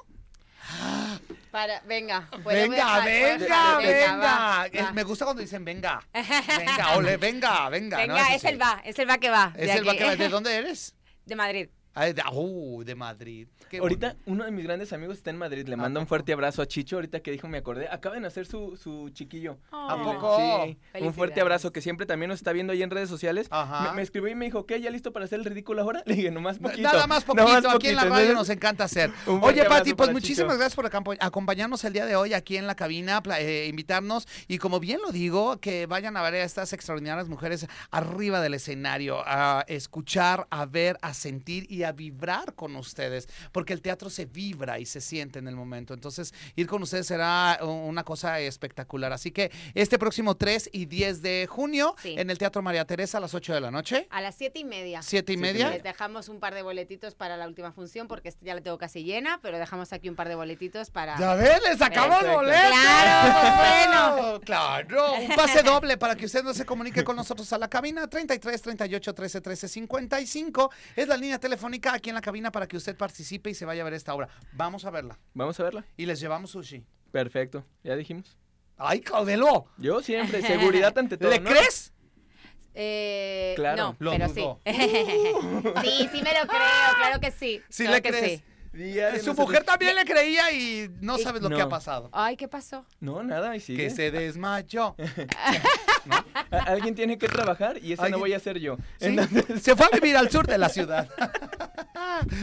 Para, 1.51 1.81
venga. 1.83 2.29
¿puedo 2.43 2.59
Venga, 2.59 2.77
dejar? 2.77 3.05
venga, 3.05 3.39
Venga, 3.39 3.79
venga. 3.79 4.17
va, 4.17 4.67
Eh, 4.67 4.83
va. 4.83 4.93
Me 4.93 5.03
gusta 5.05 5.25
cuando 5.25 5.43
dicen 5.43 5.65
venga. 5.65 6.03
Venga, 6.13 6.97
ole, 6.97 7.17
venga, 7.17 7.69
venga. 7.69 7.99
Venga, 7.99 8.35
es 8.35 8.41
sí. 8.43 8.49
el 8.49 8.61
va, 8.61 8.83
es 8.85 8.99
el 8.99 9.09
va 9.09 9.19
que 9.19 9.31
va. 9.31 9.53
Es 9.57 9.71
el 9.71 9.87
va 9.87 9.95
que 9.95 10.05
va. 10.05 10.17
¿De 10.17 10.29
dónde 10.31 10.55
eres? 10.57 10.95
De 11.25 11.37
Madrid. 11.37 11.69
Ah, 11.95 12.07
de, 12.07 12.23
uh, 12.33 12.83
de 12.85 12.95
Madrid. 12.95 13.47
Qué 13.71 13.79
Ahorita 13.79 14.09
bonito. 14.09 14.23
uno 14.27 14.45
de 14.45 14.51
mis 14.51 14.65
grandes 14.65 14.93
amigos 14.93 15.17
está 15.19 15.31
en 15.31 15.37
Madrid, 15.39 15.67
le 15.69 15.75
¿A 15.75 15.77
mando 15.77 16.01
un 16.01 16.07
fuerte 16.07 16.33
abrazo 16.33 16.61
a 16.63 16.67
Chicho, 16.67 16.97
ahorita 16.97 17.21
que 17.21 17.31
dijo 17.31 17.47
me 17.49 17.59
acordé, 17.59 17.89
acaba 17.89 18.15
de 18.17 18.21
nacer 18.21 18.47
su, 18.47 18.77
su 18.77 19.11
chiquillo. 19.11 19.59
¿A 19.71 19.95
Oh. 19.97 20.03
poco? 20.05 20.37
Sí, 20.65 20.77
un 21.01 21.15
fuerte 21.15 21.41
abrazo 21.41 21.73
que 21.73 21.81
siempre 21.81 22.05
también 22.07 22.29
nos 22.31 22.41
está 22.41 22.53
viendo 22.53 22.73
ahí 22.73 22.83
en 22.83 22.91
redes 22.91 23.09
sociales. 23.09 23.47
Ajá. 23.51 23.91
Me, 23.91 23.97
me 23.97 24.03
escribió 24.03 24.29
y 24.31 24.35
me 24.35 24.45
dijo, 24.47 24.67
¿qué? 24.67 24.81
¿Ya 24.81 24.91
listo 24.91 25.13
para 25.13 25.25
hacer 25.27 25.39
el 25.39 25.45
ridículo 25.45 25.83
ahora? 25.83 26.03
Le 26.07 26.15
dije, 26.17 26.31
nomás 26.31 26.59
poquito. 26.59 26.83
Nada 26.83 27.07
más 27.07 27.25
poquito, 27.25 27.45
aquí 27.71 27.89
en 27.89 27.97
la 27.97 28.03
poquito". 28.03 28.15
radio 28.15 28.31
Entonces, 28.31 28.35
nos 28.35 28.49
encanta 28.51 28.85
hacer. 28.85 29.11
Oye, 29.43 29.65
Pati, 29.65 29.95
pues 29.95 30.11
muchísimas 30.11 30.55
Chicho. 30.55 30.59
gracias 30.59 30.75
por 30.75 31.17
acompañarnos 31.21 31.85
el 31.85 31.93
día 31.93 32.07
de 32.07 32.17
hoy 32.17 32.35
aquí 32.35 32.57
en 32.57 32.67
la 32.67 32.75
cabina, 32.75 33.23
eh, 33.39 33.67
invitarnos 33.69 34.27
y 34.49 34.59
como 34.59 34.81
bien 34.81 35.01
lo 35.05 35.13
digo, 35.13 35.59
que 35.59 35.87
vayan 35.87 36.17
a 36.17 36.23
ver 36.23 36.35
a 36.35 36.45
estas 36.45 36.73
extraordinarias 36.73 37.29
mujeres 37.29 37.67
arriba 37.91 38.41
del 38.41 38.55
escenario, 38.55 39.23
a 39.27 39.65
escuchar, 39.69 40.47
a 40.51 40.67
ver, 40.67 40.99
a 41.03 41.15
sentir 41.15 41.71
y 41.71 41.83
a 41.84 41.84
vibrar 41.93 42.55
con 42.55 42.75
ustedes, 42.77 43.29
porque 43.53 43.73
el 43.73 43.83
teatro 43.83 44.11
se 44.11 44.27
vibra 44.27 44.79
y 44.79 44.87
se 44.87 45.01
siente 45.01 45.39
en 45.39 45.49
el 45.49 45.57
momento. 45.57 45.95
Entonces, 45.95 46.33
ir 46.57 46.67
con 46.67 46.83
ustedes 46.83 47.07
será 47.07 47.59
una 47.63 48.05
cosa 48.05 48.41
espectacular. 48.41 49.13
Así 49.13 49.31
que 49.31 49.51
este 49.75 49.99
próximo 49.99 50.37
3 50.37 50.71
y 50.73 50.87
10 50.87 51.23
de 51.23 51.47
junio 51.49 51.95
Sí. 52.03 52.15
en 52.19 52.31
el 52.31 52.39
Teatro 52.39 52.63
María 52.63 52.85
Teresa 52.85 53.19
a 53.19 53.21
las 53.21 53.35
8 53.35 53.55
de 53.55 53.61
la 53.61 53.71
noche, 53.71 54.07
A 54.11 54.21
las 54.21 54.35
siete 54.35 54.59
y 54.59 54.65
media. 54.65 55.03
7 55.03 55.07
y 55.07 55.25
Siete 55.25 55.33
y 55.33 55.37
media. 55.37 55.71
Les 55.71 55.83
dejamos 55.83 56.29
un 56.29 56.41
par 56.41 56.55
de 56.55 56.63
boletitos 56.63 57.15
para 57.15 57.37
la 57.37 57.47
última 57.47 57.73
función 57.73 58.09
porque 58.09 58.29
esta 58.29 58.45
ya 58.45 58.55
la 58.55 58.61
tengo 58.61 58.79
casi 58.79 59.05
llena, 59.05 59.39
pero 59.43 59.59
dejamos 59.59 59.93
aquí 59.93 60.09
un 60.09 60.17
par 60.17 60.29
de 60.29 60.35
boletitos 60.35 60.91
para... 60.91 61.19
Ya 61.19 61.35
ves, 61.35 61.61
le 61.69 61.77
sacamos 61.77 62.21
boletos. 62.27 62.61
Claro, 62.71 63.41
pues 63.41 63.55
bueno. 64.35 64.41
Claro, 64.41 65.15
un 65.15 65.29
pase 65.37 65.63
doble 65.63 65.97
para 65.97 66.17
que 66.17 66.27
usted 66.27 66.43
no 66.43 66.53
se 66.55 66.65
comunique 66.67 67.05
con 67.05 67.17
nosotros 67.17 67.53
a 67.53 67.59
la 67.59 67.69
cabina 67.69 68.07
33 68.09 68.61
38 68.63 69.15
13 69.15 69.41
13 69.41 69.69
55. 69.69 70.71
Es 70.97 71.09
la 71.09 71.17
línea 71.17 71.39
telefónica 71.39 71.74
aquí 71.93 72.11
en 72.11 72.15
la 72.15 72.21
cabina 72.21 72.51
para 72.53 72.67
que 72.67 72.77
usted 72.77 72.97
participe 72.97 73.51
y 73.51 73.55
se 73.55 73.65
vaya 73.65 73.83
a 73.83 73.85
ver 73.85 73.95
esta 73.95 74.15
obra. 74.15 74.29
Vamos 74.53 74.85
a 74.85 74.91
verla. 74.91 75.19
Vamos 75.35 75.59
a 75.61 75.65
verla. 75.65 75.85
Y 75.97 76.07
les 76.07 76.21
llevamos 76.21 76.51
sushi. 76.51 76.85
Perfecto, 77.13 77.65
ya 77.83 77.97
dijimos. 77.97 78.37
¡Ay, 78.77 79.01
Claudelo! 79.01 79.67
Yo 79.79 80.03
siempre, 80.03 80.43
seguridad 80.47 80.97
ante 80.99 81.17
todo. 81.17 81.31
¿Le 81.31 81.39
¿no? 81.41 81.51
crees? 81.51 81.93
Eh, 82.75 83.53
Claro, 83.57 83.77
no, 83.77 83.97
lo 84.01 84.11
pero 84.11 84.29
dudó. 84.29 84.61
sí. 84.65 84.73
sí, 84.73 86.09
sí 86.13 86.23
me 86.23 86.33
lo 86.33 86.47
creo, 86.49 86.95
claro 86.97 87.21
que 87.21 87.31
sí. 87.31 87.63
Sí 87.69 87.85
claro 87.85 87.97
le 87.97 88.03
que 88.03 88.09
crees. 88.09 88.41
sí. 88.41 88.45
Día 88.75 89.11
de 89.13 89.21
Su 89.21 89.35
mujer 89.35 89.63
también 89.65 89.95
le 89.95 90.05
creía 90.05 90.51
y 90.53 90.91
no 91.01 91.17
sabes 91.19 91.41
lo 91.43 91.49
que 91.51 91.61
ha 91.63 91.69
pasado. 91.69 92.09
Ay, 92.13 92.37
¿qué 92.37 92.49
pasó? 92.49 92.85
No, 93.01 93.23
nada, 93.23 93.55
y 93.57 93.61
sigue. 93.61 93.85
Que 93.85 93.91
se 93.91 94.11
desmayó. 94.11 94.97
Alguien 96.51 96.95
tiene 96.95 97.17
que 97.19 97.29
trabajar 97.29 97.79
y 97.83 97.93
ese 97.93 98.11
no 98.11 98.19
voy 98.19 98.33
a 98.33 98.41
ser 98.41 98.59
yo. 98.59 98.77
Sí, 99.01 99.07
Entonces, 99.07 99.63
Se 99.63 99.75
fue 99.77 99.87
a 99.87 99.91
vivir 99.91 100.17
al 100.17 100.31
sur 100.31 100.47
de 100.47 100.59
la 100.59 100.69
ciudad. 100.75 101.09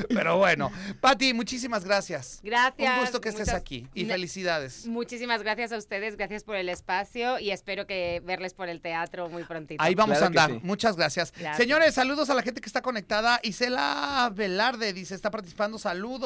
Pero 0.09 0.37
bueno, 0.37 0.71
Pati, 0.99 1.33
muchísimas 1.33 1.83
gracias. 1.85 2.39
Gracias. 2.43 2.93
Un 2.95 3.01
gusto 3.01 3.21
que 3.21 3.29
estés 3.29 3.47
muchas- 3.47 3.61
aquí 3.61 3.87
y 3.93 4.05
felicidades. 4.05 4.85
Muchísimas 4.87 5.43
gracias 5.43 5.71
a 5.71 5.77
ustedes, 5.77 6.17
gracias 6.17 6.43
por 6.43 6.55
el 6.55 6.69
espacio 6.69 7.39
y 7.39 7.51
espero 7.51 7.85
que 7.85 8.21
verles 8.25 8.53
por 8.53 8.69
el 8.69 8.81
teatro 8.81 9.29
muy 9.29 9.43
prontito. 9.43 9.81
Ahí 9.83 9.95
vamos 9.95 10.17
Claro 10.17 10.25
a 10.25 10.27
andar. 10.27 10.51
sí. 10.51 10.59
Muchas 10.63 10.95
gracias. 10.95 11.31
Gracias. 11.31 11.57
Señores, 11.57 11.93
saludos 11.93 12.29
a 12.29 12.33
la 12.35 12.41
gente 12.41 12.61
que 12.61 12.67
está 12.67 12.81
conectada. 12.81 13.39
Isela 13.43 14.31
Velarde 14.33 14.93
dice, 14.93 15.13
está 15.15 15.29
participando. 15.31 15.77
Saludos. 15.77 16.20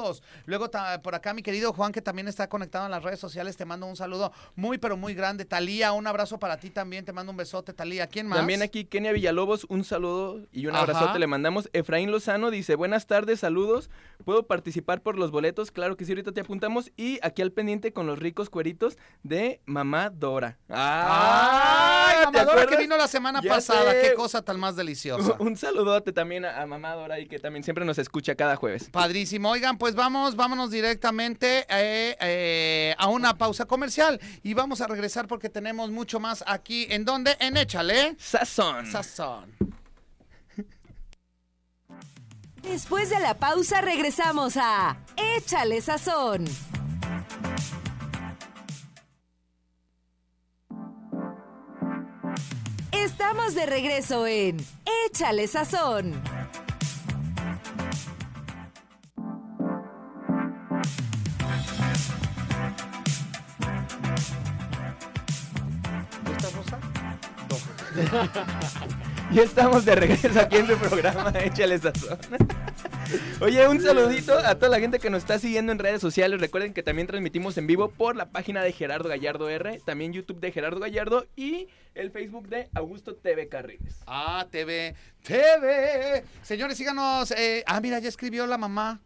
Luego 0.45 0.69
ta- 0.69 1.01
por 1.01 1.15
acá 1.15 1.33
mi 1.33 1.41
querido 1.43 1.73
Juan, 1.73 1.91
que 1.91 2.01
también 2.01 2.27
está 2.27 2.47
conectado 2.49 2.85
en 2.85 2.91
las 2.91 3.03
redes 3.03 3.19
sociales. 3.19 3.57
Te 3.57 3.65
mando 3.65 3.85
un 3.85 3.95
saludo 3.95 4.31
muy, 4.55 4.77
pero 4.77 4.97
muy 4.97 5.13
grande. 5.13 5.45
Talía, 5.45 5.91
un 5.91 6.07
abrazo 6.07 6.37
para 6.39 6.57
ti 6.57 6.69
también. 6.69 7.05
Te 7.05 7.13
mando 7.13 7.31
un 7.31 7.37
besote, 7.37 7.73
Talía. 7.73 8.07
¿Quién 8.07 8.27
más? 8.27 8.37
También 8.37 8.61
aquí 8.61 8.85
Kenia 8.85 9.11
Villalobos, 9.11 9.65
un 9.69 9.83
saludo 9.83 10.41
y 10.51 10.67
un 10.67 10.73
Ajá. 10.75 10.83
abrazote 10.83 11.19
le 11.19 11.27
mandamos. 11.27 11.69
Efraín 11.73 12.11
Lozano 12.11 12.51
dice, 12.51 12.75
buenas 12.75 13.07
tardes 13.07 13.39
saludos. 13.39 13.89
¿Puedo 14.23 14.47
participar 14.47 15.01
por 15.01 15.17
los 15.17 15.31
boletos? 15.31 15.71
Claro 15.71 15.97
que 15.97 16.05
sí, 16.05 16.11
ahorita 16.11 16.31
te 16.31 16.41
apuntamos. 16.41 16.91
Y 16.95 17.19
aquí 17.21 17.41
al 17.41 17.51
pendiente 17.51 17.93
con 17.93 18.07
los 18.07 18.19
ricos 18.19 18.49
cueritos 18.49 18.97
de 19.23 19.61
Mamá 19.65 20.09
Dora. 20.09 20.57
¡Ay! 20.69 22.25
¿te 22.31 22.37
Mamadora 22.39 22.65
que 22.65 22.77
vino 22.77 22.97
la 22.97 23.07
semana 23.07 23.39
Ya 23.43 23.51
pasada. 23.55 23.91
sé. 23.91 24.01
Qué 24.01 24.13
cosa 24.15 24.41
tan 24.41 24.59
más 24.59 24.75
deliciosa. 24.75 25.35
Un 25.39 25.55
saludote 25.57 26.11
también 26.11 26.45
a, 26.45 26.61
a 26.61 26.65
Mamá 26.65 26.93
Dora 26.95 27.19
y 27.19 27.27
que 27.27 27.39
también 27.39 27.63
siempre 27.63 27.85
nos 27.85 27.97
escucha 27.97 28.35
cada 28.35 28.55
jueves. 28.55 28.89
Padrísimo. 28.91 29.49
Oigan, 29.51 29.77
pues 29.77 29.84
vamos, 29.93 30.35
vámonos 30.35 30.71
directamente 30.71 31.67
eh, 31.69 32.17
eh, 32.19 32.95
a 32.97 33.07
una 33.09 33.37
pausa 33.37 33.65
comercial 33.65 34.19
y 34.41 34.55
vamos 34.55 34.81
a 34.81 34.87
regresar 34.87 35.27
porque 35.27 35.49
tenemos 35.49 35.91
mucho 35.91 36.19
más 36.19 36.43
aquí. 36.47 36.87
¿En 36.89 37.05
dónde? 37.05 37.37
En 37.39 37.57
Échale. 37.57 38.15
Sazón. 38.17 38.91
Sazón. 38.91 39.53
Después 42.63 43.11
de 43.11 43.19
la 43.19 43.35
pausa 43.35 43.81
regresamos 43.81 44.57
a 44.57 44.97
Échale 45.37 45.81
Sazón. 45.81 46.45
Estamos 52.91 53.53
de 53.53 53.65
regreso 53.67 54.25
en 54.25 54.57
Échale 55.05 55.47
Sazón. 55.47 56.19
Ya 69.31 69.41
estamos 69.41 69.83
de 69.85 69.95
regreso 69.95 70.39
aquí 70.39 70.57
en 70.57 70.67
su 70.67 70.77
programa 70.77 71.33
Échale 71.43 71.79
Sazón. 71.79 72.19
Oye, 73.41 73.67
un 73.67 73.81
saludito 73.81 74.37
a 74.37 74.53
toda 74.55 74.69
la 74.69 74.79
gente 74.79 74.99
que 74.99 75.09
nos 75.09 75.23
está 75.23 75.39
siguiendo 75.39 75.71
en 75.71 75.79
redes 75.79 75.99
sociales. 75.99 76.39
Recuerden 76.39 76.73
que 76.73 76.83
también 76.83 77.07
transmitimos 77.07 77.57
en 77.57 77.65
vivo 77.65 77.89
por 77.89 78.15
la 78.15 78.29
página 78.29 78.61
de 78.61 78.71
Gerardo 78.71 79.09
Gallardo 79.09 79.49
R, 79.49 79.81
también 79.83 80.13
YouTube 80.13 80.39
de 80.39 80.51
Gerardo 80.51 80.79
Gallardo 80.79 81.25
y 81.35 81.67
el 81.95 82.11
Facebook 82.11 82.47
de 82.49 82.69
Augusto 82.75 83.15
TV 83.15 83.49
Carriles. 83.49 83.95
Ah, 84.05 84.45
TV. 84.51 84.95
TV. 85.23 86.23
Señores, 86.43 86.77
síganos. 86.77 87.31
eh, 87.31 87.63
ah, 87.65 87.81
mira, 87.81 87.97
ya 87.97 88.09
escribió 88.09 88.45
la 88.45 88.59
mamá. 88.59 89.01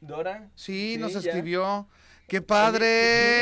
Dora. 0.00 0.48
Sí, 0.56 0.94
Sí, 0.94 0.98
nos 0.98 1.12
ya. 1.12 1.20
escribió. 1.20 1.86
¡Qué 2.30 2.40
padre! 2.40 2.86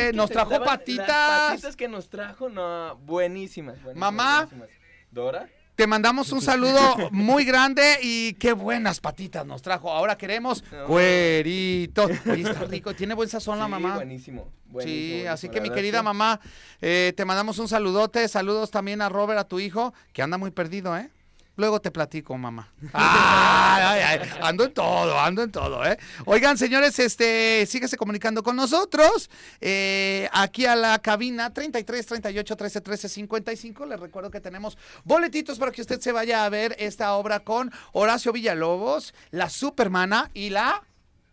¿viste 0.06 0.10
que 0.12 0.16
Nos 0.16 0.30
trajo 0.30 0.52
estaban 0.52 0.66
Las 0.66 0.78
patitas. 0.78 1.50
patitas 1.50 1.76
que 1.76 1.88
nos 1.88 2.08
trajo, 2.08 2.48
no, 2.48 2.96
buenísimas. 3.04 3.74
buenísimas, 3.82 3.96
Mamá. 4.12 4.36
buenísimas. 4.46 4.68
¿Dora? 5.10 5.48
Te 5.76 5.86
mandamos 5.86 6.32
un 6.32 6.40
saludo 6.40 6.80
muy 7.12 7.44
grande 7.44 7.98
y 8.02 8.32
qué 8.34 8.52
buenas 8.54 8.98
patitas 8.98 9.44
nos 9.46 9.60
trajo. 9.62 9.92
Ahora 9.92 10.16
queremos 10.16 10.64
No. 10.72 10.86
cueritos. 10.86 12.10
Oye, 12.26 12.42
está 12.48 12.64
rico. 12.64 12.94
Tiene 12.94 13.12
buen 13.14 13.28
sazón 13.28 13.58
la 13.58 13.68
mamá. 13.68 13.94
Buenísimo. 13.96 14.48
Sí, 14.50 14.72
buenísimo, 14.72 15.30
así 15.32 15.48
que 15.50 15.60
mi 15.60 15.70
querida 15.70 15.98
sí. 15.98 16.04
mamá, 16.04 16.40
eh, 16.80 17.12
te 17.16 17.24
mandamos 17.26 17.58
un 17.58 17.68
saludote. 17.68 18.26
Saludos 18.26 18.70
también 18.70 19.02
a 19.02 19.08
Robert, 19.10 19.38
a 19.38 19.44
tu 19.44 19.60
hijo, 19.60 19.92
que 20.14 20.22
anda 20.22 20.36
muy 20.38 20.50
perdido, 20.50 20.96
¿eh? 20.96 21.10
Luego 21.58 21.80
te 21.80 21.90
platico, 21.90 22.38
mamá. 22.38 22.72
Ay, 22.92 23.82
ay, 24.04 24.20
ay, 24.22 24.30
Ando 24.42 24.62
en 24.64 24.72
todo, 24.72 25.18
ando 25.18 25.42
en 25.42 25.50
todo, 25.50 25.84
¿eh? 25.84 25.98
Oigan, 26.24 26.56
señores, 26.56 26.96
este, 27.00 27.66
síguese 27.66 27.96
comunicando 27.96 28.44
con 28.44 28.54
nosotros. 28.54 29.28
eh, 29.60 30.28
aquí 30.32 30.66
a 30.66 30.76
la 30.76 31.00
cabina 31.00 31.52
33 31.52 32.06
38 32.06 32.56
13 32.56 32.80
13 32.80 33.08
55. 33.08 33.86
Les 33.86 33.98
recuerdo 33.98 34.30
que 34.30 34.40
tenemos 34.40 34.78
boletitos 35.02 35.58
para 35.58 35.72
que 35.72 35.80
usted 35.80 36.00
se 36.00 36.12
vaya 36.12 36.44
a 36.44 36.48
ver 36.48 36.76
esta 36.78 37.14
obra 37.14 37.40
con 37.40 37.72
Horacio 37.92 38.32
Villalobos, 38.32 39.12
la 39.32 39.50
Supermana 39.50 40.30
y 40.34 40.50
la. 40.50 40.84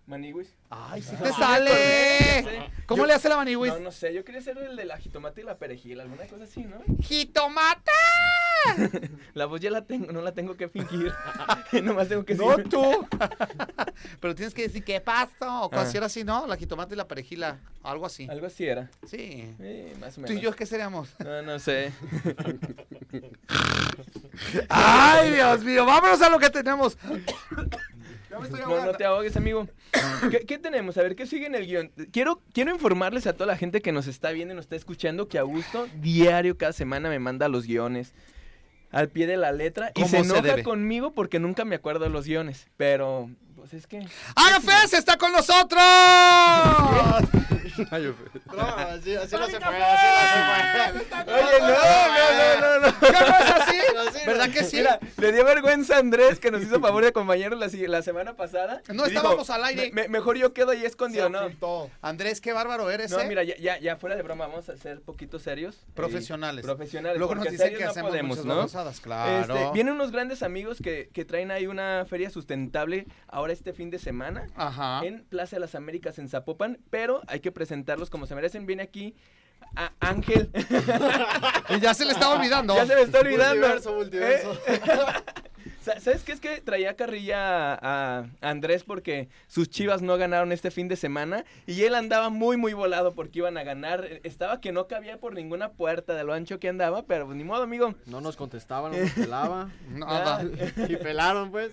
Maniwis. 0.08 0.50
¡Ay, 0.72 1.04
sí 1.04 1.12
Ah, 1.20 1.24
te 1.24 1.34
sale! 1.34 1.72
sé. 1.72 2.72
¿Cómo 2.88 3.04
Yo- 3.04 3.08
le 3.08 3.14
hace 3.14 3.30
la 3.30 3.36
Maniwis? 3.38 3.74
No, 3.74 3.80
no 3.80 3.92
sé, 3.92 4.12
yo 4.14 4.26
quería 4.26 4.42
ser 4.42 4.58
el 4.58 4.76
de 4.76 4.86
la 4.86 4.98
jitomate 4.98 5.42
y 5.42 5.44
la 5.44 5.58
perejil, 5.60 6.00
alguna 6.00 6.26
cosa 6.26 6.44
así, 6.46 6.62
¿no? 6.64 6.78
La 9.34 9.46
voz 9.46 9.60
ya 9.62 9.70
la 9.72 9.86
tengo, 9.86 10.12
no 10.12 10.22
la 10.22 10.34
tengo 10.34 10.56
que 10.56 10.68
fingir. 10.70 11.12
Nomás 11.84 12.08
tengo 12.08 12.24
que 12.26 12.36
No 12.36 12.56
decir- 12.58 12.70
tú. 12.70 13.08
Pero 14.20 14.36
tienes 14.36 14.54
que 14.54 14.64
decir, 14.64 14.84
¿qué 14.84 15.00
pasó? 15.02 15.66
O 15.66 15.70
Ah. 15.74 15.86
si 15.86 15.98
era 15.98 16.06
así, 16.08 16.24
¿no? 16.24 16.48
La 16.48 16.56
jitomate 16.58 16.94
y 16.94 16.98
la 16.98 17.08
perejila. 17.08 17.60
Algo 17.84 18.06
así. 18.06 18.28
Algo 18.30 18.48
así 18.48 18.66
era. 18.66 18.90
Sí. 19.08 19.54
Sí, 19.60 19.94
más 20.00 20.14
o 20.18 20.22
¿Tú 20.22 20.22
menos. 20.22 20.38
y 20.38 20.42
yo 20.42 20.56
qué 20.56 20.66
seríamos? 20.66 21.10
No, 21.20 21.42
no 21.42 21.60
sé. 21.60 21.92
¡Ay, 24.70 25.32
Dios 25.32 25.64
mío! 25.64 25.86
Vámonos 25.86 26.22
a 26.22 26.30
lo 26.30 26.40
que 26.40 26.50
tenemos. 26.50 26.98
No, 28.68 28.86
no 28.86 28.92
te 28.94 29.06
ahogues, 29.06 29.38
amigo. 29.38 29.66
¿Qué, 30.30 30.40
qué 30.42 30.58
tenemos? 30.58 30.98
A 30.98 31.04
ver, 31.04 31.16
¿qué 31.16 31.26
sigue 31.26 31.46
en 31.46 31.56
el 31.56 31.66
guion? 31.66 31.90
Quiero, 32.12 32.42
quiero 32.52 32.70
informarles 32.72 33.28
a 33.28 33.34
toda 33.34 33.46
la 33.48 33.56
gente 33.56 33.82
que 33.82 33.94
nos 33.94 34.08
está 34.08 34.32
viendo 34.32 34.54
y 34.54 34.58
nos 34.58 34.66
está 34.66 34.76
escuchando 34.76 35.30
que 35.30 35.38
Augusto 35.40 35.88
diario, 36.02 36.58
cada 36.58 36.74
semana, 36.74 37.08
me 37.08 37.18
manda 37.18 37.48
los 37.48 37.66
guiones 37.66 38.12
al 38.96 39.10
pie 39.10 39.28
de 39.28 39.36
la 39.36 39.52
letra 39.52 39.92
y 39.94 40.02
¿Cómo 40.02 40.08
se 40.08 40.18
enoja 40.20 40.64
conmigo 40.64 41.12
porque 41.12 41.38
nunca 41.38 41.66
me 41.66 41.76
acuerdo 41.76 42.06
de 42.06 42.10
los 42.10 42.26
guiones. 42.26 42.70
Pero, 42.78 43.30
pues 43.70 43.82
es 43.82 43.88
que... 43.88 44.08
¡Agafes 44.36 44.94
está 44.94 45.18
con 45.18 45.32
nosotros! 45.32 45.82
No, 47.76 48.62
así, 48.64 49.16
así 49.16 49.36
no 49.36 49.48
se 49.48 49.60
puede, 49.60 49.84
así 49.84 50.94
no 50.94 51.00
se 51.00 51.06
puede. 51.06 51.44
Oye, 51.44 51.60
no, 51.60 52.62
no, 52.62 52.80
no, 52.80 52.88
no. 52.88 53.00
¿Qué 53.00 53.12
no 53.12 53.38
es 53.38 53.52
así? 53.52 54.26
¿Verdad 54.26 54.50
que 54.50 54.64
sí? 54.64 54.78
Mira, 54.78 55.00
le 55.18 55.32
dio 55.32 55.44
vergüenza 55.44 55.98
a 55.98 56.00
Andrés 56.00 56.40
que 56.40 56.52
nos 56.52 56.62
hizo 56.62 56.80
favor 56.80 57.04
de 57.04 57.10
acompañarnos 57.10 57.60
la, 57.74 58.02
semana 58.02 58.36
pasada. 58.36 58.82
No 58.88 59.04
dijo, 59.06 59.08
estábamos 59.08 59.50
al 59.50 59.64
aire. 59.66 59.92
"Me- 59.92 60.04
me- 60.04 60.08
mejor 60.10 60.38
yo 60.38 60.54
quedo 60.54 60.72
ahí 60.72 60.86
escondido, 60.86 61.30
¿no? 61.30 61.50
Andrés, 62.02 62.40
qué 62.40 62.54
bárbaro 62.54 62.90
eres, 62.90 63.12
No, 63.12 63.20
¿eh? 63.20 63.28
mira, 63.28 63.44
ya, 63.44 63.58
ya, 63.58 63.78
ya 63.80 63.98
fuera 63.98 64.16
de 64.16 64.22
broma, 64.22 64.48
vamos 64.48 64.70
a 64.70 64.78
ser 64.78 65.02
poquito 65.02 65.40
serios. 65.40 65.86
Profesionales. 65.94 66.64
Eh, 66.64 66.68
profesionales. 66.68 67.18
Luego 67.18 67.36
nos 67.36 67.50
dicen 67.50 67.76
que 67.76 67.84
no 67.84 67.90
hacemos 67.92 68.12
podemos, 68.12 68.46
¿no? 68.46 68.68
claro. 69.02 69.54
Este, 69.56 69.72
vienen 69.74 69.96
unos 69.96 70.12
grandes 70.12 70.44
amigos 70.44 70.80
que, 70.82 71.10
que 71.14 71.26
traen 71.26 71.52
ahí 71.52 71.68
una 71.68 72.06
feria 72.10 72.30
sustentable 72.30 73.06
ahora 73.28 73.52
este 73.56 73.74
fin 73.74 73.90
de 73.90 73.98
semana 74.00 74.48
Ajá. 74.56 75.02
en 75.06 75.24
Plaza 75.26 75.56
de 75.56 75.60
las 75.62 75.76
Américas 75.76 76.20
en 76.20 76.30
Zapopan, 76.30 76.78
pero 76.90 77.22
hay 77.28 77.40
que 77.40 77.52
presentarlos 77.52 78.10
como 78.10 78.28
se 78.28 78.36
merecen. 78.36 78.66
Viene 78.66 78.84
aquí 78.84 79.16
a 79.76 79.92
Ángel. 80.00 80.52
Y 81.70 81.80
ya 81.80 81.94
se 81.96 82.06
le 82.06 82.12
estaba 82.12 82.36
olvidando. 82.36 82.76
ya 82.76 82.86
se 82.86 82.96
me 82.96 83.02
está 83.02 83.20
olvidando. 83.22 83.68
Multiverso, 83.68 83.94
multiverso. 83.96 84.54
¿Eh? 84.68 84.80
Sa- 85.86 86.00
¿Sabes 86.00 86.24
qué? 86.24 86.32
Es 86.32 86.40
que 86.40 86.62
traía 86.62 86.96
carrilla 86.96 87.76
a, 87.76 88.20
a 88.20 88.26
Andrés 88.42 88.84
porque 88.84 89.30
sus 89.48 89.70
chivas 89.70 90.02
no 90.02 90.18
ganaron 90.18 90.52
este 90.52 90.72
fin 90.72 90.88
de 90.88 90.96
semana 90.96 91.46
y 91.68 91.84
él 91.84 91.94
andaba 91.94 92.30
muy, 92.32 92.58
muy 92.58 92.74
volado 92.74 93.14
porque 93.14 93.38
iban 93.40 93.56
a 93.58 93.64
ganar. 93.64 94.04
Estaba 94.24 94.60
que 94.62 94.72
no 94.72 94.88
cabía 94.88 95.20
por 95.20 95.36
ninguna 95.36 95.74
puerta 95.74 96.16
de 96.16 96.24
lo 96.24 96.34
ancho 96.34 96.60
que 96.60 96.70
andaba, 96.70 97.04
pero 97.04 97.26
pues 97.28 97.38
ni 97.38 97.44
modo, 97.44 97.62
amigo. 97.62 97.94
No 98.08 98.20
nos 98.20 98.36
contestaban, 98.36 98.94
no 98.94 98.98
nos 99.04 99.12
pelaba. 99.12 99.70
Nada. 99.90 100.44
Y 100.90 100.96
pelaron, 100.98 101.52
pues. 101.52 101.72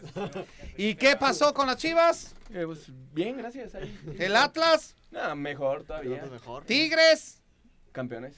¿Y 0.77 0.95
qué 0.95 1.17
pasó 1.17 1.55
con 1.55 1.67
las 1.67 1.79
chivas? 1.79 2.35
Eh, 2.53 2.65
pues 2.67 2.89
bien, 3.15 3.39
gracias. 3.39 3.75
Ahí. 3.75 3.99
¿El 4.19 4.37
Atlas? 4.37 4.95
No, 5.11 5.35
mejor 5.37 5.85
todavía. 5.85 6.23
Mejor. 6.31 6.65
¿Tigres? 6.65 7.41
Campeones. 7.93 8.37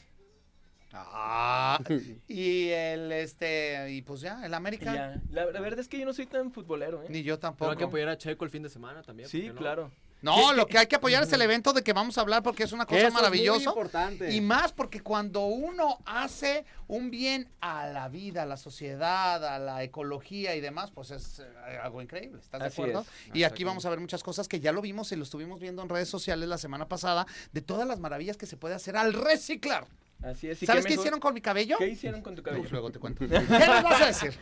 Ah, 0.96 1.78
y 2.28 2.68
el 2.68 3.10
este, 3.12 3.90
y 3.90 4.02
pues 4.02 4.20
ya, 4.20 4.44
el 4.44 4.54
América. 4.54 4.94
ya. 4.94 5.20
La, 5.30 5.46
la 5.50 5.60
verdad 5.60 5.80
es 5.80 5.88
que 5.88 5.98
yo 5.98 6.04
no 6.06 6.12
soy 6.12 6.26
tan 6.26 6.52
futbolero, 6.52 7.02
¿eh? 7.02 7.06
Ni 7.08 7.22
yo 7.22 7.34
Pero 7.34 7.40
tampoco. 7.40 7.70
hay 7.72 7.76
que 7.76 7.84
apoyar 7.84 8.08
a 8.08 8.16
Checo 8.18 8.44
el 8.44 8.50
fin 8.50 8.62
de 8.62 8.68
semana 8.68 9.02
también. 9.02 9.28
Sí, 9.28 9.50
claro. 9.56 9.90
No, 10.24 10.54
lo 10.54 10.66
que 10.66 10.78
hay 10.78 10.86
que 10.86 10.96
apoyar 10.96 11.22
es 11.22 11.30
el 11.34 11.42
evento 11.42 11.74
de 11.74 11.82
que 11.82 11.92
vamos 11.92 12.16
a 12.16 12.22
hablar 12.22 12.42
porque 12.42 12.62
es 12.62 12.72
una 12.72 12.86
cosa 12.86 12.98
es 12.98 13.12
muy 13.12 13.20
maravillosa. 13.20 13.68
importante. 13.68 14.32
Y 14.32 14.40
más 14.40 14.72
porque 14.72 15.02
cuando 15.02 15.44
uno 15.44 15.98
hace 16.06 16.64
un 16.88 17.10
bien 17.10 17.50
a 17.60 17.88
la 17.88 18.08
vida, 18.08 18.44
a 18.44 18.46
la 18.46 18.56
sociedad, 18.56 19.44
a 19.44 19.58
la 19.58 19.82
ecología 19.82 20.56
y 20.56 20.62
demás, 20.62 20.90
pues 20.92 21.10
es 21.10 21.40
eh, 21.40 21.78
algo 21.82 22.00
increíble. 22.00 22.40
¿Estás 22.40 22.62
de 22.62 22.68
acuerdo? 22.68 23.00
es. 23.00 23.36
Y 23.36 23.44
aquí 23.44 23.64
vamos 23.64 23.84
a 23.84 23.90
ver 23.90 24.00
muchas 24.00 24.22
cosas 24.22 24.48
que 24.48 24.60
ya 24.60 24.72
lo 24.72 24.80
vimos 24.80 25.12
y 25.12 25.16
lo 25.16 25.24
estuvimos 25.24 25.60
viendo 25.60 25.82
en 25.82 25.90
redes 25.90 26.08
sociales 26.08 26.48
la 26.48 26.56
semana 26.56 26.88
pasada 26.88 27.26
de 27.52 27.60
todas 27.60 27.86
las 27.86 28.00
maravillas 28.00 28.38
que 28.38 28.46
se 28.46 28.56
puede 28.56 28.74
hacer 28.76 28.96
al 28.96 29.12
reciclar. 29.12 29.86
Así 30.22 30.48
es. 30.48 30.62
y 30.62 30.66
¿Sabes 30.66 30.84
qué 30.84 30.90
mejor- 30.90 31.00
hicieron 31.02 31.20
con 31.20 31.34
mi 31.34 31.40
cabello? 31.40 31.76
¿Qué 31.78 31.88
hicieron 31.88 32.22
con 32.22 32.34
tu 32.34 32.42
cabello? 32.42 32.62
Pues 32.62 32.72
luego 32.72 32.90
te 32.90 32.98
cuento. 32.98 33.20
¿Qué 33.28 33.28
nos 33.28 33.82
vas 33.82 34.00
a 34.02 34.06
decir? 34.06 34.34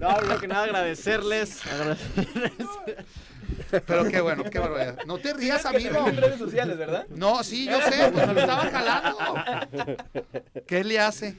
No, 0.00 0.16
primero 0.18 0.40
que 0.40 0.48
nada 0.48 0.64
agradecerles. 0.64 1.64
agradecerles. 1.66 2.54
Pero 3.86 4.04
qué 4.08 4.20
bueno, 4.20 4.44
qué 4.44 4.58
barbaridad. 4.58 4.98
No 5.06 5.18
te 5.18 5.34
rías, 5.34 5.64
amigo. 5.66 6.06
en 6.08 6.16
redes 6.16 6.38
sociales, 6.38 6.78
¿verdad? 6.78 7.06
No, 7.10 7.42
sí, 7.44 7.66
yo 7.66 7.80
sé, 7.82 8.10
pues 8.12 8.26
me 8.26 8.34
lo 8.34 8.40
estaban 8.40 8.70
jalando. 8.70 9.18
¿Qué 10.66 10.84
le 10.84 10.98
hace? 11.00 11.36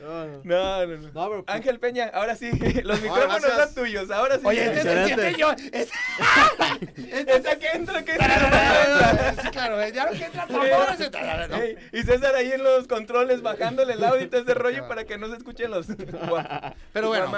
No, 0.00 0.26
no. 0.26 0.40
No, 0.44 0.86
no, 0.86 0.96
no. 0.96 1.08
No, 1.12 1.28
pero- 1.30 1.44
Ángel 1.46 1.78
Peña, 1.78 2.10
ahora 2.12 2.34
sí, 2.36 2.50
los 2.84 3.00
micrófonos 3.00 3.42
son 3.42 3.74
tuyos, 3.74 4.10
ahora 4.10 4.36
sí. 4.36 4.42
Oye, 4.44 4.64
este 4.64 4.80
es 4.80 4.86
el 4.86 4.98
Excelente. 4.98 5.22
siete 5.22 5.40
yo. 5.40 5.52
Este, 5.72 7.32
Esa 7.36 7.56
que 7.58 7.68
entra, 7.74 8.04
que 8.04 8.12
entra. 8.12 9.34
sí, 9.42 9.48
claro, 9.50 9.88
ya 9.88 10.06
lo 10.10 10.18
que 10.18 10.24
entra 10.24 10.46
tambores. 10.46 11.50
¿no? 11.50 11.56
Ey, 11.56 11.76
y 11.92 12.02
César 12.02 12.34
ahí 12.34 12.52
en 12.52 12.62
los 12.64 12.86
controles 12.88 13.42
bajándole 13.42 13.94
el 13.94 14.04
audio 14.04 14.22
y 14.22 14.28
todo 14.28 14.40
ese 14.40 14.54
rollo 14.54 14.88
para 14.88 15.04
que 15.04 15.18
no 15.18 15.28
se 15.28 15.36
escuchen 15.36 15.70
los 15.70 15.86
Pero 16.92 17.08
bueno. 17.08 17.32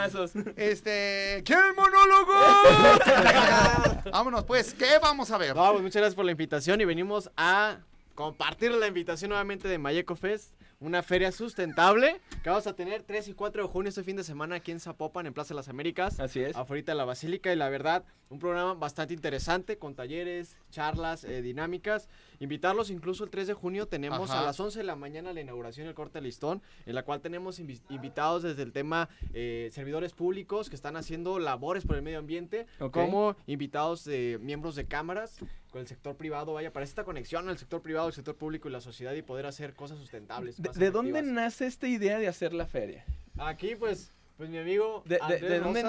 Este, 0.56 1.42
¿quién 1.44 1.58
monólogo? 1.76 2.32
Vámonos, 4.12 4.44
pues, 4.44 4.74
¿qué 4.74 4.98
vamos 5.00 5.30
a 5.30 5.38
ver? 5.38 5.54
No, 5.54 5.70
pues 5.70 5.82
muchas 5.82 6.00
gracias 6.00 6.14
por 6.14 6.24
la 6.24 6.32
invitación 6.32 6.80
y 6.80 6.84
venimos 6.84 7.30
a 7.36 7.78
compartir 8.14 8.72
la 8.72 8.86
invitación 8.86 9.30
nuevamente 9.30 9.68
de 9.68 9.78
Mayeco 9.78 10.16
Fest, 10.16 10.52
una 10.80 11.02
feria 11.02 11.30
sustentable 11.30 12.20
que 12.42 12.48
vamos 12.48 12.66
a 12.66 12.74
tener 12.74 13.02
3 13.02 13.28
y 13.28 13.34
4 13.34 13.62
de 13.64 13.68
junio 13.68 13.90
este 13.90 14.02
fin 14.02 14.16
de 14.16 14.24
semana 14.24 14.56
aquí 14.56 14.70
en 14.72 14.80
Zapopan, 14.80 15.26
en 15.26 15.34
Plaza 15.34 15.50
de 15.50 15.56
las 15.56 15.68
Américas. 15.68 16.18
Así 16.18 16.40
es. 16.40 16.56
Afuera 16.56 16.82
de 16.86 16.94
la 16.94 17.04
Basílica 17.04 17.52
y 17.52 17.56
la 17.56 17.68
verdad, 17.68 18.02
un 18.30 18.38
programa 18.38 18.72
bastante 18.72 19.12
interesante 19.12 19.76
con 19.76 19.94
talleres, 19.94 20.56
charlas, 20.70 21.24
eh, 21.24 21.42
dinámicas. 21.42 22.08
Invitarlos 22.38 22.88
incluso 22.88 23.24
el 23.24 23.30
3 23.30 23.48
de 23.48 23.52
junio 23.54 23.88
tenemos 23.88 24.30
Ajá. 24.30 24.40
a 24.40 24.44
las 24.44 24.58
11 24.58 24.78
de 24.78 24.84
la 24.84 24.96
mañana 24.96 25.34
la 25.34 25.42
inauguración 25.42 25.84
del 25.86 25.94
corte 25.94 26.18
de 26.18 26.22
listón, 26.24 26.62
en 26.86 26.94
la 26.94 27.02
cual 27.02 27.20
tenemos 27.20 27.60
invi- 27.60 27.82
invitados 27.90 28.42
desde 28.42 28.62
el 28.62 28.72
tema 28.72 29.10
eh, 29.34 29.68
servidores 29.72 30.14
públicos 30.14 30.70
que 30.70 30.76
están 30.76 30.96
haciendo 30.96 31.38
labores 31.38 31.84
por 31.84 31.96
el 31.96 32.02
medio 32.02 32.18
ambiente, 32.18 32.66
como 32.90 33.36
invitados 33.46 34.04
de 34.04 34.38
miembros 34.40 34.76
de 34.76 34.86
cámaras 34.86 35.36
con 35.70 35.80
el 35.80 35.86
sector 35.86 36.16
privado, 36.16 36.52
vaya, 36.54 36.72
para 36.72 36.84
esta 36.84 37.04
conexión 37.04 37.48
al 37.48 37.56
sector 37.58 37.80
privado, 37.80 38.08
el 38.08 38.14
sector 38.14 38.34
público 38.34 38.68
y 38.68 38.72
la 38.72 38.80
sociedad 38.80 39.12
y 39.14 39.22
poder 39.22 39.46
hacer 39.46 39.74
cosas 39.74 39.98
sustentables. 39.98 40.60
¿De, 40.60 40.90
dónde 40.90 41.22
nace 41.22 41.66
esta 41.66 41.86
idea 41.86 42.18
de 42.18 42.28
hacer 42.28 42.52
la 42.52 42.66
feria? 42.66 43.04
Aquí, 43.38 43.76
pues, 43.76 44.10
pues 44.36 44.50
mi 44.50 44.58
amigo 44.58 45.02
¿De, 45.06 45.16
de- 45.16 45.20
Andrés 45.22 45.40
de 45.42 45.60
dónde, 45.60 45.82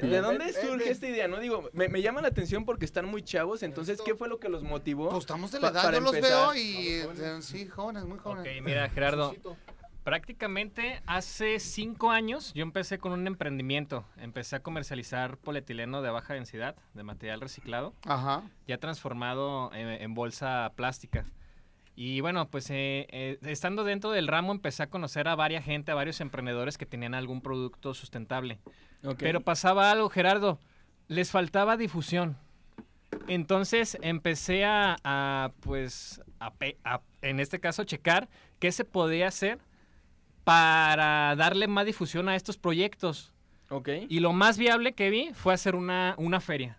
de- 0.00 0.20
dónde 0.20 0.52
surge 0.54 0.90
esta 0.90 1.06
idea? 1.08 1.28
No 1.28 1.38
digo, 1.40 1.68
me, 1.72 1.88
me 1.88 2.00
llama 2.00 2.22
la 2.22 2.28
atención 2.28 2.64
porque 2.64 2.86
están 2.86 3.04
muy 3.06 3.22
chavos, 3.22 3.62
entonces, 3.62 4.00
¿qué 4.02 4.14
fue 4.14 4.28
lo 4.28 4.38
que 4.40 4.48
los 4.48 4.62
motivó? 4.62 5.10
Pues 5.10 5.20
estamos 5.20 5.52
de 5.52 5.60
Pa- 5.60 5.70
la 5.72 5.80
edad, 5.82 5.92
yo 5.92 6.00
los 6.00 6.12
veo 6.12 6.54
y 6.54 6.88
eh, 6.88 7.38
sí, 7.42 7.66
jóvenes, 7.66 8.04
muy 8.04 8.16
Ok, 8.18 8.22
jóvenes. 8.24 8.62
mira, 8.62 8.88
Gerardo, 8.88 9.34
prácticamente 10.08 11.02
hace 11.04 11.60
cinco 11.60 12.10
años 12.10 12.54
yo 12.54 12.62
empecé 12.62 12.96
con 12.98 13.12
un 13.12 13.26
emprendimiento. 13.26 14.06
Empecé 14.16 14.56
a 14.56 14.60
comercializar 14.62 15.36
polietileno 15.36 16.00
de 16.00 16.08
baja 16.08 16.32
densidad, 16.32 16.76
de 16.94 17.02
material 17.02 17.42
reciclado, 17.42 17.92
Ajá. 18.06 18.42
ya 18.66 18.78
transformado 18.78 19.70
en, 19.74 19.88
en 19.88 20.14
bolsa 20.14 20.72
plástica. 20.76 21.26
Y 21.94 22.22
bueno, 22.22 22.48
pues 22.48 22.70
eh, 22.70 23.06
eh, 23.10 23.38
estando 23.42 23.84
dentro 23.84 24.10
del 24.10 24.28
ramo 24.28 24.52
empecé 24.52 24.84
a 24.84 24.86
conocer 24.88 25.28
a 25.28 25.34
varias 25.34 25.62
gente, 25.66 25.92
a 25.92 25.94
varios 25.94 26.22
emprendedores 26.22 26.78
que 26.78 26.86
tenían 26.86 27.12
algún 27.12 27.42
producto 27.42 27.92
sustentable. 27.92 28.60
Ok. 29.04 29.16
Pero 29.18 29.42
pasaba 29.42 29.90
algo, 29.90 30.08
Gerardo. 30.08 30.58
Les 31.08 31.30
faltaba 31.30 31.76
difusión. 31.76 32.38
Entonces 33.26 33.98
empecé 34.00 34.64
a, 34.64 34.96
a, 35.04 35.52
pues, 35.60 36.22
a 36.38 36.54
pe- 36.54 36.78
a, 36.82 37.02
en 37.20 37.40
este 37.40 37.60
caso, 37.60 37.84
checar 37.84 38.30
qué 38.58 38.72
se 38.72 38.86
podía 38.86 39.28
hacer 39.28 39.58
para 40.48 41.36
darle 41.36 41.68
más 41.68 41.84
difusión 41.84 42.26
a 42.30 42.34
estos 42.34 42.56
proyectos. 42.56 43.34
Ok. 43.68 43.90
Y 44.08 44.20
lo 44.20 44.32
más 44.32 44.56
viable 44.56 44.94
que 44.94 45.10
vi 45.10 45.28
fue 45.34 45.52
hacer 45.52 45.74
una, 45.74 46.14
una 46.16 46.40
feria. 46.40 46.78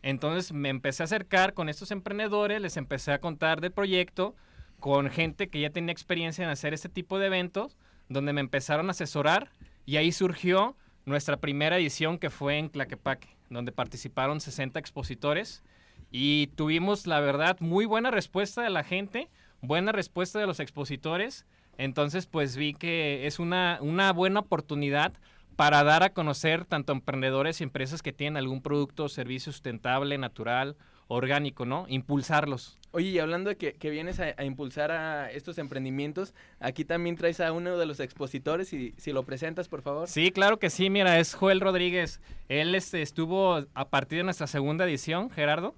Entonces 0.00 0.52
me 0.52 0.70
empecé 0.70 1.02
a 1.02 1.04
acercar 1.04 1.52
con 1.52 1.68
estos 1.68 1.90
emprendedores, 1.90 2.62
les 2.62 2.78
empecé 2.78 3.12
a 3.12 3.20
contar 3.20 3.60
del 3.60 3.72
proyecto, 3.72 4.34
con 4.80 5.10
gente 5.10 5.50
que 5.50 5.60
ya 5.60 5.68
tenía 5.68 5.92
experiencia 5.92 6.42
en 6.42 6.48
hacer 6.48 6.72
este 6.72 6.88
tipo 6.88 7.18
de 7.18 7.26
eventos, 7.26 7.76
donde 8.08 8.32
me 8.32 8.40
empezaron 8.40 8.88
a 8.88 8.92
asesorar 8.92 9.50
y 9.84 9.98
ahí 9.98 10.10
surgió 10.10 10.74
nuestra 11.04 11.36
primera 11.36 11.76
edición 11.76 12.16
que 12.16 12.30
fue 12.30 12.56
en 12.56 12.70
Tlaquepaque, 12.70 13.36
donde 13.50 13.70
participaron 13.70 14.40
60 14.40 14.78
expositores 14.78 15.62
y 16.10 16.46
tuvimos, 16.54 17.06
la 17.06 17.20
verdad, 17.20 17.58
muy 17.60 17.84
buena 17.84 18.10
respuesta 18.10 18.62
de 18.62 18.70
la 18.70 18.82
gente, 18.82 19.28
buena 19.60 19.92
respuesta 19.92 20.38
de 20.38 20.46
los 20.46 20.58
expositores. 20.58 21.44
Entonces, 21.78 22.26
pues 22.26 22.56
vi 22.56 22.74
que 22.74 23.26
es 23.26 23.38
una, 23.38 23.78
una 23.80 24.12
buena 24.12 24.40
oportunidad 24.40 25.14
para 25.56 25.82
dar 25.82 26.02
a 26.02 26.10
conocer 26.10 26.64
tanto 26.64 26.92
emprendedores 26.92 27.60
y 27.60 27.64
empresas 27.64 28.02
que 28.02 28.12
tienen 28.12 28.36
algún 28.36 28.60
producto 28.62 29.04
o 29.04 29.08
servicio 29.08 29.52
sustentable, 29.52 30.18
natural, 30.18 30.76
orgánico, 31.08 31.64
¿no? 31.64 31.86
Impulsarlos. 31.88 32.78
Oye, 32.90 33.08
y 33.08 33.18
hablando 33.18 33.50
de 33.50 33.56
que, 33.56 33.72
que 33.72 33.90
vienes 33.90 34.20
a, 34.20 34.34
a 34.36 34.44
impulsar 34.44 34.90
a 34.90 35.30
estos 35.30 35.58
emprendimientos, 35.58 36.34
aquí 36.60 36.84
también 36.84 37.16
traes 37.16 37.40
a 37.40 37.52
uno 37.52 37.76
de 37.76 37.86
los 37.86 37.98
expositores 38.00 38.72
y 38.72 38.94
si 38.98 39.12
lo 39.12 39.24
presentas, 39.24 39.68
por 39.68 39.82
favor. 39.82 40.08
Sí, 40.08 40.30
claro 40.30 40.58
que 40.58 40.70
sí, 40.70 40.90
mira, 40.90 41.18
es 41.18 41.34
Joel 41.34 41.60
Rodríguez. 41.60 42.20
Él 42.48 42.74
este, 42.74 43.02
estuvo 43.02 43.58
a 43.74 43.88
partir 43.88 44.18
de 44.18 44.24
nuestra 44.24 44.46
segunda 44.46 44.84
edición, 44.84 45.30
Gerardo, 45.30 45.74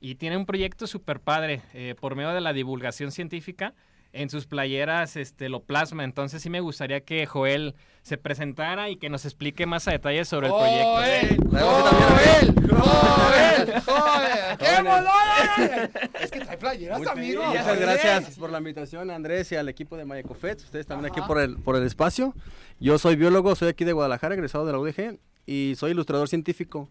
y 0.00 0.16
tiene 0.16 0.36
un 0.36 0.46
proyecto 0.46 0.86
súper 0.86 1.20
padre 1.20 1.62
eh, 1.72 1.94
por 2.00 2.14
medio 2.14 2.30
de 2.30 2.40
la 2.40 2.52
divulgación 2.52 3.10
científica. 3.10 3.74
En 4.16 4.30
sus 4.30 4.46
playeras 4.46 5.16
este, 5.16 5.48
lo 5.48 5.64
plasma, 5.64 6.04
entonces 6.04 6.40
sí 6.40 6.48
me 6.48 6.60
gustaría 6.60 7.00
que 7.00 7.26
Joel 7.26 7.74
se 8.02 8.16
presentara 8.16 8.88
y 8.88 8.96
que 8.96 9.08
nos 9.10 9.24
explique 9.24 9.66
más 9.66 9.88
a 9.88 9.90
detalle 9.90 10.24
sobre 10.24 10.46
el 10.46 10.52
proyecto. 10.52 10.94
¡Joel! 11.50 12.54
¡Joel! 12.70 13.82
¡Joel! 13.84 14.58
¡Qué 14.58 14.82
bolón! 14.82 15.90
Es 16.20 16.30
que 16.30 16.40
trae 16.40 16.56
playeras, 16.58 17.04
amigo. 17.06 17.44
Muchas 17.44 17.80
gracias 17.80 18.38
por 18.38 18.50
la 18.50 18.58
invitación, 18.58 19.10
Andrés, 19.10 19.50
y 19.50 19.56
al 19.56 19.68
equipo 19.68 19.96
de 19.96 20.04
Mayecofet. 20.04 20.60
Ustedes 20.60 20.86
también 20.86 21.10
aquí 21.10 21.18
Ajá. 21.20 21.26
por 21.28 21.40
el, 21.40 21.56
por 21.56 21.74
el 21.74 21.82
espacio. 21.84 22.34
Yo 22.78 22.98
soy 22.98 23.16
biólogo, 23.16 23.56
soy 23.56 23.68
aquí 23.68 23.84
de 23.84 23.92
Guadalajara, 23.92 24.34
egresado 24.34 24.64
de 24.64 24.72
la 24.72 24.78
UDG, 24.78 25.18
y 25.46 25.74
soy 25.76 25.90
ilustrador 25.90 26.28
científico. 26.28 26.88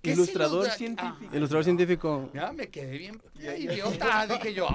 ¿Qué 0.00 0.12
es 0.12 0.16
Ilustrador 0.16 0.64
ilustra- 0.66 0.76
científico. 0.78 1.36
Ilustrador 1.36 1.64
científico 1.64 2.30
Ya 2.34 2.50
me 2.52 2.66
quedé 2.68 2.98
bien 2.98 3.22
idiota, 3.38 4.26
dije 4.26 4.52
yo. 4.54 4.66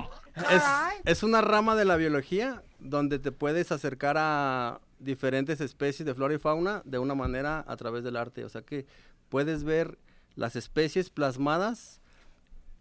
Es, 0.51 0.63
es 1.05 1.23
una 1.23 1.41
rama 1.41 1.75
de 1.75 1.85
la 1.85 1.95
biología 1.97 2.61
donde 2.79 3.19
te 3.19 3.31
puedes 3.31 3.71
acercar 3.71 4.17
a 4.19 4.79
diferentes 4.99 5.61
especies 5.61 6.05
de 6.05 6.13
flora 6.15 6.33
y 6.33 6.37
fauna 6.37 6.81
de 6.85 6.99
una 6.99 7.15
manera 7.15 7.63
a 7.67 7.77
través 7.77 8.03
del 8.03 8.15
arte. 8.17 8.43
O 8.45 8.49
sea 8.49 8.61
que 8.61 8.85
puedes 9.29 9.63
ver 9.63 9.97
las 10.35 10.55
especies 10.55 11.09
plasmadas 11.09 12.01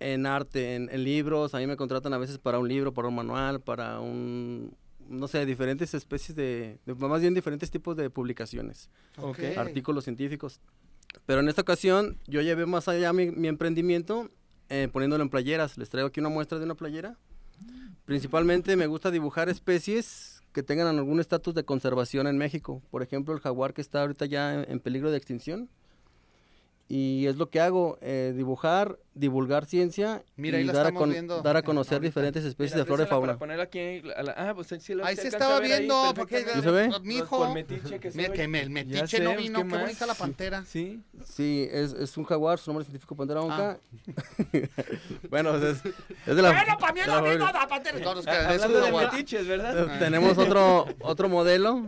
en 0.00 0.26
arte, 0.26 0.74
en, 0.74 0.88
en 0.90 1.04
libros. 1.04 1.54
A 1.54 1.58
mí 1.58 1.66
me 1.66 1.76
contratan 1.76 2.12
a 2.12 2.18
veces 2.18 2.38
para 2.38 2.58
un 2.58 2.68
libro, 2.68 2.92
para 2.92 3.08
un 3.08 3.14
manual, 3.14 3.60
para 3.60 4.00
un, 4.00 4.74
no 5.08 5.28
sé, 5.28 5.46
diferentes 5.46 5.94
especies 5.94 6.36
de, 6.36 6.78
de- 6.84 6.94
más 6.94 7.20
bien 7.20 7.32
diferentes 7.34 7.70
tipos 7.70 7.96
de 7.96 8.10
publicaciones, 8.10 8.90
Ok. 9.18 9.38
artículos 9.56 10.04
científicos. 10.04 10.60
Pero 11.24 11.40
en 11.40 11.48
esta 11.48 11.62
ocasión 11.62 12.18
yo 12.26 12.42
llevé 12.42 12.66
más 12.66 12.88
allá 12.88 13.12
mi, 13.14 13.30
mi 13.30 13.48
emprendimiento 13.48 14.30
eh, 14.68 14.88
poniéndolo 14.92 15.22
en 15.22 15.30
playeras. 15.30 15.78
Les 15.78 15.88
traigo 15.88 16.08
aquí 16.08 16.20
una 16.20 16.28
muestra 16.28 16.58
de 16.58 16.64
una 16.66 16.74
playera. 16.74 17.16
Principalmente 18.06 18.76
me 18.76 18.86
gusta 18.86 19.10
dibujar 19.10 19.48
especies 19.48 20.44
que 20.52 20.62
tengan 20.62 20.86
algún 20.86 21.18
estatus 21.18 21.54
de 21.54 21.64
conservación 21.64 22.28
en 22.28 22.38
México. 22.38 22.80
Por 22.92 23.02
ejemplo, 23.02 23.34
el 23.34 23.40
jaguar 23.40 23.74
que 23.74 23.80
está 23.80 24.00
ahorita 24.00 24.26
ya 24.26 24.62
en, 24.62 24.80
peligro 24.80 25.10
de 25.10 25.18
extinción. 25.18 25.68
Y 26.88 27.26
es 27.26 27.34
lo 27.34 27.50
que 27.50 27.60
hago, 27.60 27.98
eh, 28.00 28.32
dibujar, 28.36 28.96
divulgar 29.12 29.64
ciencia 29.66 30.22
Mira, 30.36 30.60
y 30.60 30.64
la 30.64 30.72
dar 30.72 30.86
a, 30.86 30.92
con- 30.92 31.10
viendo 31.10 31.42
dar 31.42 31.56
a 31.56 31.62
conocer 31.62 31.94
ahorita. 31.94 32.06
diferentes 32.10 32.44
especies 32.44 32.74
Mira, 32.74 32.84
de 32.84 32.86
flora 32.86 33.02
y 33.02 33.06
para 33.06 33.16
fauna. 33.16 33.38
poner 33.38 33.60
aquí 33.60 34.02
a 34.16 34.22
la- 34.22 34.32
ah, 34.36 34.54
pues 34.54 34.68
sí 34.78 34.94
lo- 34.94 35.04
Ahí 35.04 35.16
se 35.16 35.26
estaba 35.26 35.58
ver 35.58 35.72
ahí 35.72 35.78
viendo, 35.80 36.12
porque. 36.14 36.44
¿Sí 36.44 36.60
se 36.62 36.70
ve? 36.70 36.86
mi 36.86 36.92
Pues, 36.92 37.16
hijo. 37.16 37.52
metiche 37.52 37.98
que 37.98 38.12
Mira, 38.12 38.32
que 38.32 38.46
me- 38.46 38.60
el 38.62 38.70
metiche 38.70 39.04
sé, 39.08 39.18
no 39.20 39.30
pues, 39.32 39.42
vino, 39.42 39.62
¿qué 39.64 39.68
qué 39.68 39.78
bonita 39.78 40.06
la 40.06 40.14
pantera. 40.14 40.64
Sí. 40.64 41.02
Sí, 41.24 41.68
es, 41.72 41.92
es 41.92 42.16
un 42.18 42.24
jaguar, 42.24 42.60
su 42.60 42.70
nombre 42.70 42.84
científico 42.84 43.16
Pantera 43.16 43.40
Ah. 43.40 43.42
Onca. 43.42 43.78
bueno, 45.30 45.56
es, 45.56 45.78
es 46.24 46.36
de 46.36 46.42
la... 46.42 46.52
Bueno, 46.52 46.78
para 46.78 46.92
mí 46.92 47.00
es 47.00 47.06
de 47.06 47.12
lo 47.12 47.20
la 47.38 47.52
la 47.52 47.66
pantera. 47.68 47.98
No, 47.98 48.20
es 48.20 48.26
Ah, 48.28 48.54
es 48.54 48.62
Hablando 48.62 48.80
de 48.86 48.92
metiches, 49.06 49.46
¿verdad? 49.48 49.96
Eh, 49.96 49.98
Tenemos 49.98 50.38
otro, 50.38 50.86
otro 51.00 51.28
modelo 51.28 51.82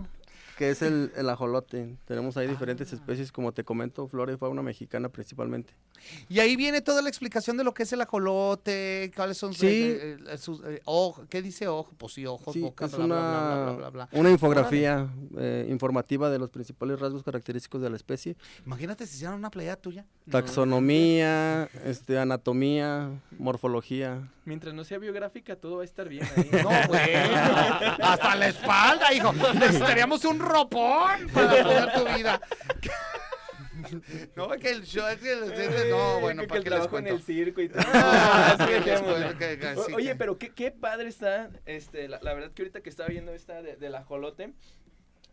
que 0.59 0.71
es 0.71 0.83
el, 0.83 1.13
el 1.17 1.31
ajolote. 1.31 1.97
Tenemos 2.05 2.37
ahí 2.37 2.49
diferentes 2.49 2.93
especies, 2.93 3.31
como 3.31 3.53
te 3.53 3.63
comento, 3.63 4.09
flora 4.09 4.33
y 4.33 4.37
fauna 4.37 4.61
mexicana 4.61 5.09
principalmente. 5.09 5.73
Y 6.29 6.41
ahí 6.41 6.57
viene 6.57 6.81
toda 6.81 7.01
la 7.01 7.09
explicación 7.09 7.57
de 7.57 7.63
lo 7.65 7.73
que 7.73 7.85
es 7.85 7.93
el 7.93 8.01
ajolote, 8.01 9.13
cuáles 9.15 9.39
son 9.39 9.53
sus, 9.53 9.61
Sí. 9.61 9.67
eh, 9.69 10.19
eh, 10.31 10.37
sus, 10.39 10.61
eh, 10.65 10.83
ojo- 10.85 11.25
¿qué 11.31 11.43
dice 11.43 11.69
ojo? 11.69 11.93
Pues 11.97 12.13
sí, 12.15 12.27
ojos, 12.27 12.53
Sí, 12.53 12.61
boca, 12.61 12.87
es 12.87 12.97
bla, 12.97 13.05
una, 13.05 13.15
bla, 13.17 13.63
bla, 13.65 13.73
bla, 13.77 13.91
bla. 13.91 14.09
una 14.21 14.31
infografía 14.31 15.09
eh, 15.39 15.67
informativa 15.71 16.29
de 16.29 16.39
los 16.41 16.51
principales 16.51 16.99
rasgos 16.99 17.23
característicos 17.23 17.81
de 17.81 17.91
la 17.91 17.97
especie. 17.97 18.37
Imagínate 18.67 19.07
si 19.07 19.15
hicieran 19.15 19.37
una 19.39 19.51
playa 19.53 19.77
tuya. 19.77 20.05
Taxonomía, 20.29 21.69
este, 21.85 22.19
anatomía, 22.19 23.11
morfología. 23.39 24.29
Mientras 24.49 24.73
no 24.73 24.83
sea 24.83 24.97
biográfica, 24.97 25.57
todo 25.57 25.77
va 25.77 25.83
a 25.83 25.85
estar 25.85 26.09
bien 26.09 26.27
ahí. 26.35 26.49
No, 26.63 26.71
güey. 26.89 27.15
Hasta 28.03 28.35
la 28.35 28.49
espalda, 28.49 29.13
hijo. 29.13 29.31
Necesitaríamos 29.35 30.25
un 30.25 30.39
ropón 30.41 31.29
para 31.35 31.63
poner 31.63 31.93
tu 31.93 32.05
vida. 32.17 32.41
No, 34.35 34.49
que 34.51 34.71
el 34.71 34.85
show, 34.85 35.07
es 35.09 35.19
que 35.19 35.33
el- 35.33 35.53
es 35.53 35.69
que- 35.83 35.91
no, 35.91 36.21
bueno, 36.21 36.43
que, 36.43 36.47
que 36.47 36.49
¿para 36.49 36.59
el 36.59 36.65
qué 36.65 36.71
les 36.71 36.79
trabajo 36.79 36.99
en 36.99 37.07
el 37.09 37.23
circo 37.23 37.61
y 37.61 37.69
todo. 37.69 37.83
Ah, 37.93 38.57
sí, 38.59 38.67
que- 38.67 38.83
que- 39.61 39.77
sí, 39.87 39.93
Oye, 39.95 40.09
que- 40.09 40.17
pero 40.17 40.39
qué, 40.39 40.51
qué 40.55 40.71
padre 40.71 41.09
está, 41.09 41.51
este, 41.67 42.09
la, 42.09 42.19
la 42.23 42.33
verdad 42.35 42.51
que 42.53 42.63
ahorita 42.63 42.81
que 42.81 42.89
estaba 42.91 43.09
viendo 43.11 43.33
esta 43.33 43.63
de- 43.63 43.77
del 43.77 43.95
ajolote, 43.95 44.53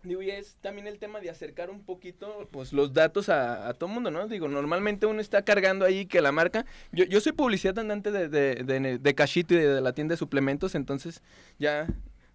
digo, 0.06 0.22
y 0.22 0.32
es 0.32 0.56
también 0.62 0.88
el 0.88 1.00
tema 1.00 1.20
de 1.20 1.30
acercar 1.30 1.70
un 1.70 1.84
poquito, 1.84 2.48
pues, 2.52 2.74
los 2.74 2.94
datos 2.94 3.30
a, 3.30 3.68
a 3.68 3.74
todo 3.74 3.90
mundo, 3.90 4.12
¿no? 4.12 4.28
Digo, 4.28 4.48
normalmente 4.48 5.06
uno 5.06 5.22
está 5.22 5.44
cargando 5.44 5.86
ahí 5.86 6.06
que 6.06 6.22
la 6.22 6.32
marca, 6.32 6.66
yo, 6.92 7.06
yo 7.06 7.20
soy 7.22 7.32
publicidad 7.32 7.78
andante 7.80 8.12
de, 8.12 8.30
de, 8.30 8.56
de, 8.64 8.98
de 8.98 9.16
Cachito 9.16 9.54
y 9.54 9.58
de, 9.58 9.82
la 9.82 9.94
tienda 9.94 10.14
de 10.14 10.18
suplementos, 10.18 10.76
entonces 10.76 11.22
ya 11.60 11.88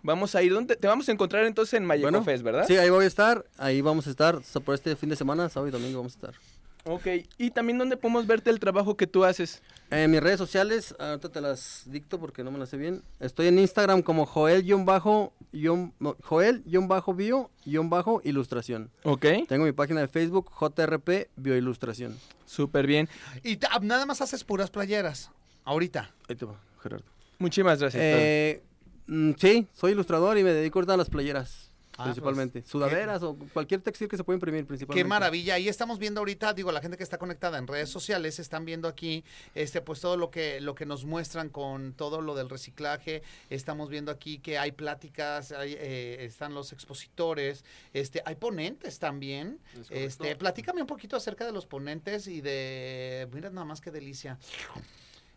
vamos 0.02 0.34
a 0.34 0.42
ir, 0.42 0.52
¿dónde? 0.52 0.76
Te 0.76 0.86
vamos 0.86 1.08
a 1.08 1.12
encontrar 1.12 1.44
entonces 1.44 1.74
en 1.74 1.84
Mayeco 1.84 2.10
Bueno, 2.10 2.24
Fest, 2.24 2.42
¿verdad? 2.42 2.66
Sí, 2.66 2.76
ahí 2.76 2.90
voy 2.90 3.04
a 3.04 3.08
estar, 3.08 3.44
ahí 3.58 3.80
vamos 3.80 4.06
a 4.06 4.10
estar, 4.10 4.40
por 4.64 4.74
este 4.74 4.96
fin 4.96 5.08
de 5.08 5.16
semana, 5.16 5.48
sábado 5.48 5.68
y 5.68 5.70
domingo 5.70 5.98
vamos 5.98 6.14
a 6.14 6.16
estar. 6.16 6.34
Ok, 6.84 7.06
y 7.36 7.50
también 7.50 7.76
dónde 7.78 7.96
podemos 7.98 8.26
verte 8.26 8.48
el 8.50 8.58
trabajo 8.58 8.96
que 8.96 9.06
tú 9.06 9.24
haces. 9.24 9.62
En 9.90 10.10
mis 10.10 10.20
redes 10.20 10.38
sociales, 10.38 10.94
ahorita 10.98 11.28
te 11.28 11.40
las 11.40 11.82
dicto 11.86 12.18
porque 12.18 12.42
no 12.42 12.50
me 12.50 12.58
las 12.58 12.70
sé 12.70 12.76
bien. 12.78 13.02
Estoy 13.18 13.48
en 13.48 13.58
Instagram 13.58 14.00
como 14.02 14.24
Joel-Bajo, 14.24 15.32
guión- 15.52 15.92
no, 15.98 16.16
Joel-Bio-Ilustración. 16.22 18.90
Ok, 19.04 19.26
Tengo 19.48 19.64
mi 19.64 19.72
página 19.72 20.00
de 20.00 20.08
Facebook, 20.08 20.50
JRP 20.58 21.28
Bioilustración. 21.36 22.16
súper 22.46 22.86
bien. 22.86 23.08
Y 23.42 23.58
nada 23.82 24.06
más 24.06 24.20
haces 24.20 24.44
puras 24.44 24.70
playeras. 24.70 25.30
Ahorita. 25.64 26.10
Ahí 26.28 26.36
te 26.36 26.44
va, 26.46 26.58
Gerardo. 26.82 27.04
Muchísimas 27.38 27.80
gracias. 27.80 28.02
Eh, 28.04 28.62
mm, 29.06 29.32
sí, 29.38 29.66
soy 29.74 29.92
ilustrador 29.92 30.38
y 30.38 30.44
me 30.44 30.52
dedico 30.52 30.78
ahorita 30.78 30.94
a 30.94 30.96
las 30.96 31.10
playeras. 31.10 31.69
Ah, 32.00 32.04
principalmente. 32.04 32.60
pues, 32.60 32.70
Sudaderas 32.70 33.22
o 33.22 33.36
cualquier 33.52 33.80
textil 33.82 34.08
que 34.08 34.16
se 34.16 34.24
pueda 34.24 34.36
imprimir 34.36 34.66
principalmente. 34.66 35.02
Qué 35.02 35.08
maravilla. 35.08 35.54
Ahí 35.54 35.68
estamos 35.68 35.98
viendo 35.98 36.20
ahorita, 36.20 36.54
digo, 36.54 36.72
la 36.72 36.80
gente 36.80 36.96
que 36.96 37.02
está 37.02 37.18
conectada 37.18 37.58
en 37.58 37.66
redes 37.66 37.90
sociales 37.90 38.38
están 38.38 38.64
viendo 38.64 38.88
aquí, 38.88 39.24
este, 39.54 39.80
pues 39.80 40.00
todo 40.00 40.16
lo 40.16 40.30
que, 40.30 40.60
lo 40.60 40.74
que 40.74 40.86
nos 40.86 41.04
muestran 41.04 41.50
con 41.50 41.92
todo 41.92 42.22
lo 42.22 42.34
del 42.34 42.48
reciclaje. 42.48 43.22
Estamos 43.50 43.88
viendo 43.90 44.10
aquí 44.10 44.38
que 44.38 44.58
hay 44.58 44.72
pláticas, 44.72 45.52
hay, 45.52 45.76
eh, 45.78 46.24
están 46.24 46.54
los 46.54 46.72
expositores, 46.72 47.64
este, 47.92 48.22
hay 48.24 48.36
ponentes 48.36 48.98
también. 48.98 49.58
Este, 49.90 50.36
platícame 50.36 50.80
un 50.80 50.86
poquito 50.86 51.16
acerca 51.16 51.44
de 51.44 51.52
los 51.52 51.66
ponentes 51.66 52.26
y 52.26 52.40
de, 52.40 53.28
mira 53.32 53.50
nada 53.50 53.64
más 53.64 53.80
qué 53.80 53.90
delicia. 53.90 54.38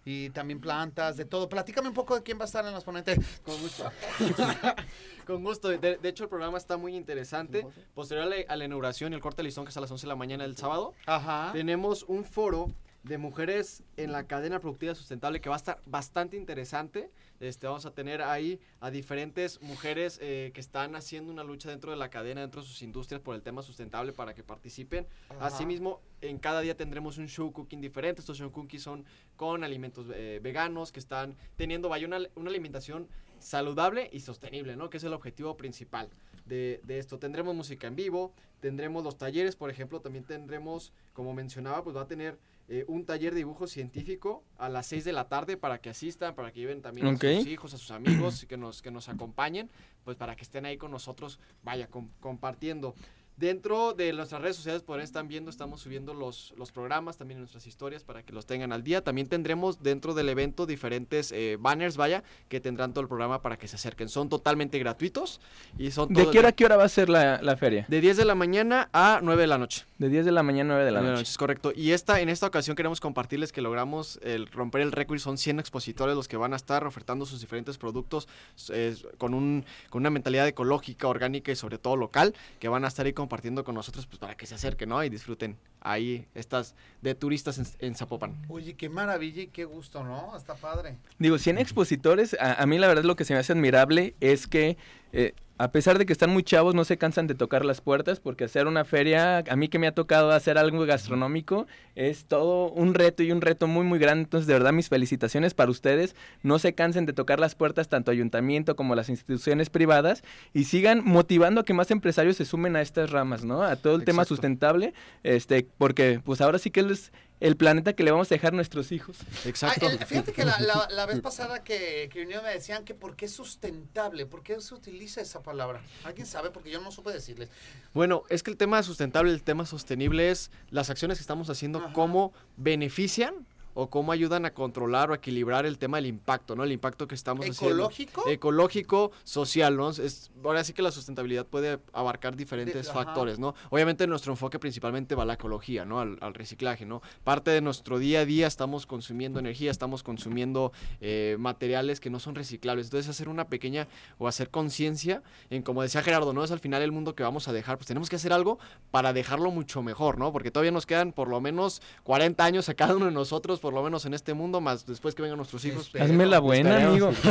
Y 0.05 0.29
también 0.31 0.59
plantas, 0.59 1.15
de 1.17 1.25
todo. 1.25 1.47
Platícame 1.47 1.87
un 1.87 1.93
poco 1.93 2.15
de 2.15 2.23
quién 2.23 2.37
va 2.37 2.43
a 2.43 2.45
estar 2.45 2.65
en 2.65 2.73
los 2.73 2.83
ponentes. 2.83 3.17
Con 3.43 3.57
gusto. 3.61 3.89
Con 5.25 5.43
gusto. 5.43 5.69
De, 5.69 5.97
de 5.97 6.09
hecho, 6.09 6.23
el 6.25 6.29
programa 6.29 6.57
está 6.57 6.75
muy 6.77 6.95
interesante. 6.95 7.65
Posterior 7.93 8.25
a 8.25 8.29
la, 8.29 8.35
a 8.47 8.55
la 8.55 8.65
inauguración 8.65 9.13
y 9.13 9.15
el 9.15 9.21
corte 9.21 9.37
de 9.37 9.43
listón, 9.45 9.63
que 9.65 9.69
es 9.69 9.77
a 9.77 9.81
las 9.81 9.89
11 9.91 10.01
de 10.05 10.07
la 10.09 10.15
mañana 10.15 10.43
del 10.43 10.57
sábado, 10.57 10.93
Ajá. 11.05 11.51
tenemos 11.53 12.03
un 12.03 12.25
foro 12.25 12.67
de 13.03 13.17
mujeres 13.17 13.83
en 13.97 14.13
la 14.13 14.27
cadena 14.27 14.59
productiva 14.59 14.95
sustentable 14.95 15.41
que 15.41 15.49
va 15.49 15.55
a 15.55 15.57
estar 15.57 15.81
bastante 15.85 16.37
interesante. 16.37 17.11
Este, 17.41 17.67
vamos 17.67 17.85
a 17.85 17.91
tener 17.91 18.21
ahí 18.21 18.61
a 18.79 18.91
diferentes 18.91 19.61
mujeres 19.61 20.19
eh, 20.21 20.51
que 20.53 20.61
están 20.61 20.95
haciendo 20.95 21.31
una 21.31 21.43
lucha 21.43 21.69
dentro 21.69 21.91
de 21.91 21.97
la 21.97 22.09
cadena, 22.09 22.41
dentro 22.41 22.61
de 22.61 22.67
sus 22.67 22.81
industrias 22.81 23.19
por 23.19 23.35
el 23.35 23.41
tema 23.41 23.61
sustentable 23.61 24.13
para 24.13 24.33
que 24.33 24.43
participen. 24.43 25.05
Ajá. 25.29 25.47
Asimismo, 25.47 26.01
en 26.21 26.37
cada 26.39 26.61
día 26.61 26.77
tendremos 26.77 27.17
un 27.17 27.27
show 27.27 27.51
cooking 27.51 27.81
diferente. 27.81 28.21
Estos 28.21 28.37
show 28.37 28.51
cookies 28.51 28.81
son 28.81 29.03
con 29.35 29.65
alimentos 29.65 30.07
eh, 30.13 30.39
veganos 30.41 30.93
que 30.93 30.99
están 30.99 31.35
teniendo 31.57 31.89
vaya, 31.89 32.07
una, 32.07 32.19
una 32.35 32.49
alimentación 32.49 33.09
saludable 33.39 34.09
y 34.13 34.21
sostenible, 34.21 34.77
¿no? 34.77 34.89
Que 34.89 34.95
es 34.95 35.03
el 35.03 35.11
objetivo 35.11 35.57
principal 35.57 36.09
de, 36.45 36.79
de 36.85 36.99
esto. 36.99 37.19
Tendremos 37.19 37.53
música 37.53 37.87
en 37.87 37.97
vivo, 37.97 38.33
tendremos 38.61 39.03
los 39.03 39.17
talleres, 39.17 39.57
por 39.57 39.69
ejemplo, 39.69 39.99
también 39.99 40.23
tendremos, 40.23 40.93
como 41.11 41.33
mencionaba, 41.33 41.83
pues 41.83 41.97
va 41.97 42.03
a 42.03 42.07
tener 42.07 42.39
eh, 42.69 42.85
un 42.87 43.05
taller 43.05 43.33
de 43.33 43.39
dibujo 43.39 43.67
científico 43.67 44.43
a 44.57 44.69
las 44.69 44.85
6 44.87 45.03
de 45.05 45.11
la 45.13 45.27
tarde 45.27 45.57
para 45.57 45.79
que 45.81 45.89
asistan, 45.89 46.33
para 46.35 46.51
que 46.51 46.59
lleven 46.61 46.81
también 46.81 47.07
a 47.07 47.09
sus 47.39 47.47
hijos, 47.47 47.73
a 47.73 47.77
sus 47.77 47.91
amigos, 47.91 48.45
que 48.47 48.57
nos, 48.57 48.81
que 48.81 48.89
nos 48.91 49.09
acompañen, 49.09 49.69
pues 50.03 50.15
para 50.17 50.35
que 50.35 50.43
estén 50.43 50.65
ahí 50.65 50.77
con 50.77 50.89
nosotros, 50.91 51.39
vaya, 51.63 51.87
com- 51.87 52.09
compartiendo. 52.21 52.95
Dentro 53.37 53.93
de 53.93 54.13
nuestras 54.13 54.41
redes 54.41 54.55
sociales, 54.55 54.83
ahí 54.87 55.01
están 55.01 55.27
viendo, 55.27 55.49
estamos 55.49 55.81
subiendo 55.81 56.13
los, 56.13 56.53
los 56.57 56.71
programas, 56.71 57.17
también 57.17 57.39
nuestras 57.39 57.65
historias 57.65 58.03
para 58.03 58.23
que 58.23 58.31
los 58.31 58.45
tengan 58.45 58.71
al 58.71 58.83
día. 58.83 59.03
También 59.03 59.27
tendremos 59.27 59.81
dentro 59.81 60.13
del 60.13 60.29
evento 60.29 60.65
diferentes 60.65 61.31
eh, 61.31 61.57
banners, 61.59 61.97
vaya, 61.97 62.23
que 62.47 62.59
tendrán 62.59 62.93
todo 62.93 63.01
el 63.01 63.07
programa 63.07 63.41
para 63.41 63.57
que 63.57 63.67
se 63.67 63.75
acerquen. 63.75 64.07
Son 64.07 64.29
totalmente 64.29 64.77
gratuitos 64.77 65.41
y 65.77 65.89
son 65.91 66.13
¿De 66.13 66.29
qué 66.29 66.39
hora 66.39 66.49
a 66.49 66.51
qué 66.51 66.65
hora 66.65 66.77
va 66.77 66.83
a 66.83 66.89
ser 66.89 67.09
la, 67.09 67.41
la 67.41 67.57
feria? 67.57 67.85
De 67.87 68.01
10 68.01 68.17
de 68.17 68.25
la 68.25 68.35
mañana 68.35 68.89
a 68.93 69.19
9 69.23 69.41
de 69.41 69.47
la 69.47 69.57
noche. 69.57 69.85
De 69.97 70.09
10 70.09 70.25
de 70.25 70.31
la 70.31 70.43
mañana 70.43 70.73
a 70.73 70.77
9 70.77 70.85
de 70.85 70.91
la 70.91 71.01
Nueve 71.01 71.15
noche. 71.17 71.29
Es 71.29 71.37
correcto. 71.37 71.71
Y 71.75 71.91
esta, 71.91 72.21
en 72.21 72.29
esta 72.29 72.45
ocasión 72.45 72.75
queremos 72.75 72.99
compartirles 72.99 73.51
que 73.51 73.61
logramos 73.61 74.19
el 74.21 74.47
romper 74.47 74.81
el 74.81 74.91
récord 74.91 75.19
son 75.19 75.37
100 75.37 75.59
expositores 75.59 76.15
los 76.15 76.27
que 76.27 76.37
van 76.37 76.53
a 76.53 76.55
estar 76.55 76.85
ofertando 76.85 77.25
sus 77.25 77.41
diferentes 77.41 77.77
productos 77.77 78.27
eh, 78.69 78.95
con, 79.17 79.33
un, 79.33 79.65
con 79.89 80.01
una 80.01 80.09
mentalidad 80.09 80.47
ecológica, 80.47 81.07
orgánica 81.07 81.51
y 81.51 81.55
sobre 81.55 81.77
todo 81.77 81.95
local, 81.97 82.35
que 82.59 82.67
van 82.67 82.85
a 82.85 82.87
estar 82.87 83.05
ahí 83.05 83.13
compartiendo 83.23 83.63
con 83.63 83.75
nosotros 83.75 84.05
pues, 84.05 84.19
para 84.19 84.35
que 84.35 84.45
se 84.45 84.55
acerquen 84.55 84.89
¿no? 84.89 85.01
y 85.03 85.09
disfruten 85.09 85.57
ahí 85.79 86.27
estas 86.35 86.75
de 87.01 87.15
turistas 87.15 87.57
en, 87.57 87.65
en 87.79 87.95
Zapopan. 87.95 88.35
Oye, 88.49 88.75
qué 88.75 88.89
maravilla 88.89 89.43
y 89.43 89.47
qué 89.47 89.63
gusto, 89.63 90.03
¿no? 90.03 90.35
Está 90.35 90.55
padre. 90.55 90.97
Digo, 91.19 91.37
100 91.37 91.57
expositores, 91.57 92.35
a, 92.39 92.61
a 92.61 92.65
mí 92.65 92.77
la 92.77 92.87
verdad 92.87 93.03
lo 93.03 93.15
que 93.15 93.23
se 93.23 93.33
me 93.33 93.39
hace 93.39 93.53
admirable 93.53 94.15
es 94.19 94.47
que 94.47 94.77
eh, 95.13 95.33
a 95.59 95.71
pesar 95.71 95.99
de 95.99 96.05
que 96.05 96.13
están 96.13 96.31
muy 96.31 96.43
chavos, 96.43 96.73
no 96.73 96.83
se 96.83 96.97
cansan 96.97 97.27
de 97.27 97.35
tocar 97.35 97.63
las 97.63 97.79
puertas, 97.79 98.19
porque 98.19 98.43
hacer 98.43 98.65
una 98.65 98.83
feria, 98.85 99.43
a 99.47 99.55
mí 99.55 99.69
que 99.69 99.77
me 99.77 99.85
ha 99.85 99.93
tocado 99.93 100.31
hacer 100.31 100.57
algo 100.57 100.83
gastronómico, 100.85 101.67
es 101.95 102.25
todo 102.25 102.71
un 102.71 102.95
reto 102.95 103.21
y 103.21 103.31
un 103.31 103.39
reto 103.39 103.67
muy, 103.67 103.85
muy 103.85 103.99
grande. 103.99 104.23
Entonces, 104.23 104.47
de 104.47 104.53
verdad, 104.53 104.73
mis 104.73 104.89
felicitaciones 104.89 105.53
para 105.53 105.69
ustedes. 105.69 106.15
No 106.41 106.57
se 106.57 106.73
cansen 106.73 107.05
de 107.05 107.13
tocar 107.13 107.39
las 107.39 107.53
puertas, 107.53 107.87
tanto 107.87 108.09
ayuntamiento 108.09 108.75
como 108.75 108.95
las 108.95 109.09
instituciones 109.09 109.69
privadas, 109.69 110.23
y 110.53 110.63
sigan 110.63 111.03
motivando 111.05 111.61
a 111.61 111.65
que 111.65 111.73
más 111.73 111.91
empresarios 111.91 112.35
se 112.35 112.45
sumen 112.45 112.75
a 112.75 112.81
estas 112.81 113.11
ramas, 113.11 113.45
¿no? 113.45 113.61
A 113.61 113.75
todo 113.75 113.95
el 113.95 114.03
tema 114.03 114.25
sustentable, 114.25 114.93
este, 115.21 115.67
porque 115.77 116.19
pues 116.23 116.41
ahora 116.41 116.57
sí 116.57 116.71
que 116.71 116.79
es 116.79 117.13
el 117.43 117.57
planeta 117.57 117.91
que 117.93 118.03
le 118.03 118.11
vamos 118.11 118.31
a 118.31 118.35
dejar 118.35 118.53
a 118.53 118.55
nuestros 118.55 118.91
hijos. 118.93 119.17
Exacto. 119.45 119.85
Ah, 119.87 119.91
el- 119.91 119.99
fíjate 120.05 120.31
que 120.31 120.45
la, 120.45 120.57
la- 120.61 120.87
la 120.89 121.05
vez 121.05 121.19
pasada 121.21 121.63
que, 121.63 122.09
que 122.11 122.19
vinieron 122.21 122.43
me 122.45 122.51
decían 122.51 122.85
que 122.85 122.93
por 122.95 123.15
qué 123.17 123.25
es 123.25 123.33
sustentable, 123.33 124.25
por 124.25 124.43
qué 124.43 124.59
se 124.61 124.73
utiliza 124.73 125.19
esa 125.19 125.43
palabra. 125.43 125.81
¿Alguien 126.05 126.25
sabe? 126.25 126.51
Porque 126.51 126.71
yo 126.71 126.79
no 126.79 126.89
supe 126.91 127.11
decirles. 127.11 127.49
Bueno, 127.93 128.23
es 128.29 128.43
que 128.43 128.51
el 128.51 128.55
tema 128.57 128.81
sustentable, 128.81 129.31
el 129.31 129.43
tema 129.43 129.65
sostenible 129.65 130.31
es 130.31 130.51
las 130.71 130.89
acciones 130.89 131.17
que 131.17 131.21
estamos 131.21 131.49
haciendo, 131.49 131.79
Ajá. 131.79 131.91
cómo 131.93 132.31
benefician 132.55 133.45
o 133.73 133.89
cómo 133.89 134.11
ayudan 134.11 134.45
a 134.45 134.53
controlar 134.53 135.11
o 135.11 135.13
equilibrar 135.13 135.65
el 135.65 135.77
tema 135.77 135.97
del 135.97 136.05
impacto, 136.07 136.55
¿no? 136.55 136.63
El 136.63 136.71
impacto 136.71 137.07
que 137.07 137.15
estamos 137.15 137.49
haciendo. 137.49 137.75
¿Ecológico? 137.85 138.23
Ecológico, 138.27 139.11
social, 139.23 139.75
¿no? 139.77 139.89
Es, 139.89 140.31
ahora 140.43 140.63
sí 140.63 140.73
que 140.73 140.81
la 140.81 140.91
sustentabilidad 140.91 141.45
puede 141.45 141.79
abarcar 141.93 142.35
diferentes 142.35 142.73
De- 142.85 142.91
ajá. 142.91 143.03
factores, 143.05 143.39
¿no? 143.39 143.55
Obviamente 143.69 144.05
nuestro 144.07 144.31
enfoque 144.33 144.59
principalmente 144.59 145.15
va 145.15 145.23
a 145.23 145.25
la 145.25 145.33
ecología, 145.33 145.85
¿no? 145.85 145.99
Al, 145.99 146.17
al 146.21 146.33
reciclaje, 146.33 146.85
¿no? 146.85 147.01
Parte 147.23 147.51
de 147.51 147.61
nuestro 147.61 147.99
día 147.99 148.19
a 148.21 148.25
día 148.25 148.47
estamos 148.47 148.85
consumiendo 148.85 149.39
energía, 149.39 149.71
estamos 149.71 150.03
consumiendo 150.03 150.71
eh, 151.01 151.35
materiales 151.39 151.99
que 151.99 152.09
no 152.09 152.19
son 152.19 152.35
reciclables. 152.35 152.87
Entonces 152.87 153.09
hacer 153.09 153.29
una 153.29 153.47
pequeña 153.47 153.87
o 154.17 154.27
hacer 154.27 154.49
conciencia 154.49 155.23
en, 155.49 155.61
como 155.63 155.81
decía 155.81 156.01
Gerardo, 156.03 156.33
¿no? 156.33 156.43
Es 156.43 156.51
al 156.51 156.59
final 156.59 156.81
el 156.81 156.91
mundo 156.91 157.15
que 157.15 157.23
vamos 157.23 157.47
a 157.47 157.53
dejar, 157.53 157.77
pues 157.77 157.87
tenemos 157.87 158.09
que 158.09 158.17
hacer 158.17 158.33
algo 158.33 158.59
para 158.91 159.13
dejarlo 159.13 159.51
mucho 159.51 159.81
mejor, 159.81 160.17
¿no? 160.17 160.31
Porque 160.31 160.51
todavía 160.51 160.71
nos 160.71 160.85
quedan 160.85 161.11
por 161.11 161.27
lo 161.27 161.41
menos 161.41 161.81
40 162.03 162.43
años 162.43 162.69
a 162.69 162.73
cada 162.73 162.95
uno 162.95 163.05
de 163.05 163.11
nosotros, 163.11 163.59
por 163.63 163.73
lo 163.73 163.81
menos 163.81 164.05
en 164.05 164.13
este 164.13 164.33
mundo, 164.33 164.59
más 164.59 164.85
después 164.85 165.15
que 165.15 165.21
vengan 165.21 165.37
nuestros 165.37 165.63
hijos. 165.63 165.83
Espero. 165.83 166.03
Hazme 166.03 166.25
la 166.25 166.39
buena, 166.39 166.85
amigo. 166.85 167.13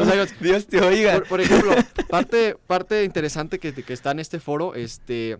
O 0.00 0.04
sea, 0.04 0.26
Dios 0.40 0.68
te 0.68 0.80
oiga. 0.80 1.14
por, 1.14 1.26
por 1.26 1.40
ejemplo, 1.40 1.72
parte, 2.08 2.56
parte 2.68 3.02
interesante 3.02 3.58
que, 3.58 3.74
que 3.74 3.92
está 3.92 4.12
en 4.12 4.20
este 4.20 4.38
foro, 4.38 4.76
este, 4.76 5.38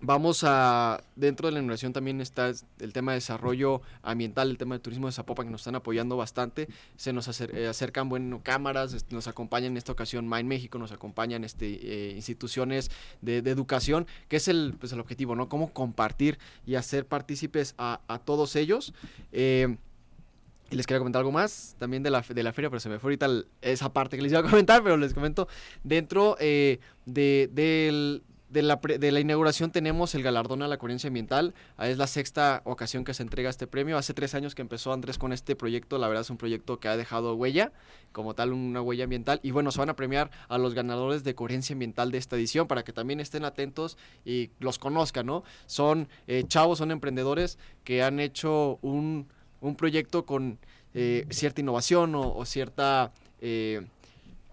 vamos 0.00 0.44
a, 0.44 1.02
dentro 1.16 1.46
de 1.48 1.52
la 1.52 1.58
inauguración 1.58 1.92
también 1.92 2.20
está 2.20 2.52
el 2.80 2.92
tema 2.92 3.12
de 3.12 3.16
desarrollo 3.16 3.80
ambiental, 4.02 4.50
el 4.50 4.58
tema 4.58 4.74
de 4.74 4.80
turismo 4.80 5.06
de 5.06 5.12
Zapopan, 5.12 5.46
que 5.46 5.52
nos 5.52 5.62
están 5.62 5.74
apoyando 5.74 6.16
bastante, 6.16 6.68
se 6.96 7.12
nos 7.12 7.40
eh, 7.40 7.66
acercan, 7.66 8.08
bueno, 8.08 8.40
cámaras, 8.42 8.92
este, 8.92 9.14
nos 9.14 9.26
acompañan 9.26 9.72
en 9.72 9.76
esta 9.78 9.92
ocasión 9.92 10.28
Mind 10.28 10.48
México, 10.48 10.78
nos 10.78 10.92
acompañan 10.92 11.44
este, 11.44 12.10
eh, 12.10 12.12
instituciones 12.14 12.90
de, 13.22 13.38
educación, 13.38 14.06
que 14.28 14.36
es 14.36 14.48
el, 14.48 14.74
pues, 14.78 14.92
el 14.92 15.00
objetivo, 15.00 15.34
¿no? 15.34 15.48
Cómo 15.48 15.72
compartir 15.72 16.38
y 16.66 16.74
hacer 16.74 17.06
partícipes 17.06 17.74
a, 17.78 18.00
a 18.08 18.18
todos 18.18 18.54
ellos. 18.56 18.92
Eh, 19.32 19.76
y 20.68 20.74
les 20.74 20.84
quería 20.86 20.98
comentar 20.98 21.20
algo 21.20 21.30
más 21.30 21.76
también 21.78 22.02
de 22.02 22.10
la, 22.10 22.22
de 22.22 22.42
la 22.42 22.52
feria, 22.52 22.68
pero 22.68 22.80
se 22.80 22.88
me 22.88 22.98
fue 22.98 23.08
ahorita 23.10 23.26
el- 23.26 23.46
esa 23.62 23.92
parte 23.92 24.16
que 24.16 24.22
les 24.24 24.32
iba 24.32 24.40
a 24.40 24.50
comentar, 24.50 24.82
pero 24.82 24.96
les 24.96 25.14
comento. 25.14 25.46
Dentro 25.84 26.36
de, 26.40 26.80
del- 27.06 28.22
de 28.48 28.62
la, 28.62 28.80
pre- 28.80 28.98
de 28.98 29.10
la 29.10 29.18
inauguración 29.20 29.72
tenemos 29.72 30.14
el 30.14 30.22
galardón 30.22 30.62
a 30.62 30.68
la 30.68 30.76
coherencia 30.78 31.08
ambiental. 31.08 31.52
Ah, 31.76 31.88
Es 31.88 31.98
la 31.98 32.06
sexta 32.06 32.62
ocasión 32.64 33.04
que 33.04 33.12
se 33.12 33.22
entrega 33.22 33.50
este 33.50 33.66
premio. 33.66 33.98
Hace 33.98 34.14
tres 34.14 34.34
años 34.34 34.54
que 34.54 34.62
empezó 34.62 34.92
Andrés 34.92 35.18
con 35.18 35.32
este 35.32 35.56
proyecto. 35.56 35.98
La 35.98 36.06
verdad 36.06 36.22
es 36.22 36.30
un 36.30 36.36
proyecto 36.36 36.78
que 36.78 36.86
ha 36.88 36.96
dejado 36.96 37.34
huella, 37.34 37.72
como 38.12 38.34
tal 38.34 38.52
una 38.52 38.80
huella 38.80 39.04
ambiental. 39.04 39.40
Y 39.42 39.50
bueno, 39.50 39.72
se 39.72 39.78
van 39.80 39.90
a 39.90 39.96
premiar 39.96 40.30
a 40.48 40.58
los 40.58 40.74
ganadores 40.74 41.24
de 41.24 41.34
coherencia 41.34 41.72
ambiental 41.74 42.12
de 42.12 42.18
esta 42.18 42.36
edición 42.36 42.68
para 42.68 42.84
que 42.84 42.92
también 42.92 43.18
estén 43.20 43.44
atentos 43.44 43.98
y 44.24 44.50
los 44.60 44.78
conozcan, 44.78 45.26
¿no? 45.26 45.42
Son 45.66 46.08
eh, 46.28 46.44
chavos, 46.46 46.78
son 46.78 46.92
emprendedores 46.92 47.58
que 47.82 48.02
han 48.04 48.20
hecho 48.20 48.78
un, 48.82 49.26
un 49.60 49.74
proyecto 49.74 50.24
con 50.24 50.58
eh, 50.94 51.26
cierta 51.30 51.60
innovación 51.60 52.14
o, 52.14 52.34
o 52.34 52.44
cierta... 52.44 53.12
eh, 53.40 53.86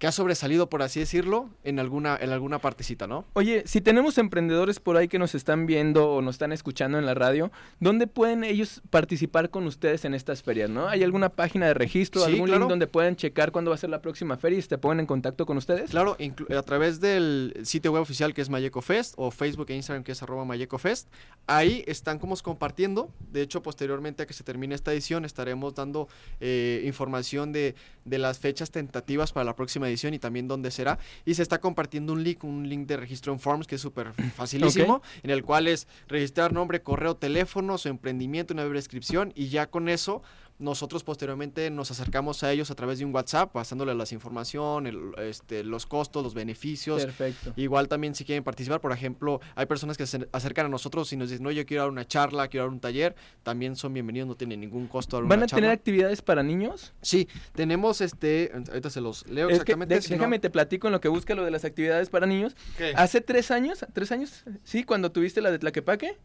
que 0.04 0.08
ha 0.08 0.12
sobresalido, 0.12 0.68
por 0.68 0.82
así 0.82 1.00
decirlo, 1.00 1.50
en 1.64 1.80
alguna, 1.80 2.18
en 2.20 2.32
alguna 2.32 2.60
partecita, 2.60 3.08
¿no? 3.08 3.24
Oye, 3.32 3.64
si 3.66 3.80
tenemos 3.80 4.18
emprendedores 4.18 4.82
por 4.82 4.98
ahí 4.98 5.08
que 5.08 5.18
nos 5.18 5.34
están 5.34 5.66
viendo 5.66 6.12
o 6.12 6.22
nos 6.22 6.36
están 6.36 6.52
escuchando 6.52 6.98
en 6.98 7.06
la 7.06 7.14
radio, 7.14 7.54
¿dónde 7.80 8.06
pueden 8.06 8.44
ellos 8.44 8.82
participar 8.90 9.50
con 9.50 9.66
ustedes 9.66 10.04
en 10.04 10.14
estas 10.14 10.44
ferias, 10.44 10.70
no? 10.70 10.90
¿Hay 10.90 11.04
alguna 11.04 11.30
página 11.30 11.68
de 11.68 11.74
registro, 11.74 12.20
Sí, 12.20 12.34
algún 12.34 12.48
claro. 12.48 12.64
link 12.64 12.70
donde 12.70 12.88
pueden 12.88 13.16
checar 13.16 13.54
cuándo 13.54 13.72
va 13.72 13.76
a 13.76 13.78
ser 13.78 13.92
la 13.92 14.02
próxima 14.02 14.36
feria 14.36 14.60
y 14.60 14.62
se 14.62 14.78
pongan 14.78 15.00
en 15.00 15.06
contacto 15.06 15.46
con 15.46 15.56
ustedes? 15.56 15.92
Claro, 15.92 16.18
a 16.50 16.62
través 16.64 17.00
del 17.00 17.54
sitio 17.64 17.94
web 17.94 18.02
oficial 18.02 18.34
que 18.34 18.42
es 18.42 18.50
Mayeco 18.50 18.82
Fest 18.82 19.14
o 19.16 19.32
Facebook 19.32 19.68
e 19.70 19.76
Instagram 19.76 20.04
que 20.04 20.12
es 20.12 20.22
arroba 20.22 20.44
Mayeco 20.44 20.80
Fest. 20.80 21.08
Ahí 21.48 21.82
están 21.88 22.20
como 22.20 22.36
compartiendo. 22.36 23.10
De 23.32 23.42
hecho, 23.42 23.64
posteriormente 23.64 24.24
a 24.24 24.26
que 24.26 24.34
se 24.34 24.44
termine 24.44 24.76
esta 24.76 24.92
edición, 24.92 25.24
estaremos 25.24 25.74
dando 25.76 26.10
eh, 26.42 26.84
información 26.84 27.54
de, 27.54 27.76
de 28.04 28.18
las 28.18 28.40
fechas 28.40 28.70
tentativas 28.70 29.32
para 29.32 29.46
la 29.46 29.56
próxima 29.56 29.88
edición 29.88 29.93
y 30.14 30.20
también 30.20 30.48
dónde 30.48 30.72
será. 30.72 31.00
Y 31.26 31.36
se 31.36 31.42
está 31.42 31.60
compartiendo 31.60 32.14
un 32.14 32.24
link, 32.24 32.44
un 32.44 32.68
link 32.68 32.88
de 32.88 32.98
registro 32.98 33.34
en 33.34 33.40
Forms 33.40 33.68
que 33.68 33.76
es 33.76 33.82
súper 33.82 34.14
facilísimo, 34.36 35.02
en 35.24 35.30
el 35.30 35.44
cual 35.44 35.68
es 35.68 35.88
registrar 36.08 36.54
nombre, 36.54 36.82
correo, 36.82 37.16
teléfono, 37.16 37.78
su 37.78 37.90
emprendimiento, 37.90 38.54
una 38.54 38.64
breve 38.64 38.80
descripción 38.80 39.32
y 39.36 39.50
ya 39.50 39.68
con 39.68 39.90
eso 39.90 40.22
nosotros 40.60 41.04
posteriormente 41.04 41.70
nos 41.72 41.92
acercamos 41.92 42.44
a 42.44 42.52
ellos 42.52 42.72
a 42.72 42.76
través 42.76 43.00
de 43.00 43.06
un 43.06 43.14
WhatsApp, 43.14 43.52
pasándoles 43.52 43.96
la 43.96 44.06
información, 44.12 44.88
el- 44.88 45.12
este, 45.18 45.64
los 45.64 45.86
costos, 45.86 46.24
los 46.24 46.34
beneficios. 46.34 47.04
Perfecto. 47.04 47.54
Igual 47.56 47.88
también 47.88 48.16
si 48.16 48.24
quieren 48.24 48.44
participar, 48.44 48.80
por 48.80 48.92
ejemplo, 48.92 49.42
hay 49.56 49.66
personas 49.66 49.98
que 49.98 50.06
se 50.06 50.28
acercan 50.32 50.68
a 50.68 50.70
nosotros 50.70 51.12
y 51.12 51.18
nos 51.18 51.30
dicen, 51.30 51.44
no, 51.44 51.52
yo 51.52 51.66
quiero 51.66 51.84
dar 51.84 51.92
una 51.92 52.08
charla, 52.08 52.48
quiero 52.48 52.66
dar 52.66 52.74
un 52.74 52.80
taller, 52.80 53.16
también 53.42 53.76
son 53.76 53.94
bienvenidos, 53.94 54.28
no 54.28 54.36
tienen 54.36 54.62
ningún 54.62 54.88
costo 54.88 55.18
dar 55.18 55.26
¿Van 55.28 55.40
una 55.40 55.46
a 55.46 55.48
tener 55.48 55.64
charla. 55.64 55.74
actividades 55.74 56.22
para 56.22 56.44
niños? 56.44 56.94
Sí, 57.02 57.28
tenemos 57.54 58.00
este, 58.02 58.52
ahorita 58.54 58.90
se 58.90 59.02
los 59.02 59.28
leo 59.28 59.48
Es 59.50 59.56
que 59.58 59.62
exactamente. 59.64 59.96
de- 59.96 60.02
si 60.02 60.12
no- 60.12 60.18
déjame 60.18 60.40
te 60.40 60.50
platico 60.50 60.88
en 60.88 60.94
lo 60.94 61.02
que 61.02 61.10
busca 61.10 61.36
lo 61.36 61.44
de 61.44 61.52
las 61.52 61.66
actividades 61.66 62.10
para 62.10 62.26
niños. 62.26 62.56
¿Qué? 62.78 62.94
Hace 62.96 63.22
tres 63.22 63.52
años, 63.52 63.86
tres 63.94 64.12
años, 64.12 64.44
sí, 64.64 64.84
cuando 64.84 65.12
tuviste 65.12 65.42
la 65.42 65.52
de 65.52 65.60
Tlaquepaque, 65.60 66.16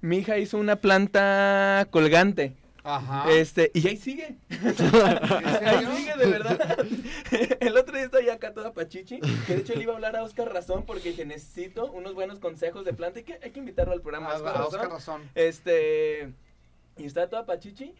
mi 0.00 0.18
hija 0.18 0.36
hizo 0.38 0.58
una 0.58 0.76
planta 0.76 1.86
colgante. 1.90 2.54
Ajá. 2.88 3.30
Este, 3.30 3.70
y 3.74 3.86
ahí 3.86 3.96
sigue. 3.96 4.36
Ahí 4.50 5.86
sigue, 5.96 6.16
de 6.16 6.26
verdad. 6.26 6.86
El 7.60 7.76
otro 7.76 7.94
día 7.94 8.04
estoy 8.06 8.28
acá 8.30 8.54
toda 8.54 8.72
pachichi. 8.72 9.20
Que 9.46 9.54
de 9.56 9.60
hecho 9.60 9.74
le 9.74 9.82
iba 9.82 9.92
a 9.92 9.96
hablar 9.96 10.16
a 10.16 10.22
Oscar 10.22 10.52
Razón 10.52 10.84
porque 10.86 11.10
dije, 11.10 11.24
necesito 11.26 11.90
unos 11.92 12.14
buenos 12.14 12.38
consejos 12.38 12.84
de 12.84 12.94
planta. 12.94 13.18
Hay 13.18 13.24
que, 13.24 13.38
hay 13.42 13.50
que 13.50 13.58
invitarlo 13.58 13.92
al 13.92 14.00
programa. 14.00 14.30
A- 14.32 14.64
Oscar 14.64 14.86
a 14.86 14.88
Razón. 14.88 15.28
Este. 15.34 16.32
Y 16.96 17.04
estaba 17.04 17.28
toda 17.28 17.46
pachichi. 17.46 17.94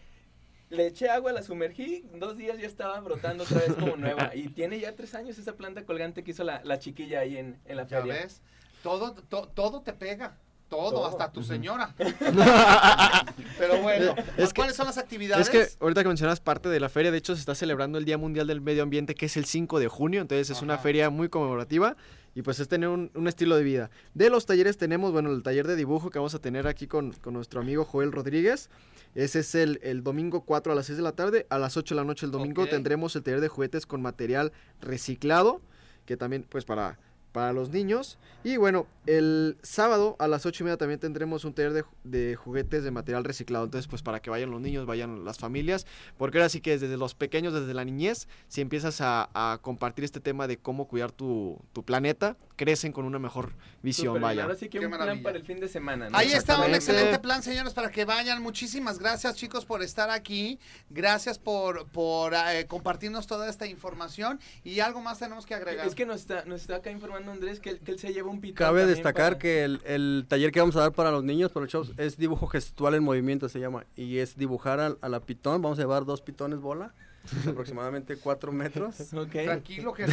Le 0.71 0.87
eché 0.87 1.09
agua, 1.09 1.33
la 1.33 1.43
sumergí. 1.43 2.05
Dos 2.15 2.37
días 2.37 2.59
ya 2.59 2.67
estaba 2.67 2.99
brotando 3.01 3.45
otra 3.45 3.59
vez 3.61 3.73
como 3.75 3.97
nueva. 3.97 4.35
Y 4.35 4.49
tiene 4.49 4.79
ya 4.81 4.95
tres 4.97 5.15
años 5.15 5.39
esa 5.39 5.55
planta 5.57 5.85
colgante 5.85 6.23
que 6.25 6.31
hizo 6.33 6.45
la, 6.45 6.63
la 6.65 6.79
chiquilla 6.79 7.21
ahí 7.21 7.37
en, 7.39 7.59
en 7.65 7.77
la 7.77 7.87
Ya 7.87 7.99
feria. 8.01 8.15
ves, 8.15 8.43
todo, 8.83 9.13
to- 9.15 9.49
todo 9.49 9.83
te 9.83 9.93
pega. 9.93 10.37
Todo, 10.69 10.91
Todo. 10.91 11.07
hasta 11.07 11.33
tu 11.33 11.43
señora. 11.43 11.95
Pero 13.59 13.81
bueno, 13.83 14.15
Es 14.37 14.49
que- 14.53 14.55
¿cuáles 14.61 14.77
son 14.77 14.87
las 14.87 14.99
actividades? 14.99 15.49
Es 15.49 15.51
que 15.51 15.67
ahorita 15.83 16.03
que 16.03 16.09
mencionas 16.09 16.41
parte 16.41 16.69
de 16.69 16.79
la 16.81 16.89
feria, 16.89 17.11
de 17.11 17.19
hecho 17.19 17.35
se 17.35 17.41
está 17.41 17.55
celebrando 17.55 17.99
el 17.99 18.05
Día 18.05 18.19
Mundial 18.19 18.47
del 18.47 18.61
Medio 18.61 18.83
Ambiente, 18.83 19.15
que 19.15 19.27
es 19.27 19.37
el 19.37 19.45
5 19.47 19.79
de 19.81 19.89
junio, 19.89 20.21
entonces 20.21 20.51
es 20.51 20.63
una 20.63 20.79
feria 20.79 21.11
muy 21.11 21.29
conmemorativa 21.29 21.97
y 22.35 22.43
pues 22.43 22.61
es 22.61 22.69
tener 22.69 22.89
un, 22.91 23.11
un 23.15 23.29
estilo 23.29 23.57
de 23.57 23.65
vida. 23.65 23.91
De 24.15 24.31
los 24.31 24.47
talleres 24.47 24.77
tenemos, 24.77 25.13
bueno, 25.13 25.31
el 25.33 25.43
taller 25.43 25.67
de 25.67 25.75
dibujo 25.77 26.11
que 26.11 26.19
vamos 26.19 26.35
a 26.35 26.39
tener 26.39 26.67
aquí 26.67 26.87
con, 26.87 27.13
con 27.13 27.35
nuestro 27.35 27.61
amigo 27.61 27.85
Joel 27.85 28.13
Rodríguez. 28.13 28.69
Ese 29.15 29.41
es 29.41 29.55
el, 29.55 29.81
el 29.83 30.05
domingo 30.05 30.43
4 30.43 30.73
a 30.73 30.77
las 30.77 30.87
6 30.87 30.99
de 30.99 31.03
la 31.03 31.13
tarde, 31.13 31.47
a 31.51 31.59
las 31.59 31.77
8 31.77 31.95
de 31.95 32.01
la 32.01 32.05
noche 32.05 32.27
el 32.27 32.33
domingo 32.33 32.67
tendremos 32.67 33.17
el 33.17 33.23
taller 33.23 33.41
de 33.41 33.49
juguetes 33.49 33.87
con 33.87 34.03
material 34.03 34.53
reciclado, 34.83 35.61
que 36.05 36.17
también 36.17 36.45
pues 36.49 36.65
para, 36.65 36.99
para 37.33 37.53
los 37.53 37.71
niños. 37.71 38.19
Y 38.45 38.57
bueno, 38.57 38.87
el 39.07 39.59
sábado 39.63 40.17
a 40.19 40.29
las 40.29 40.47
8 40.47 40.63
y 40.63 40.65
media 40.65 40.77
también 40.77 41.01
tendremos 41.01 41.45
un 41.45 41.53
taller 41.55 41.73
de, 41.73 41.85
ju- 41.85 41.89
de 42.05 42.37
juguetes 42.37 42.85
de 42.85 42.91
material 42.91 43.25
reciclado. 43.25 43.65
Entonces, 43.65 43.89
pues 43.89 44.03
para 44.03 44.21
que 44.21 44.31
vayan 44.31 44.51
los 44.51 44.61
niños, 44.61 44.87
vayan 44.87 45.25
las 45.25 45.39
familias. 45.39 45.87
Porque 46.17 46.39
ahora 46.39 46.49
sí 46.49 46.61
que 46.61 46.79
desde 46.79 46.97
los 46.97 47.15
pequeños, 47.15 47.53
desde 47.53 47.75
la 47.75 47.85
niñez, 47.85 48.29
si 48.49 48.61
empiezas 48.61 49.01
a, 49.01 49.29
a 49.35 49.59
compartir 49.59 50.05
este 50.05 50.21
tema 50.21 50.47
de 50.47 50.57
cómo 50.59 50.87
cuidar 50.89 51.13
tu, 51.13 51.59
tu 51.73 51.85
planeta, 51.85 52.37
crecen 52.57 52.93
con 52.93 53.05
una 53.05 53.19
mejor 53.19 53.53
visión, 53.83 54.15
bien. 54.15 54.23
vaya. 54.23 54.43
Ahora 54.45 54.55
sí 54.57 54.69
que 54.69 54.79
Qué 54.79 54.87
un 54.87 54.93
plan 54.93 55.23
para 55.23 55.37
el 55.37 55.45
fin 55.45 55.61
de 55.61 55.69
semana. 55.69 56.09
¿no? 56.11 56.17
Ahí 56.17 56.33
está 56.33 56.65
un 56.65 56.75
excelente 56.75 57.19
plan, 57.19 57.43
señores, 57.43 57.75
para 57.75 57.91
que 57.91 58.05
vayan. 58.05 58.43
Muchísimas 58.43 58.99
gracias, 58.99 59.37
chicos, 59.37 59.65
por 59.67 59.83
estar 59.83 60.11
aquí. 60.11 60.59
Gracias 60.91 61.39
por, 61.39 61.87
por 61.89 62.35
eh, 62.35 62.67
compartirnos 62.67 63.27
toda 63.27 63.49
esta 63.51 63.67
información. 63.67 64.41
Y 64.65 64.81
algo 64.81 65.01
más 65.01 65.19
tenemos 65.19 65.45
que 65.45 65.55
agregar. 65.55 65.87
Es 65.87 65.95
que 65.95 66.07
nos 66.07 66.21
está, 66.21 66.45
nos 66.45 66.61
está 66.63 66.77
acá 66.77 66.91
informando 66.91 67.18
Andrés 67.27 67.59
que, 67.61 67.71
él- 67.71 67.81
que 67.81 67.93
él 67.93 67.99
se 67.99 68.13
lleva 68.13 68.31
un 68.31 68.41
pitón. 68.41 68.57
Cabe 68.57 68.85
destacar 68.87 69.33
para- 69.33 69.39
que 69.39 69.65
el, 69.65 69.81
el 69.85 70.27
taller 70.29 70.53
que 70.53 70.61
vamos 70.61 70.77
a 70.77 70.81
dar 70.81 70.93
para 70.93 71.11
los 71.11 71.25
niños, 71.25 71.51
para 71.53 71.65
los 71.65 71.73
chavos, 71.73 71.93
es 71.97 72.17
dibujo 72.19 72.47
gestual 72.47 72.95
en 72.95 73.03
movimiento, 73.03 73.49
se 73.49 73.59
llama. 73.61 73.85
Y 73.97 74.19
es 74.19 74.37
dibujar 74.37 74.79
a, 74.81 75.09
la 75.09 75.21
pitón. 75.21 75.63
Vamos 75.63 75.79
a 75.79 75.83
llevar 75.83 76.05
dos 76.05 76.21
pitones 76.21 76.61
bola, 76.61 76.93
aproximadamente 77.49 78.17
cuatro 78.17 78.53
metros. 78.53 78.95
Ok. 79.15 79.31
Tranquilo, 79.33 79.93
que 79.95 80.07
no. 80.07 80.13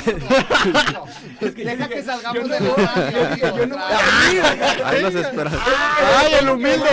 Deja 1.41 1.87
que 1.89 2.03
salgamos 2.03 2.49
horario. 2.49 3.55
yo 3.57 3.65
no- 3.67 3.77
Ahí 4.85 5.01
los 5.01 5.15
esperas. 5.15 5.53
¡Ay, 5.63 6.33
el 6.41 6.49
humilde! 6.49 6.89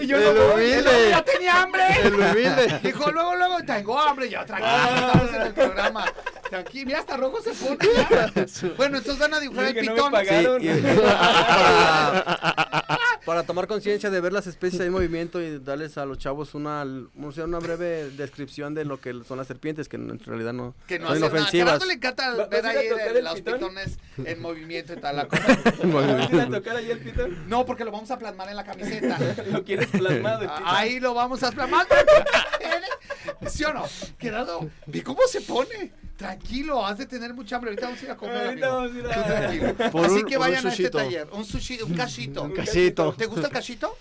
¡El 0.00 0.08
humilde! 0.08 1.10
¡Ya 1.10 1.22
tenía 1.24 1.62
hambre! 1.62 1.82
¡El 2.02 2.14
humilde! 2.14 2.80
Dijo, 2.82 3.10
luego, 3.10 3.34
luego, 3.36 3.56
tengo 3.64 3.98
hambre. 3.98 4.28
Ya, 4.28 4.44
tranquilo, 4.44 5.06
estamos 5.06 5.34
en 5.34 5.42
el 5.42 5.52
programa. 5.54 6.04
Tranquilo, 6.52 6.84
mira, 6.86 6.98
hasta 6.98 7.16
rojo 7.16 7.40
se 7.40 7.52
pone. 7.54 7.78
Bueno, 8.76 8.98
entonces 8.98 9.18
van 9.18 9.32
a 9.32 9.40
dibujar 9.40 9.64
el 9.68 9.74
Que 9.74 9.82
no 9.84 9.92
me 9.92 9.96
pitón. 9.96 10.12
pagaron. 10.12 10.60
Sí, 10.60 10.66
y- 10.66 10.70
para, 13.24 13.42
tomar 13.44 13.66
conciencia 13.66 14.10
de 14.10 14.20
ver 14.20 14.32
las 14.32 14.46
especies 14.46 14.80
en 14.82 14.92
movimiento 14.92 15.40
y 15.40 15.58
darles 15.58 15.96
a 15.98 16.04
los 16.06 16.18
chavos 16.18 16.54
una, 16.54 16.84
una 16.84 17.58
breve 17.58 18.10
descripción 18.10 18.74
de 18.74 18.84
lo 18.84 19.00
que 19.00 19.14
son 19.26 19.38
las 19.38 19.46
serpientes, 19.46 19.88
que 19.88 19.96
en 19.96 20.18
realidad 20.20 20.52
no 20.52 20.74
Que 20.86 20.98
no 20.98 21.08
son 21.08 21.14
nada. 21.20 21.26
inofensivas. 21.28 21.66
Gerardo 21.68 21.86
le 21.86 21.92
encanta 21.94 22.34
¿Va- 22.36 22.46
ver 22.46 22.66
ahí 22.66 22.88
de- 22.88 23.18
el 23.18 23.24
los 23.24 23.34
pitón? 23.34 23.54
pitones 23.54 23.98
en 24.24 24.40
movimiento 24.40 24.92
y 24.92 24.96
tal. 24.96 25.16
La 25.16 25.28
cosa. 25.28 25.42
¿Vas 25.84 26.32
a 26.34 26.48
tocar 26.48 26.76
ahí 26.76 26.90
el 26.90 26.98
pitón? 27.00 27.48
No, 27.48 27.64
porque 27.66 27.84
lo 27.84 27.90
vamos 27.92 28.10
a 28.10 28.18
plasmar 28.18 28.48
en 28.48 28.56
la 28.56 28.64
camiseta. 28.64 29.18
Lo 29.50 29.64
quieres 29.64 29.88
plasmado. 29.88 30.42
el 30.42 30.48
Ah? 30.48 30.78
Ahí 30.78 31.00
lo 31.00 31.14
vamos 31.14 31.42
a 31.42 31.50
plasmar. 31.52 31.86
¿Sí 33.48 33.64
o 33.64 33.72
no? 33.72 33.84
Gerardo, 34.18 34.68
ve 34.86 35.02
cómo 35.02 35.20
se 35.28 35.40
pone. 35.42 35.92
Tranquilo, 36.16 36.86
has 36.86 36.98
de 36.98 37.06
tener 37.06 37.34
mucha 37.34 37.56
hambre. 37.56 37.70
Ahorita 37.70 37.86
vamos 37.86 38.00
a 38.00 38.04
ir 38.04 38.10
a 38.12 38.16
comer. 38.16 38.46
Ahorita 38.46 38.66
amigo. 38.66 38.76
vamos 38.76 38.92
a 38.92 38.98
ir 38.98 39.02
Tú 39.02 39.10
a- 39.20 39.24
tranquilo. 39.24 39.90
Por 39.90 40.04
Así 40.06 40.14
un- 40.14 40.24
que 40.26 40.36
vayan 40.36 40.66
a 40.66 40.70
este 40.70 40.90
taller. 40.90 41.28
Un 41.32 41.44
sushi, 41.44 41.82
un 41.82 41.94
cachito. 41.94 42.42
Un 42.44 42.52
¿Te 43.16 43.26
gusta 43.26 43.46
el 43.48 43.52
cachito? 43.52 43.96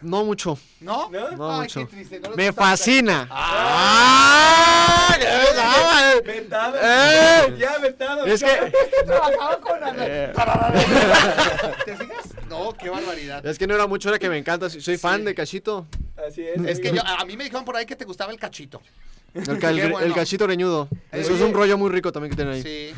No 0.00 0.24
mucho. 0.24 0.58
¿No? 0.80 1.10
¿No? 1.10 1.30
No 1.32 1.52
Ay, 1.52 1.60
mucho. 1.62 1.80
qué 1.80 1.86
triste. 1.86 2.20
no 2.20 2.30
Me 2.30 2.52
fascina. 2.52 3.28
¡Ah! 3.30 5.16
¡Ah! 5.58 6.14
Vetado. 6.24 6.76
¡Eh! 6.82 7.56
Ya, 7.58 7.78
vetado. 7.78 8.24
Es 8.24 8.42
que, 8.42 8.48
cachito. 8.48 9.04
Trabajaba 9.06 9.60
con 9.60 9.78
¿Te 11.84 11.96
fijas? 11.96 12.26
No, 12.48 12.72
qué 12.72 12.88
barbaridad. 12.88 13.44
es 13.44 13.58
que 13.58 13.66
no 13.66 13.74
era 13.74 13.86
mucho, 13.86 14.08
era 14.08 14.18
que 14.18 14.28
me 14.28 14.38
encanta. 14.38 14.70
Soy 14.70 14.96
fan 14.96 15.24
de 15.24 15.34
Cachito. 15.34 15.86
Así 16.26 16.42
es. 16.46 16.64
Es 16.64 16.80
que 16.80 16.92
yo, 16.92 17.02
a 17.04 17.24
mí 17.24 17.36
me 17.36 17.44
dijeron 17.44 17.64
por 17.64 17.76
ahí 17.76 17.84
que 17.86 17.96
te 17.96 18.04
gustaba 18.04 18.32
el 18.32 18.38
cachito. 18.38 18.80
El, 19.36 19.58
ca- 19.60 19.70
el- 19.70 19.80
Qué 19.80 19.88
bueno. 19.88 20.06
el 20.06 20.14
cachito 20.14 20.46
reñudo. 20.46 20.88
Eso 21.12 21.34
es 21.34 21.40
un 21.40 21.52
rollo 21.52 21.76
muy 21.78 21.90
rico 21.90 22.10
también 22.12 22.30
que 22.30 22.36
tienen 22.36 22.54
ahí. 22.54 22.62
Sí. 22.62 22.94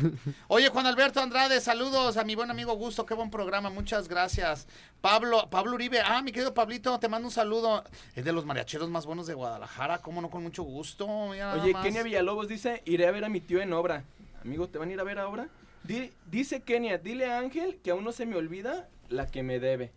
Oye, 0.47 0.69
Juan 0.69 0.85
Alberto 0.85 1.19
Andrade, 1.19 1.59
saludos 1.61 2.17
a 2.17 2.23
mi 2.23 2.35
buen 2.35 2.49
amigo 2.49 2.73
Gusto, 2.75 3.05
qué 3.05 3.13
buen 3.13 3.29
programa, 3.29 3.69
muchas 3.69 4.07
gracias. 4.07 4.67
Pablo, 5.01 5.49
Pablo 5.49 5.75
Uribe, 5.75 5.99
ah, 6.01 6.21
mi 6.21 6.31
querido 6.31 6.53
Pablito, 6.53 6.99
te 6.99 7.07
mando 7.09 7.27
un 7.27 7.33
saludo. 7.33 7.83
Es 8.15 8.23
de 8.25 8.31
los 8.33 8.45
mariacheros 8.45 8.89
más 8.89 9.05
buenos 9.05 9.27
de 9.27 9.33
Guadalajara, 9.33 9.99
cómo 9.99 10.21
no, 10.21 10.29
con 10.29 10.43
mucho 10.43 10.63
gusto. 10.63 11.07
mira 11.31 11.53
Oye. 11.61 11.73
Kenia 11.83 12.03
Villalobos 12.03 12.47
dice, 12.47 12.81
iré 12.85 13.07
a 13.07 13.11
ver 13.11 13.25
a 13.25 13.29
mi 13.29 13.41
tío 13.41 13.61
en 13.61 13.73
obra. 13.73 14.03
Amigo, 14.43 14.67
¿te 14.69 14.77
van 14.77 14.89
a 14.89 14.93
ir 14.93 14.99
a 14.99 15.03
ver 15.03 15.19
a 15.19 15.27
obra? 15.27 15.49
Di- 15.83 16.11
dice 16.29 16.61
Kenia, 16.61 16.97
dile 16.97 17.25
a 17.31 17.39
Ángel 17.39 17.79
que 17.83 17.91
aún 17.91 18.03
no 18.03 18.11
se 18.11 18.25
me 18.25 18.35
olvida 18.35 18.87
la 19.09 19.27
que 19.27 19.43
me 19.43 19.59
debe. 19.59 19.91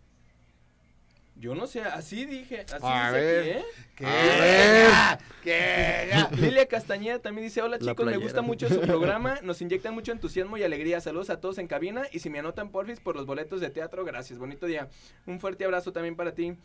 Yo 1.35 1.55
no 1.55 1.65
sé, 1.67 1.81
así 1.81 2.25
dije, 2.25 2.61
así 2.61 2.75
A 2.83 3.07
dice 3.11 3.19
ver. 3.19 3.39
aquí, 3.41 3.49
¿eh? 3.59 3.65
¿Qué? 4.03 4.39
ver. 4.41 4.91
¿Qué? 5.43 5.93
Ya. 6.13 6.29
Lilia 6.31 6.67
Castañeda 6.67 7.19
también 7.19 7.47
dice, 7.47 7.61
hola 7.61 7.77
La 7.79 7.91
chicos, 7.91 8.05
me 8.05 8.17
gusta 8.17 8.41
mucho 8.41 8.69
su 8.69 8.79
programa, 8.81 9.39
nos 9.41 9.61
inyectan 9.61 9.93
mucho 9.93 10.11
entusiasmo 10.11 10.57
y 10.57 10.63
alegría. 10.63 11.01
Saludos 11.01 11.29
a 11.29 11.39
todos 11.39 11.57
en 11.57 11.67
cabina 11.67 12.03
y 12.11 12.19
si 12.19 12.29
me 12.29 12.39
anotan 12.39 12.69
porfis 12.69 12.99
por 12.99 13.15
los 13.15 13.25
boletos 13.25 13.59
de 13.59 13.69
teatro, 13.69 14.05
gracias, 14.05 14.37
bonito 14.39 14.67
día. 14.67 14.89
Un 15.25 15.39
fuerte 15.39 15.65
abrazo 15.65 15.91
también 15.91 16.15
para 16.15 16.33
ti. 16.33 16.55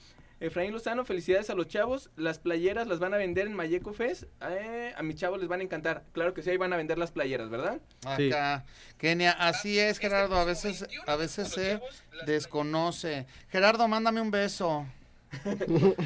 Efraín 0.41 0.72
Lozano, 0.72 1.05
felicidades 1.05 1.51
a 1.51 1.55
los 1.55 1.66
chavos. 1.66 2.11
Las 2.16 2.39
playeras 2.39 2.86
las 2.86 3.01
van 3.01 3.14
a 3.14 3.16
vender 3.16 3.47
en 3.49 3.55
Mayeco 3.55 3.93
Fest. 3.93 4.24
Eh, 4.49 4.93
a 4.97 5.03
mis 5.03 5.16
chavos 5.16 5.41
les 5.41 5.49
van 5.49 5.61
a 5.61 5.64
encantar. 5.64 6.05
Claro 6.12 6.32
que 6.32 6.43
sí, 6.43 6.51
ahí 6.51 6.57
van 6.57 6.72
a 6.72 6.76
vender 6.76 6.99
las 6.99 7.11
playeras, 7.11 7.51
¿verdad? 7.51 7.80
Sí. 8.16 8.28
Acá. 8.28 8.64
Kenia, 8.99 9.32
así 9.32 9.78
es, 9.78 9.99
Gerardo, 9.99 10.36
a 10.36 10.45
veces, 10.45 10.86
a 11.07 11.16
veces 11.16 11.49
se 11.49 11.80
desconoce. 12.26 13.26
Gerardo, 13.49 13.89
mándame 13.89 14.20
un 14.20 14.30
beso. 14.30 14.86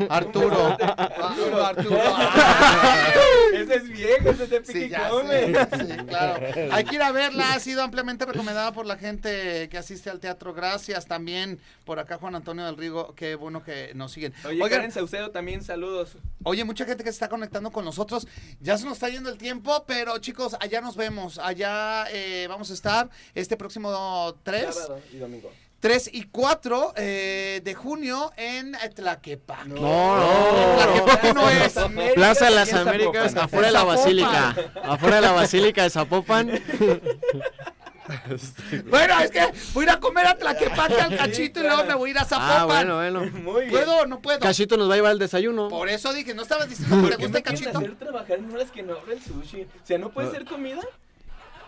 Arturo. 0.09 0.77
Arturo, 0.81 1.65
Arturo. 1.65 1.97
Ese 3.55 3.75
es 3.77 3.89
viejo, 3.89 4.31
ese 4.31 4.45
es 4.45 4.51
de 4.51 4.65
Sí, 4.65 4.73
Piqui 4.73 4.89
ya 4.89 5.09
Come. 5.11 5.53
sé, 5.55 5.69
sí, 5.79 5.97
claro. 6.07 6.47
Hay 6.73 6.85
que 6.85 6.95
ir 6.95 7.03
a 7.03 7.13
verla, 7.13 7.53
ha 7.53 7.61
sido 7.61 7.83
ampliamente 7.83 8.25
recomendada 8.25 8.73
por 8.73 8.87
la 8.87 8.97
gente 8.97 9.69
que 9.69 9.79
asiste 9.79 10.09
al 10.11 10.21
teatro. 10.21 10.55
Gracias 10.55 11.07
también 11.07 11.61
por 11.85 11.99
acá 11.99 12.17
Juan 12.19 12.35
Antonio 12.35 12.65
del 12.65 12.77
Rigo, 12.77 13.15
qué 13.15 13.35
bueno 13.35 13.63
que 13.63 13.93
nos 13.95 14.13
siguen. 14.13 14.33
Oye, 14.45 14.63
Oigan, 14.63 14.79
Karen 14.79 14.93
Saucedo 14.93 15.31
también, 15.31 15.63
saludos. 15.63 16.17
Oye, 16.45 16.65
mucha 16.65 16.85
gente 16.87 17.05
que 17.05 17.11
se 17.11 17.17
está 17.17 17.29
conectando 17.29 17.71
con 17.71 17.85
nosotros. 17.85 18.27
Ya 18.61 18.79
se 18.79 18.85
nos 18.85 18.95
está 18.95 19.09
yendo 19.11 19.29
el 19.31 19.39
tiempo, 19.39 19.85
pero 19.87 20.17
chicos, 20.19 20.57
allá 20.61 20.81
nos 20.81 20.97
vemos. 20.97 21.39
Allá 21.39 22.07
eh, 22.11 22.47
vamos 22.49 22.71
a 22.71 22.75
estar 22.75 23.11
este 23.35 23.57
próximo 23.57 24.35
3, 24.43 24.75
Sábado 24.75 25.01
y 25.13 25.19
domingo. 25.19 25.51
3 25.83 26.11
y 26.13 26.23
4 26.23 26.95
eh, 26.97 27.61
de 27.65 27.75
junio 27.75 28.31
en 28.37 28.71
Tlaquepaque. 28.95 29.69
No, 29.69 30.17
no. 30.17 30.77
Tlaquepaque 30.77 31.35
no 31.35 31.51
es. 31.51 31.75
Plaza 32.15 32.45
de 32.45 32.51
las 32.53 32.73
Américas, 32.73 33.33
Zapopan. 33.33 33.45
afuera 33.45 33.67
de 33.67 33.73
la. 33.73 33.83
Basílica. 33.83 34.57
Afuera 34.85 35.17
de 35.17 35.23
la 35.23 35.33
Basílica 35.33 35.83
de 35.83 35.91
Zapopan. 35.91 36.51
Bueno, 38.91 39.19
es 39.21 39.31
que 39.31 39.41
voy 39.73 39.85
a 39.85 39.87
ir 39.87 39.91
a 39.91 40.01
comer 40.01 40.27
a 40.27 40.37
Tlaquepaque 40.37 41.01
al 41.01 41.17
cachito 41.17 41.61
y 41.61 41.63
luego 41.63 41.85
me 41.85 41.95
voy 41.95 42.11
a 42.11 42.11
ir 42.11 42.19
a 42.19 42.25
Zapopan. 42.25 42.59
Ah, 42.59 42.65
bueno, 42.65 42.97
bueno. 42.97 43.21
Muy 43.43 43.63
bien. 43.63 43.71
¿Puedo 43.73 43.97
o 43.97 44.07
no 44.07 44.21
puedo? 44.21 44.41
Cachito 44.41 44.77
nos 44.77 44.89
va 44.89 44.95
a 44.95 44.97
llevar 44.97 45.13
al 45.13 45.19
desayuno. 45.19 45.69
Por 45.69 45.89
eso 45.89 46.13
dije, 46.13 46.35
¿no 46.35 46.43
estabas 46.43 46.69
diciendo 46.69 46.97
que 46.97 47.03
¿Por 47.03 47.11
te 47.11 47.23
gusta 47.23 47.39
el 47.39 47.45
cachito? 47.45 47.79
hacer 47.79 47.95
trabajar 47.95 48.39
en 48.39 48.53
horas 48.53 48.71
que 48.71 48.83
no 48.83 48.99
abre 48.99 49.15
el 49.15 49.23
sushi? 49.23 49.63
O 49.63 49.87
sea, 49.87 49.99
¿no 49.99 50.11
puede 50.11 50.31
ser 50.31 50.45
comida? 50.45 50.83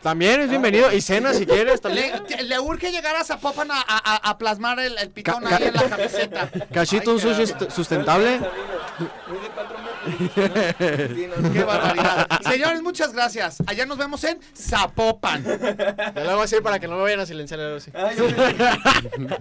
También 0.05 0.38
es 0.42 0.50
bienvenido. 0.50 0.92
Y 0.92 1.00
cena 1.00 1.32
si 1.32 1.46
quieres 1.46 1.80
también. 1.80 2.12
Le, 2.28 2.42
le 2.44 2.61
urge 2.61 2.92
llegar 2.92 3.16
a 3.16 3.24
Zapopan 3.24 3.70
a, 3.70 3.80
a- 3.80 4.14
a- 4.16 4.16
a 4.30 4.38
plasmar 4.38 4.78
el, 4.78 4.96
el 4.98 5.09
pitón 5.09 5.42
Ca- 5.42 5.57
ahí 5.57 5.64
en 5.64 5.74
la 5.74 5.82
camiseta. 5.88 6.50
Cachito, 6.72 7.12
un 7.12 7.20
sushi 7.20 7.46
sustentable. 7.74 8.38
Muy 8.38 9.38
de 9.38 9.48
cuatro 9.55 9.78
metros. 9.78 9.93
Sí, 10.05 11.26
no. 11.28 11.52
Qué 11.52 11.64
barbaridad. 11.64 12.28
Señores, 12.42 12.82
muchas 12.82 13.12
gracias. 13.12 13.62
Allá 13.66 13.86
nos 13.86 13.98
vemos 13.98 14.22
en 14.24 14.38
Zapopan. 14.57 15.44
Ya 15.44 16.12
lo 16.24 16.30
voy 16.30 16.38
a 16.38 16.42
decir 16.42 16.62
para 16.62 16.78
que 16.78 16.86
no 16.88 16.96
me 16.96 17.02
vayan 17.02 17.20
a 17.20 17.26
silenciar 17.26 17.59
yo 17.61 17.76
pensé- 17.76 19.38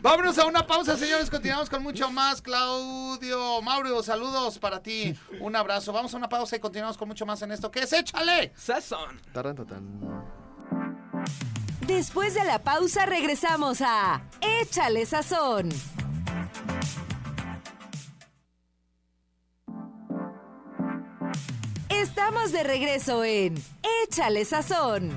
Vámonos 0.00 0.38
a 0.38 0.46
una 0.46 0.66
pausa, 0.66 0.96
señores. 0.96 1.30
Continuamos 1.30 1.68
con 1.70 1.82
mucho 1.82 2.10
más. 2.10 2.40
Claudio, 2.42 3.60
Mauro, 3.62 4.02
saludos 4.02 4.58
para 4.58 4.82
ti. 4.82 5.14
Un 5.40 5.54
abrazo. 5.56 5.92
Vamos 5.92 6.12
a 6.14 6.16
una 6.16 6.28
pausa 6.28 6.56
y 6.56 6.60
continuamos 6.60 6.96
con 6.96 7.08
mucho 7.08 7.26
más 7.26 7.42
en 7.42 7.52
esto 7.52 7.70
que 7.70 7.80
es 7.80 7.92
Échale. 7.92 8.52
Sazón. 8.56 9.20
Después 11.86 12.34
de 12.34 12.44
la 12.44 12.60
pausa 12.62 13.06
regresamos 13.06 13.80
a 13.80 14.22
Échale 14.40 15.04
Sazón. 15.04 15.68
Estamos 22.24 22.52
de 22.52 22.62
regreso 22.62 23.24
en 23.24 23.56
Échale 24.04 24.44
Sazón. 24.44 25.10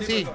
Sí. 0.00 0.26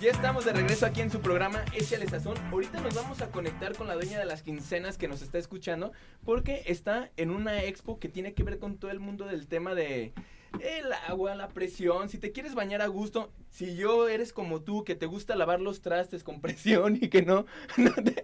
Ya 0.00 0.10
estamos 0.10 0.46
de 0.46 0.54
regreso 0.54 0.86
aquí 0.86 1.02
en 1.02 1.10
su 1.10 1.20
programa 1.20 1.62
Échale 1.74 2.08
Sazón. 2.08 2.38
Ahorita 2.50 2.80
nos 2.80 2.94
vamos 2.94 3.20
a 3.20 3.30
conectar 3.30 3.76
con 3.76 3.86
la 3.86 3.96
dueña 3.96 4.18
de 4.18 4.24
las 4.24 4.40
quincenas 4.40 4.96
que 4.96 5.08
nos 5.08 5.20
está 5.20 5.36
escuchando 5.36 5.92
porque 6.24 6.62
está 6.64 7.10
en 7.18 7.30
una 7.30 7.62
expo 7.62 7.98
que 7.98 8.08
tiene 8.08 8.32
que 8.32 8.44
ver 8.44 8.58
con 8.58 8.78
todo 8.78 8.90
el 8.90 8.98
mundo 8.98 9.26
del 9.26 9.46
tema 9.46 9.74
de 9.74 10.14
el 10.58 10.90
agua, 11.06 11.34
la 11.34 11.48
presión, 11.48 12.08
si 12.08 12.16
te 12.16 12.32
quieres 12.32 12.54
bañar 12.54 12.80
a 12.80 12.86
gusto, 12.86 13.30
si 13.50 13.76
yo 13.76 14.08
eres 14.08 14.32
como 14.32 14.62
tú 14.62 14.84
que 14.84 14.94
te 14.94 15.04
gusta 15.04 15.36
lavar 15.36 15.60
los 15.60 15.82
trastes 15.82 16.24
con 16.24 16.40
presión 16.40 16.96
y 16.98 17.10
que 17.10 17.20
no, 17.20 17.44
no 17.76 17.92
te... 17.92 18.22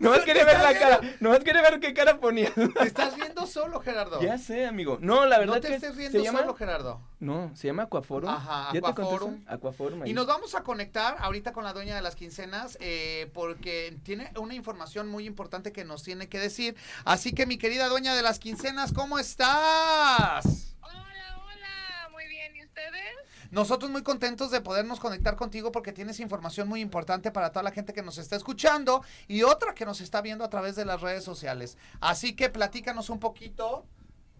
No 0.00 0.10
más 0.10 0.20
quería 0.20 0.44
ver 0.44 0.60
la 0.60 0.78
cara, 0.78 1.00
no 1.20 1.30
más 1.30 1.40
quería 1.40 1.62
ver 1.62 1.80
qué 1.80 1.94
cara 1.94 2.18
ponía. 2.18 2.52
Te 2.54 2.86
estás 2.86 3.16
viendo 3.16 3.46
solo, 3.46 3.80
Gerardo. 3.80 4.20
Ya 4.20 4.38
sé, 4.38 4.66
amigo. 4.66 4.98
No, 5.00 5.26
la 5.26 5.38
verdad 5.38 5.54
no 5.56 5.60
te 5.60 5.68
que 5.68 5.74
estés 5.74 5.96
viendo 5.96 6.18
se 6.18 6.24
llama 6.24 6.40
solo, 6.40 6.54
Gerardo. 6.54 7.00
No, 7.20 7.50
se 7.56 7.66
llama 7.66 7.84
Aquaforum. 7.84 8.28
Ajá, 8.30 8.70
¿Ya 8.72 8.80
te 8.80 8.86
Aquaforum. 8.88 10.02
ahí. 10.02 10.10
Y 10.10 10.14
nos 10.14 10.26
vamos 10.26 10.54
a 10.54 10.62
conectar 10.62 11.16
ahorita 11.18 11.52
con 11.52 11.64
la 11.64 11.72
dueña 11.72 11.96
de 11.96 12.02
las 12.02 12.14
quincenas 12.14 12.76
eh, 12.80 13.30
porque 13.34 13.96
tiene 14.04 14.30
una 14.38 14.54
información 14.54 15.08
muy 15.08 15.26
importante 15.26 15.72
que 15.72 15.84
nos 15.84 16.02
tiene 16.02 16.28
que 16.28 16.38
decir. 16.38 16.76
Así 17.04 17.32
que 17.32 17.46
mi 17.46 17.58
querida 17.58 17.88
dueña 17.88 18.14
de 18.14 18.22
las 18.22 18.38
quincenas, 18.38 18.92
¿cómo 18.92 19.18
estás? 19.18 20.76
Hola, 20.80 21.42
hola, 21.44 22.08
muy 22.12 22.26
bien, 22.28 22.54
¿y 22.56 22.64
ustedes? 22.64 23.16
Nosotros 23.50 23.90
muy 23.90 24.02
contentos 24.02 24.50
de 24.50 24.60
podernos 24.60 25.00
conectar 25.00 25.34
contigo 25.36 25.72
porque 25.72 25.92
tienes 25.92 26.20
información 26.20 26.68
muy 26.68 26.80
importante 26.80 27.30
para 27.30 27.50
toda 27.50 27.62
la 27.62 27.70
gente 27.70 27.94
que 27.94 28.02
nos 28.02 28.18
está 28.18 28.36
escuchando 28.36 29.02
y 29.26 29.42
otra 29.42 29.74
que 29.74 29.86
nos 29.86 30.00
está 30.02 30.20
viendo 30.20 30.44
a 30.44 30.50
través 30.50 30.76
de 30.76 30.84
las 30.84 31.00
redes 31.00 31.24
sociales. 31.24 31.78
Así 32.00 32.34
que 32.34 32.50
platícanos 32.50 33.08
un 33.08 33.18
poquito, 33.18 33.86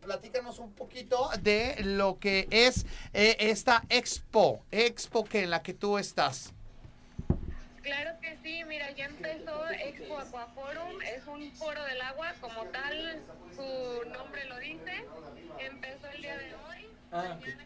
platícanos 0.03 0.59
un 0.59 0.73
poquito 0.73 1.31
de 1.43 1.77
lo 1.83 2.19
que 2.19 2.49
es 2.51 2.85
eh, 3.15 3.37
esta 3.41 3.83
expo, 3.89 4.63
expo 4.71 5.25
que 5.25 5.45
en 5.45 5.51
la 5.51 5.63
que 5.63 5.73
tú 5.73 5.97
estás. 5.97 6.53
Claro 7.83 8.21
que 8.21 8.37
sí, 8.43 8.63
mira, 8.65 8.91
ya 8.91 9.07
empezó 9.07 9.67
Expo 9.71 10.19
Aquaforum, 10.19 11.01
es 11.01 11.27
un 11.27 11.51
foro 11.53 11.83
del 11.85 12.03
agua, 12.03 12.35
como 12.39 12.65
tal, 12.65 13.23
su 13.57 14.11
nombre 14.11 14.45
lo 14.45 14.59
dice. 14.59 15.07
Empezó 15.59 16.07
el 16.09 16.21
día 16.21 16.37
de 16.37 16.55
hoy, 16.55 16.87
Ah, 17.11 17.39
mañana 17.41 17.65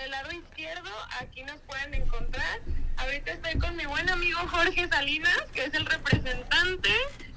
del 0.00 0.10
lado 0.12 0.32
izquierdo, 0.32 0.90
aquí 1.20 1.42
nos 1.42 1.60
pueden 1.60 1.92
encontrar. 1.92 2.60
Ahorita 2.96 3.32
estoy 3.32 3.58
con 3.58 3.76
mi 3.76 3.84
buen 3.84 4.08
amigo 4.08 4.38
Jorge 4.48 4.88
Salinas, 4.88 5.42
que 5.52 5.64
es 5.64 5.74
el 5.74 5.84
representante 5.84 6.88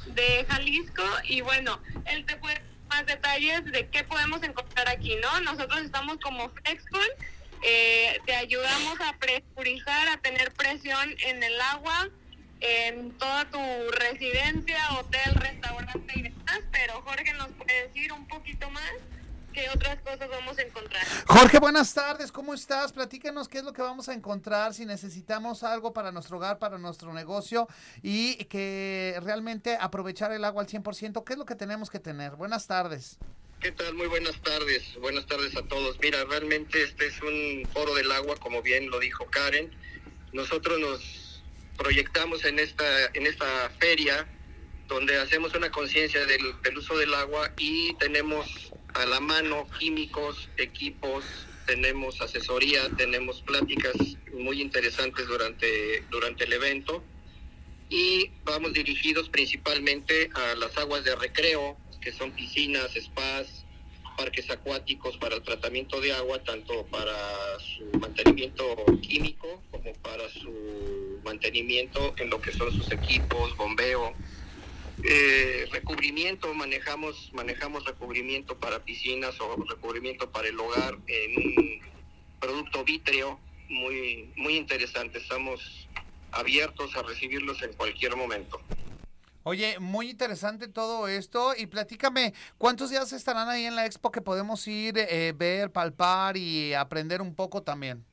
de 0.08 0.46
Jalisco, 0.48 1.04
y 1.26 1.42
bueno, 1.42 1.82
él 2.06 2.26
te 2.26 2.38
puede 2.38 2.56
dar 2.56 2.64
más 2.90 3.06
detalles 3.06 3.66
de 3.66 3.88
qué 3.90 4.06
podemos 4.06 4.42
encontrar 4.44 4.88
aquí, 4.88 5.16
¿no? 5.22 5.42
Nosotros 5.42 5.82
estamos 5.82 6.18
como 6.20 6.50
Flexcon, 6.52 7.02
eh, 7.64 8.20
te 8.26 8.36
ayudamos 8.36 8.98
a 9.02 9.14
presurizar, 9.18 10.08
a 10.08 10.18
tener 10.18 10.54
presión 10.54 11.14
en 11.26 11.44
el 11.44 11.60
agua, 11.60 12.10
en 12.62 13.12
toda 13.18 13.44
tu 13.46 13.60
residencia, 13.92 14.94
hotel, 14.94 15.36
restaurante 15.36 16.14
y 16.16 16.22
demás, 16.22 16.62
pero 16.72 17.02
Jorge 17.02 17.34
nos 17.34 17.50
puede 17.50 17.88
decir 17.88 18.14
un 18.14 18.26
poquito 18.26 18.70
más 18.70 18.92
qué 19.54 19.70
otras 19.74 20.00
cosas 20.02 20.30
vamos 20.30 20.58
a 20.58 20.62
encontrar. 20.64 21.06
Jorge, 21.28 21.60
buenas 21.60 21.94
tardes, 21.94 22.32
¿cómo 22.32 22.54
estás? 22.54 22.92
Platícanos 22.92 23.48
qué 23.48 23.60
es 23.60 23.64
lo 23.64 23.72
que 23.72 23.82
vamos 23.82 24.10
a 24.10 24.14
encontrar, 24.14 24.74
si 24.74 24.86
necesitamos 24.86 25.64
algo 25.64 25.94
para 25.94 26.12
nuestro 26.12 26.38
hogar, 26.38 26.58
para 26.58 26.78
nuestro 26.80 27.14
negocio 27.14 27.68
y 28.02 28.36
que 28.46 29.18
realmente 29.22 29.78
aprovechar 29.80 30.32
el 30.32 30.44
agua 30.44 30.64
al 30.64 30.68
100%, 30.68 31.24
¿qué 31.24 31.34
es 31.34 31.40
lo 31.40 31.46
que 31.46 31.56
tenemos 31.56 31.90
que 31.90 32.00
tener? 32.00 32.32
Buenas 32.32 32.68
tardes. 32.68 33.20
¿Qué 33.62 33.72
tal? 33.72 33.94
Muy 33.94 34.08
buenas 34.08 34.42
tardes. 34.42 34.84
Buenas 35.00 35.26
tardes 35.28 35.56
a 35.56 35.62
todos. 35.62 35.98
Mira, 36.02 36.26
realmente 36.26 36.84
este 36.84 37.06
es 37.06 37.22
un 37.22 37.66
foro 37.72 37.94
del 37.96 38.12
agua, 38.12 38.36
como 38.38 38.62
bien 38.62 38.90
lo 38.90 39.00
dijo 39.00 39.26
Karen. 39.28 39.72
Nosotros 40.34 40.80
nos 40.80 41.44
proyectamos 41.78 42.44
en 42.44 42.60
esta, 42.60 43.06
en 43.14 43.26
esta 43.26 43.70
feria 43.80 44.28
donde 44.88 45.18
hacemos 45.18 45.56
una 45.56 45.72
conciencia 45.72 46.26
del, 46.26 46.62
del 46.62 46.78
uso 46.78 46.98
del 46.98 47.14
agua 47.14 47.54
y 47.58 47.94
tenemos 47.96 48.74
a 48.94 49.06
la 49.06 49.20
mano 49.20 49.68
químicos, 49.80 50.50
equipos, 50.58 51.24
tenemos 51.66 52.22
asesoría, 52.22 52.90
tenemos 52.98 53.42
pláticas 53.42 53.94
muy 54.34 54.62
interesantes 54.62 55.28
durante, 55.28 56.02
durante 56.10 56.44
el 56.44 56.54
evento 56.54 57.04
y 57.90 58.32
vamos 58.44 58.74
dirigidos 58.74 59.30
principalmente 59.30 60.30
a 60.34 60.56
las 60.56 60.78
aguas 60.78 61.04
de 61.04 61.16
recreo, 61.16 61.78
que 62.02 62.12
son 62.12 62.32
piscinas, 62.32 62.92
spas, 62.94 63.66
parques 64.18 64.50
acuáticos 64.50 65.18
para 65.18 65.36
el 65.36 65.44
tratamiento 65.44 66.00
de 66.02 66.14
agua, 66.14 66.44
tanto 66.44 66.86
para 66.88 67.16
su 67.60 67.98
mantenimiento 68.00 68.64
químico 69.02 69.62
como 69.72 69.94
para 69.94 70.30
su 70.30 71.20
mantenimiento 71.24 72.14
en 72.18 72.30
lo 72.30 72.42
que 72.42 72.52
son 72.52 72.72
sus 72.72 72.92
equipos, 72.92 73.56
bombeo. 73.58 74.14
Eh, 75.02 75.68
recubrimiento, 75.72 76.54
manejamos, 76.54 77.32
manejamos 77.34 77.84
recubrimiento 77.86 78.58
para 78.58 78.80
piscinas 78.80 79.40
o 79.42 79.56
recubrimiento 79.68 80.30
para 80.30 80.48
el 80.48 80.60
hogar 80.60 80.98
en 81.08 81.38
un 81.38 81.82
producto 82.40 82.84
vítreo 82.84 83.40
muy, 83.70 84.32
muy 84.36 84.56
interesante. 84.56 85.18
Estamos 85.18 85.88
abiertos 86.32 86.96
a 86.96 87.02
recibirlos 87.04 87.62
en 87.64 87.74
cualquier 87.74 88.16
momento. 88.16 88.62
Oye, 89.46 89.78
muy 89.80 90.10
interesante 90.10 90.70
todo 90.70 91.10
esto 91.10 91.54
y 91.58 91.68
platícame, 91.68 92.34
¿cuántos 92.58 92.90
días 92.90 93.12
estarán 93.12 93.50
ahí 93.50 93.66
en 93.66 93.76
la 93.76 93.86
expo 93.86 94.10
que 94.10 94.22
podemos 94.22 94.66
ir, 94.68 94.98
eh, 94.98 95.34
ver, 95.36 95.70
palpar 95.70 96.38
y 96.38 96.74
aprender 96.74 97.22
un 97.22 97.36
poco 97.36 97.62
también? 97.62 98.06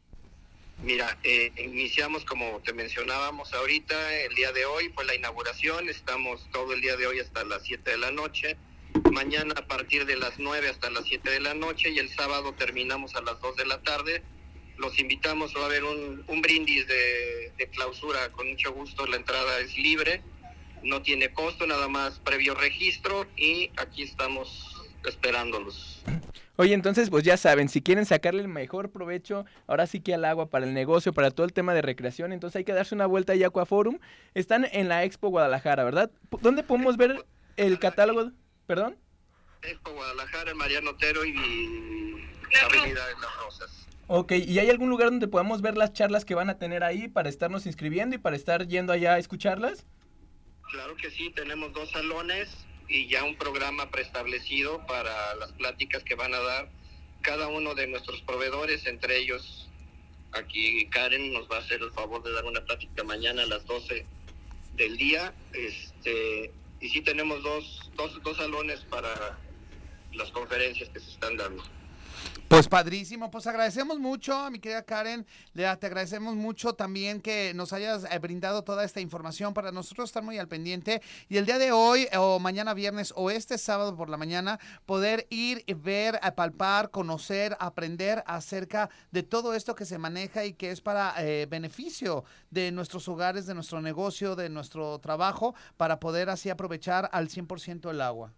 Mira, 0.82 1.18
eh, 1.22 1.52
iniciamos 1.58 2.24
como 2.24 2.60
te 2.60 2.72
mencionábamos 2.72 3.52
ahorita, 3.52 4.16
el 4.22 4.34
día 4.34 4.50
de 4.52 4.64
hoy 4.64 4.90
fue 4.94 5.04
la 5.04 5.14
inauguración, 5.14 5.88
estamos 5.88 6.48
todo 6.52 6.72
el 6.72 6.80
día 6.80 6.96
de 6.96 7.06
hoy 7.06 7.20
hasta 7.20 7.44
las 7.44 7.62
7 7.64 7.90
de 7.90 7.98
la 7.98 8.10
noche 8.10 8.56
mañana 9.12 9.54
a 9.56 9.66
partir 9.66 10.06
de 10.06 10.16
las 10.16 10.38
9 10.38 10.68
hasta 10.68 10.90
las 10.90 11.04
7 11.04 11.30
de 11.30 11.40
la 11.40 11.54
noche 11.54 11.90
y 11.90 11.98
el 11.98 12.08
sábado 12.08 12.54
terminamos 12.54 13.14
a 13.14 13.22
las 13.22 13.40
2 13.40 13.56
de 13.56 13.66
la 13.66 13.82
tarde. 13.82 14.22
Los 14.78 14.98
invitamos, 14.98 15.54
va 15.54 15.62
a 15.62 15.66
haber 15.66 15.84
un, 15.84 16.24
brindis 16.40 16.86
de 16.86 17.68
clausura 17.72 18.32
con 18.32 18.48
mucho 18.48 18.72
gusto, 18.72 19.06
la 19.06 19.16
entrada 19.16 19.60
es 19.60 19.76
libre, 19.76 20.22
no 20.82 21.02
tiene 21.02 21.32
costo, 21.32 21.66
nada 21.66 21.88
más 21.88 22.18
previo 22.20 22.54
registro 22.54 23.26
y 23.36 23.70
aquí 23.76 24.02
estamos 24.02 24.82
esperándolos. 25.04 26.02
Oye, 26.60 26.74
entonces, 26.74 27.08
pues 27.08 27.24
ya 27.24 27.38
saben, 27.38 27.70
si 27.70 27.80
quieren 27.80 28.04
sacarle 28.04 28.42
el 28.42 28.48
mejor 28.48 28.90
provecho, 28.90 29.46
ahora 29.66 29.86
sí 29.86 30.00
que 30.00 30.12
al 30.12 30.26
agua, 30.26 30.50
para 30.50 30.66
el 30.66 30.74
negocio, 30.74 31.14
para 31.14 31.30
todo 31.30 31.46
el 31.46 31.54
tema 31.54 31.72
de 31.72 31.80
recreación, 31.80 32.34
entonces 32.34 32.56
hay 32.56 32.64
que 32.64 32.74
darse 32.74 32.94
una 32.94 33.06
vuelta 33.06 33.32
a 33.32 33.46
Aquaforum. 33.46 33.98
Están 34.34 34.66
en 34.70 34.90
la 34.90 35.04
Expo 35.04 35.30
Guadalajara, 35.30 35.84
¿verdad? 35.84 36.10
¿Dónde 36.42 36.62
podemos 36.62 36.98
ver 36.98 37.24
el 37.56 37.78
catálogo? 37.78 38.32
¿Perdón? 38.66 38.98
Expo 39.62 39.94
Guadalajara, 39.94 40.54
Mariano 40.54 40.90
Otero 40.90 41.24
y 41.24 41.32
Las 41.32 42.64
Avenida 42.64 43.06
de 43.06 43.14
las 43.14 43.36
Rosas. 43.42 43.86
Ok, 44.08 44.32
¿y 44.32 44.58
hay 44.58 44.68
algún 44.68 44.90
lugar 44.90 45.08
donde 45.08 45.28
podamos 45.28 45.62
ver 45.62 45.78
las 45.78 45.94
charlas 45.94 46.26
que 46.26 46.34
van 46.34 46.50
a 46.50 46.58
tener 46.58 46.84
ahí 46.84 47.08
para 47.08 47.30
estarnos 47.30 47.64
inscribiendo 47.64 48.16
y 48.16 48.18
para 48.18 48.36
estar 48.36 48.68
yendo 48.68 48.92
allá 48.92 49.14
a 49.14 49.18
escucharlas? 49.18 49.86
Claro 50.70 50.94
que 50.96 51.10
sí, 51.10 51.32
tenemos 51.34 51.72
dos 51.72 51.90
salones 51.90 52.54
y 52.90 53.06
ya 53.06 53.22
un 53.22 53.36
programa 53.36 53.88
preestablecido 53.90 54.84
para 54.86 55.34
las 55.36 55.52
pláticas 55.52 56.02
que 56.02 56.16
van 56.16 56.34
a 56.34 56.40
dar 56.40 56.68
cada 57.22 57.46
uno 57.46 57.74
de 57.76 57.86
nuestros 57.86 58.20
proveedores, 58.22 58.84
entre 58.86 59.18
ellos 59.18 59.68
aquí 60.32 60.86
Karen 60.86 61.32
nos 61.32 61.48
va 61.48 61.56
a 61.56 61.60
hacer 61.60 61.80
el 61.80 61.92
favor 61.92 62.22
de 62.22 62.32
dar 62.32 62.44
una 62.44 62.64
plática 62.64 63.04
mañana 63.04 63.44
a 63.44 63.46
las 63.46 63.64
12 63.66 64.04
del 64.74 64.96
día. 64.96 65.32
Este, 65.52 66.52
y 66.80 66.88
sí 66.88 67.00
tenemos 67.02 67.42
dos, 67.44 67.90
dos, 67.94 68.20
dos 68.24 68.36
salones 68.36 68.80
para 68.90 69.38
las 70.12 70.30
conferencias 70.32 70.88
que 70.88 70.98
se 70.98 71.10
están 71.10 71.36
dando. 71.36 71.62
Pues 72.50 72.66
padrísimo, 72.66 73.30
pues 73.30 73.46
agradecemos 73.46 74.00
mucho 74.00 74.36
a 74.36 74.50
mi 74.50 74.58
querida 74.58 74.82
Karen, 74.82 75.24
te 75.54 75.64
agradecemos 75.64 76.34
mucho 76.34 76.74
también 76.74 77.20
que 77.20 77.54
nos 77.54 77.72
hayas 77.72 78.04
eh, 78.10 78.18
brindado 78.18 78.64
toda 78.64 78.82
esta 78.82 79.00
información 79.00 79.54
para 79.54 79.70
nosotros 79.70 80.10
estar 80.10 80.24
muy 80.24 80.36
al 80.36 80.48
pendiente 80.48 81.00
y 81.28 81.36
el 81.36 81.46
día 81.46 81.58
de 81.58 81.70
hoy 81.70 82.08
o 82.18 82.40
mañana 82.40 82.74
viernes 82.74 83.12
o 83.14 83.30
este 83.30 83.56
sábado 83.56 83.96
por 83.96 84.10
la 84.10 84.16
mañana 84.16 84.58
poder 84.84 85.28
ir, 85.30 85.64
ver, 85.76 86.18
a 86.22 86.34
palpar, 86.34 86.90
conocer, 86.90 87.56
aprender 87.60 88.24
acerca 88.26 88.90
de 89.12 89.22
todo 89.22 89.54
esto 89.54 89.76
que 89.76 89.84
se 89.84 89.98
maneja 89.98 90.44
y 90.44 90.54
que 90.54 90.72
es 90.72 90.80
para 90.80 91.14
eh, 91.18 91.46
beneficio 91.48 92.24
de 92.50 92.72
nuestros 92.72 93.06
hogares, 93.06 93.46
de 93.46 93.54
nuestro 93.54 93.80
negocio, 93.80 94.34
de 94.34 94.48
nuestro 94.48 94.98
trabajo, 94.98 95.54
para 95.76 96.00
poder 96.00 96.28
así 96.28 96.50
aprovechar 96.50 97.08
al 97.12 97.28
100% 97.28 97.90
el 97.90 98.00
agua. 98.00 98.32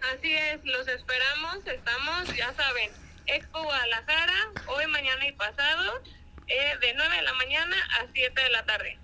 Así 0.00 0.32
es, 0.32 0.64
los 0.64 0.88
esperamos, 0.88 1.58
estamos, 1.66 2.36
ya 2.36 2.52
saben, 2.54 2.90
Expo 3.26 3.62
Guadalajara, 3.62 4.52
hoy, 4.66 4.86
mañana 4.86 5.26
y 5.28 5.32
pasado, 5.32 6.02
eh, 6.48 6.78
de 6.80 6.94
9 6.94 7.16
de 7.16 7.22
la 7.22 7.34
mañana 7.34 7.76
a 8.00 8.06
7 8.12 8.42
de 8.42 8.50
la 8.50 8.64
tarde. 8.64 8.98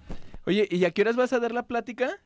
Oye, 0.47 0.67
¿y 0.71 0.85
a 0.85 0.91
qué 0.91 1.03
horas 1.03 1.17
vas 1.17 1.33
a 1.33 1.39
dar 1.39 1.53
la 1.53 1.65
plática? 1.65 2.19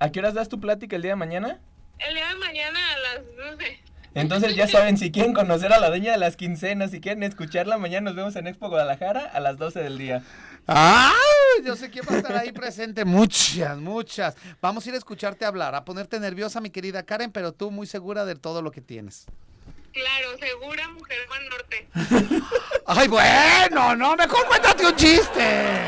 ¿A 0.00 0.10
qué 0.10 0.18
horas 0.18 0.34
das 0.34 0.48
tu 0.48 0.60
plática 0.60 0.96
el 0.96 1.02
día 1.02 1.12
de 1.12 1.16
mañana? 1.16 1.60
El 1.98 2.14
día 2.14 2.28
de 2.28 2.34
mañana 2.34 2.78
a 2.92 2.98
las 2.98 3.36
12. 3.36 3.80
Entonces 4.14 4.54
ya 4.54 4.68
saben, 4.68 4.96
si 4.96 5.10
quieren 5.10 5.32
conocer 5.32 5.72
a 5.72 5.80
la 5.80 5.88
dueña 5.88 6.12
de 6.12 6.18
las 6.18 6.36
quincenas, 6.36 6.90
si 6.90 7.00
quieren 7.00 7.22
escucharla, 7.22 7.78
mañana 7.78 8.10
nos 8.10 8.16
vemos 8.16 8.36
en 8.36 8.46
Expo 8.46 8.68
Guadalajara 8.68 9.24
a 9.24 9.40
las 9.40 9.56
12 9.58 9.80
del 9.80 9.98
día. 9.98 10.22
¡Ah! 10.68 11.12
Yo 11.64 11.76
sé 11.76 11.90
quién 11.90 12.04
va 12.08 12.14
a 12.14 12.16
estar 12.18 12.36
ahí 12.36 12.52
presente. 12.52 13.04
Muchas, 13.04 13.78
muchas. 13.78 14.36
Vamos 14.60 14.84
a 14.84 14.88
ir 14.88 14.94
a 14.94 14.98
escucharte 14.98 15.44
hablar, 15.44 15.74
a 15.74 15.84
ponerte 15.84 16.18
nerviosa, 16.18 16.60
mi 16.60 16.70
querida 16.70 17.02
Karen, 17.04 17.30
pero 17.30 17.52
tú 17.52 17.70
muy 17.70 17.86
segura 17.86 18.24
de 18.24 18.34
todo 18.34 18.62
lo 18.62 18.70
que 18.70 18.80
tienes. 18.80 19.26
Claro, 19.92 20.36
segura 20.38 20.88
mujer 20.88 21.18
Juan 21.28 21.48
Norte. 21.48 21.88
¡Ay, 22.86 23.06
bueno! 23.08 23.94
No, 23.94 24.16
mejor 24.16 24.44
cuéntate 24.48 24.84
un 24.86 24.96
chiste. 24.96 25.78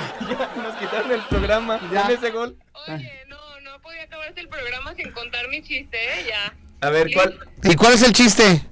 Nos 0.63 0.77
quitaron 0.77 1.11
el 1.11 1.23
programa 1.23 1.81
Ya. 1.93 2.07
ese 2.09 2.31
gol. 2.31 2.57
Oye, 2.89 3.25
no, 3.27 3.61
no 3.63 3.81
podía 3.83 4.05
acabarse 4.05 4.41
el 4.41 4.49
programa 4.49 4.95
sin 4.95 5.11
contar 5.11 5.49
mi 5.49 5.61
chiste, 5.63 5.97
¿eh? 5.97 6.27
Ya. 6.29 6.55
A 6.87 6.91
ver, 6.91 7.11
¿cuál? 7.13 7.37
¿Y 7.65 7.75
cuál 7.75 7.95
es 7.95 8.03
el 8.03 8.13
chiste? 8.13 8.63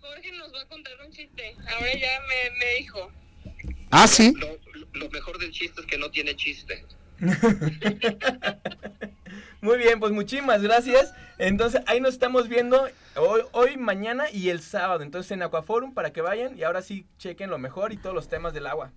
Jorge 0.00 0.30
nos 0.32 0.54
va 0.54 0.60
a 0.60 0.66
contar 0.66 0.92
un 1.04 1.10
chiste. 1.12 1.56
Ahora 1.74 1.92
ya 1.94 2.20
me, 2.28 2.58
me 2.58 2.74
dijo. 2.78 3.10
Ah, 3.90 4.06
sí. 4.06 4.32
Lo, 4.36 4.46
lo 4.96 5.08
mejor 5.10 5.38
del 5.38 5.52
chiste 5.52 5.80
es 5.80 5.86
que 5.86 5.98
no 5.98 6.10
tiene 6.10 6.34
chiste. 6.36 6.84
Muy 9.60 9.78
bien, 9.78 9.98
pues 10.00 10.12
muchísimas 10.12 10.62
gracias. 10.62 11.14
Entonces 11.38 11.80
ahí 11.86 12.00
nos 12.00 12.14
estamos 12.14 12.48
viendo 12.48 12.88
hoy, 13.16 13.42
hoy, 13.52 13.76
mañana 13.76 14.30
y 14.30 14.50
el 14.50 14.60
sábado. 14.60 15.02
Entonces 15.02 15.32
en 15.32 15.42
Aquaforum 15.42 15.94
para 15.94 16.12
que 16.12 16.20
vayan 16.20 16.58
y 16.58 16.62
ahora 16.62 16.82
sí 16.82 17.06
chequen 17.18 17.50
lo 17.50 17.58
mejor 17.58 17.92
y 17.92 17.96
todos 17.96 18.14
los 18.14 18.28
temas 18.28 18.52
del 18.52 18.66
agua. 18.66 18.92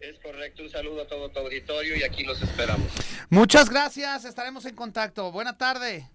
Es 0.00 0.18
correcto, 0.20 0.62
un 0.62 0.70
saludo 0.70 1.02
a 1.02 1.06
todo 1.06 1.28
tu 1.28 1.40
auditorio 1.40 1.94
y 1.94 2.02
aquí 2.02 2.24
los 2.24 2.40
esperamos. 2.40 2.88
Muchas 3.28 3.68
gracias, 3.68 4.24
estaremos 4.24 4.64
en 4.64 4.74
contacto. 4.74 5.30
Buena 5.30 5.58
tarde. 5.58 6.08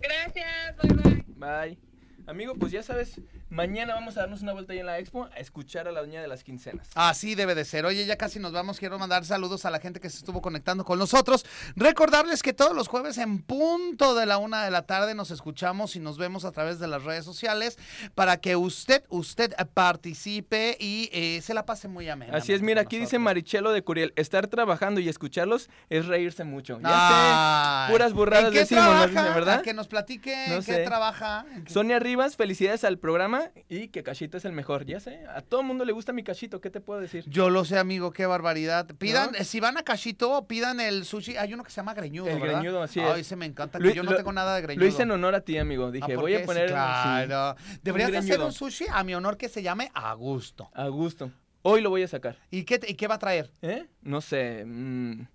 Gracias, 0.00 0.76
bye 0.76 0.92
bye. 0.94 1.24
Bye. 1.26 1.78
Amigo, 2.26 2.54
pues 2.54 2.70
ya 2.70 2.84
sabes, 2.84 3.20
mañana 3.52 3.94
vamos 3.94 4.16
a 4.16 4.20
darnos 4.20 4.40
una 4.42 4.52
vuelta 4.52 4.72
ahí 4.72 4.78
en 4.78 4.86
la 4.86 4.98
expo 4.98 5.28
a 5.32 5.38
escuchar 5.38 5.86
a 5.86 5.92
la 5.92 6.00
doña 6.00 6.22
de 6.22 6.26
las 6.28 6.42
quincenas. 6.42 6.88
Así 6.94 7.34
debe 7.34 7.54
de 7.54 7.64
ser. 7.64 7.84
Oye, 7.84 8.04
ya 8.06 8.16
casi 8.16 8.38
nos 8.38 8.52
vamos. 8.52 8.78
Quiero 8.78 8.98
mandar 8.98 9.24
saludos 9.26 9.64
a 9.66 9.70
la 9.70 9.78
gente 9.78 10.00
que 10.00 10.08
se 10.10 10.16
estuvo 10.18 10.40
conectando 10.40 10.84
con 10.84 10.98
nosotros. 10.98 11.44
Recordarles 11.76 12.42
que 12.42 12.52
todos 12.54 12.74
los 12.74 12.88
jueves 12.88 13.18
en 13.18 13.42
punto 13.42 14.14
de 14.14 14.24
la 14.26 14.38
una 14.38 14.64
de 14.64 14.70
la 14.70 14.82
tarde 14.82 15.14
nos 15.14 15.30
escuchamos 15.30 15.94
y 15.96 16.00
nos 16.00 16.16
vemos 16.16 16.44
a 16.46 16.52
través 16.52 16.78
de 16.78 16.88
las 16.88 17.04
redes 17.04 17.24
sociales 17.24 17.78
para 18.14 18.38
que 18.38 18.56
usted, 18.56 19.04
usted 19.10 19.52
participe 19.74 20.76
y 20.80 21.10
eh, 21.12 21.40
se 21.42 21.52
la 21.52 21.66
pase 21.66 21.88
muy 21.88 22.08
amena. 22.08 22.36
Así 22.36 22.52
es, 22.54 22.62
mira, 22.62 22.80
aquí 22.82 22.98
dice 22.98 23.18
Marichelo 23.18 23.70
de 23.72 23.82
Curiel, 23.82 24.12
estar 24.16 24.46
trabajando 24.46 25.00
y 25.00 25.08
escucharlos 25.08 25.68
es 25.90 26.06
reírse 26.06 26.44
mucho. 26.44 26.80
Ya 26.80 27.86
sé, 27.86 27.92
puras 27.92 28.12
burradas 28.14 28.46
¿En 28.46 28.52
qué 28.52 28.58
decimos, 28.60 29.12
¿verdad? 29.12 29.58
A 29.60 29.62
Que 29.62 29.74
nos 29.74 29.88
platique 29.88 30.34
No 30.48 30.54
en 30.56 30.64
qué 30.64 30.78
trabaja. 30.84 31.44
en 31.54 31.64
qué- 31.64 31.72
Sonia 31.72 31.98
Rivas, 31.98 32.36
felicidades 32.36 32.84
al 32.84 32.98
programa 32.98 33.41
y 33.68 33.88
que 33.88 34.02
Cachito 34.02 34.36
es 34.36 34.44
el 34.44 34.52
mejor, 34.52 34.84
ya 34.86 35.00
sé. 35.00 35.24
A 35.34 35.40
todo 35.40 35.62
mundo 35.62 35.84
le 35.84 35.92
gusta 35.92 36.12
mi 36.12 36.22
Cachito, 36.22 36.60
¿qué 36.60 36.70
te 36.70 36.80
puedo 36.80 37.00
decir? 37.00 37.24
Yo 37.26 37.50
lo 37.50 37.64
sé, 37.64 37.78
amigo, 37.78 38.12
qué 38.12 38.26
barbaridad. 38.26 38.86
Pidan, 38.98 39.32
¿No? 39.38 39.44
si 39.44 39.60
van 39.60 39.76
a 39.78 39.82
Cachito, 39.82 40.46
pidan 40.46 40.80
el 40.80 41.04
sushi. 41.04 41.36
Hay 41.36 41.52
uno 41.54 41.64
que 41.64 41.70
se 41.70 41.76
llama 41.76 41.94
greñudo, 41.94 42.28
El 42.28 42.40
¿verdad? 42.40 42.60
greñudo, 42.60 42.82
así 42.82 43.00
Ay, 43.00 43.22
es. 43.22 43.26
se 43.26 43.36
me 43.36 43.46
encanta. 43.46 43.78
Que 43.78 43.92
yo 43.94 44.02
no 44.02 44.10
lo- 44.12 44.16
tengo 44.16 44.32
nada 44.32 44.54
de 44.56 44.62
greñudo. 44.62 44.84
Lo 44.84 44.88
hice 44.88 45.02
en 45.02 45.10
honor 45.10 45.34
a 45.34 45.40
ti, 45.40 45.58
amigo. 45.58 45.90
Dije, 45.90 46.12
Ah, 46.12 46.14
¿por 46.14 46.22
voy 46.24 46.34
a 46.34 46.38
Sí, 46.40 46.44
poner 46.46 46.68
sí, 46.68 46.72
claro. 46.74 47.56
Deberías 47.82 48.10
un 48.10 48.16
hacer 48.16 48.40
un 48.40 48.52
sushi 48.52 48.86
a 48.90 49.02
mi 49.04 49.14
honor 49.14 49.36
que 49.36 49.48
se 49.48 49.62
llame 49.62 49.90
a 49.94 50.12
gusto. 50.14 50.70
a 50.74 50.88
gusto. 50.88 51.30
Hoy 51.62 51.80
lo 51.80 51.90
voy 51.90 52.02
a 52.02 52.08
sacar. 52.08 52.36
¿Y 52.50 52.64
qué, 52.64 52.78
te- 52.78 52.90
y 52.90 52.94
qué 52.94 53.06
va 53.06 53.14
a 53.14 53.18
traer? 53.18 53.52
¿Eh? 53.62 53.86
No 54.02 54.20
sé. 54.20 54.64
mm, 54.66 55.26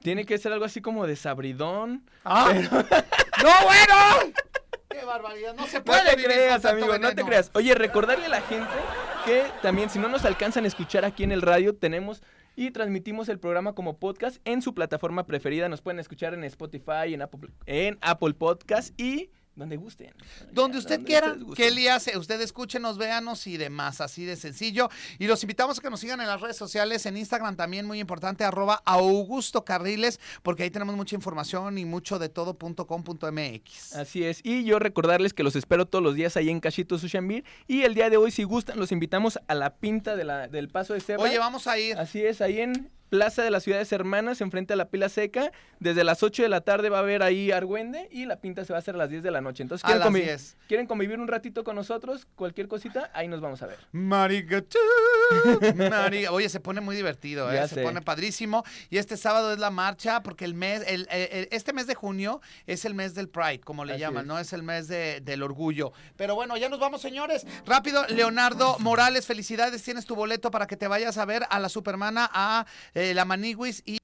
tiene 0.00 0.24
que 0.26 0.36
ser 0.38 0.52
algo 0.52 0.64
así 0.66 0.80
como 0.80 1.06
de 1.06 1.16
sabridón. 1.16 2.08
¡Ah! 2.24 2.52
¡No, 3.42 3.50
bueno! 3.64 4.32
¡Qué 4.98 5.04
barbaridad! 5.04 5.54
No 5.54 5.66
se 5.66 5.78
No 5.78 5.84
puede 5.84 6.04
te 6.04 6.16
vivir 6.16 6.26
con 6.26 6.34
creas, 6.34 6.64
amigo, 6.64 6.98
no 6.98 7.14
te 7.14 7.22
creas. 7.22 7.50
Oye, 7.54 7.74
recordarle 7.74 8.26
a 8.26 8.30
la 8.30 8.40
gente 8.40 8.72
que 9.26 9.44
también 9.60 9.90
si 9.90 9.98
no 9.98 10.08
nos 10.08 10.24
alcanzan 10.24 10.64
a 10.64 10.68
escuchar 10.68 11.04
aquí 11.04 11.22
en 11.22 11.32
el 11.32 11.42
radio, 11.42 11.74
tenemos 11.74 12.22
y 12.54 12.70
transmitimos 12.70 13.28
el 13.28 13.38
programa 13.38 13.74
como 13.74 13.98
podcast 13.98 14.40
en 14.46 14.62
su 14.62 14.74
plataforma 14.74 15.26
preferida. 15.26 15.68
Nos 15.68 15.82
pueden 15.82 16.00
escuchar 16.00 16.32
en 16.32 16.44
Spotify, 16.44 17.12
en 17.12 17.20
Apple, 17.20 17.50
en 17.66 17.98
Apple 18.00 18.32
Podcast 18.32 18.98
y 18.98 19.30
donde 19.56 19.76
gusten. 19.76 20.14
Donde 20.52 20.78
usted 20.78 21.02
quiera, 21.04 21.32
gusten. 21.32 21.54
que 21.54 21.70
le 21.70 21.90
hace, 21.90 22.16
usted 22.16 22.40
escúchenos, 22.40 22.98
véanos 22.98 23.46
y 23.46 23.56
demás, 23.56 24.00
así 24.00 24.24
de 24.24 24.36
sencillo. 24.36 24.88
Y 25.18 25.26
los 25.26 25.42
invitamos 25.42 25.78
a 25.78 25.82
que 25.82 25.90
nos 25.90 26.00
sigan 26.00 26.20
en 26.20 26.28
las 26.28 26.40
redes 26.40 26.56
sociales, 26.56 27.06
en 27.06 27.16
Instagram 27.16 27.56
también, 27.56 27.86
muy 27.86 27.98
importante, 27.98 28.44
arroba 28.44 28.82
Augusto 28.84 29.64
Carriles, 29.64 30.20
porque 30.42 30.62
ahí 30.62 30.70
tenemos 30.70 30.94
mucha 30.94 31.16
información 31.16 31.78
y 31.78 31.84
mucho 31.84 32.18
de 32.18 32.28
todo.com.mx. 32.28 33.94
Así 33.94 34.24
es. 34.24 34.40
Y 34.44 34.64
yo 34.64 34.78
recordarles 34.78 35.32
que 35.32 35.42
los 35.42 35.56
espero 35.56 35.86
todos 35.86 36.04
los 36.04 36.14
días 36.14 36.36
ahí 36.36 36.50
en 36.50 36.60
Cachito 36.60 36.98
Beer. 36.98 37.44
Y 37.66 37.82
el 37.82 37.94
día 37.94 38.10
de 38.10 38.18
hoy, 38.18 38.30
si 38.30 38.44
gustan, 38.44 38.78
los 38.78 38.92
invitamos 38.92 39.38
a 39.48 39.54
la 39.54 39.76
pinta 39.76 40.16
de 40.16 40.24
la, 40.24 40.48
del 40.48 40.68
Paso 40.68 40.92
de 40.92 41.00
Cebra. 41.00 41.24
Oye, 41.24 41.38
vamos 41.38 41.66
a 41.66 41.78
ir. 41.78 41.96
Así 41.98 42.24
es, 42.24 42.40
ahí 42.42 42.60
en 42.60 42.90
Plaza 43.08 43.42
de 43.42 43.50
las 43.50 43.62
Ciudades 43.62 43.90
Hermanas, 43.92 44.40
enfrente 44.40 44.72
a 44.72 44.76
la 44.76 44.88
Pila 44.88 45.08
Seca. 45.08 45.52
Desde 45.78 46.04
las 46.04 46.22
8 46.22 46.42
de 46.42 46.48
la 46.48 46.60
tarde 46.62 46.88
va 46.88 46.98
a 46.98 47.00
haber 47.00 47.22
ahí 47.22 47.50
Argüende 47.52 48.08
y 48.10 48.24
la 48.26 48.36
pinta 48.40 48.64
se 48.64 48.72
va 48.72 48.78
a 48.78 48.80
hacer 48.80 48.94
a 48.94 48.98
las 48.98 49.10
10 49.10 49.22
de 49.22 49.30
la 49.30 49.40
noche. 49.40 49.62
Entonces, 49.62 49.84
A 49.84 49.88
¿quieren, 49.88 50.00
las 50.00 50.08
convi- 50.10 50.24
10. 50.24 50.56
¿quieren 50.68 50.86
convivir 50.86 51.18
un 51.20 51.28
ratito 51.28 51.64
con 51.64 51.76
nosotros? 51.76 52.26
Cualquier 52.34 52.66
cosita, 52.68 53.10
ahí 53.14 53.28
nos 53.28 53.40
vamos 53.40 53.62
a 53.62 53.66
ver. 53.66 53.78
Marica. 53.92 54.62
Oye, 56.30 56.48
se 56.48 56.60
pone 56.60 56.80
muy 56.80 56.96
divertido, 56.96 57.50
¿eh? 57.52 57.66
Se 57.68 57.82
pone 57.82 58.00
padrísimo. 58.02 58.64
Y 58.90 58.98
este 58.98 59.16
sábado 59.16 59.52
es 59.52 59.58
la 59.58 59.70
marcha, 59.70 60.22
porque 60.22 60.44
el 60.44 60.54
mes, 60.54 60.82
el, 60.86 61.06
el- 61.10 61.28
el- 61.32 61.48
este 61.50 61.72
mes 61.72 61.86
de 61.86 61.94
junio 61.94 62.40
es 62.66 62.84
el 62.84 62.94
mes 62.94 63.14
del 63.14 63.28
Pride, 63.28 63.60
como 63.60 63.84
le 63.84 63.94
Así 63.94 64.00
llaman, 64.00 64.22
es. 64.22 64.26
¿no? 64.28 64.38
Es 64.38 64.52
el 64.52 64.62
mes 64.62 64.88
de- 64.88 65.20
del 65.20 65.42
orgullo. 65.42 65.92
Pero 66.16 66.34
bueno, 66.34 66.56
ya 66.56 66.68
nos 66.68 66.80
vamos, 66.80 67.00
señores. 67.02 67.46
Rápido, 67.66 68.06
Leonardo 68.08 68.78
Morales, 68.78 69.26
felicidades. 69.26 69.82
Tienes 69.82 70.06
tu 70.06 70.14
boleto 70.14 70.50
para 70.50 70.66
que 70.66 70.76
te 70.76 70.88
vayas 70.88 71.18
a 71.18 71.24
ver 71.24 71.42
a 71.50 71.58
la 71.58 71.68
Supermana, 71.68 72.28
a 72.32 72.66
eh, 72.96 73.12
la 73.12 73.26
Maniguis 73.26 73.82
y 73.84 73.98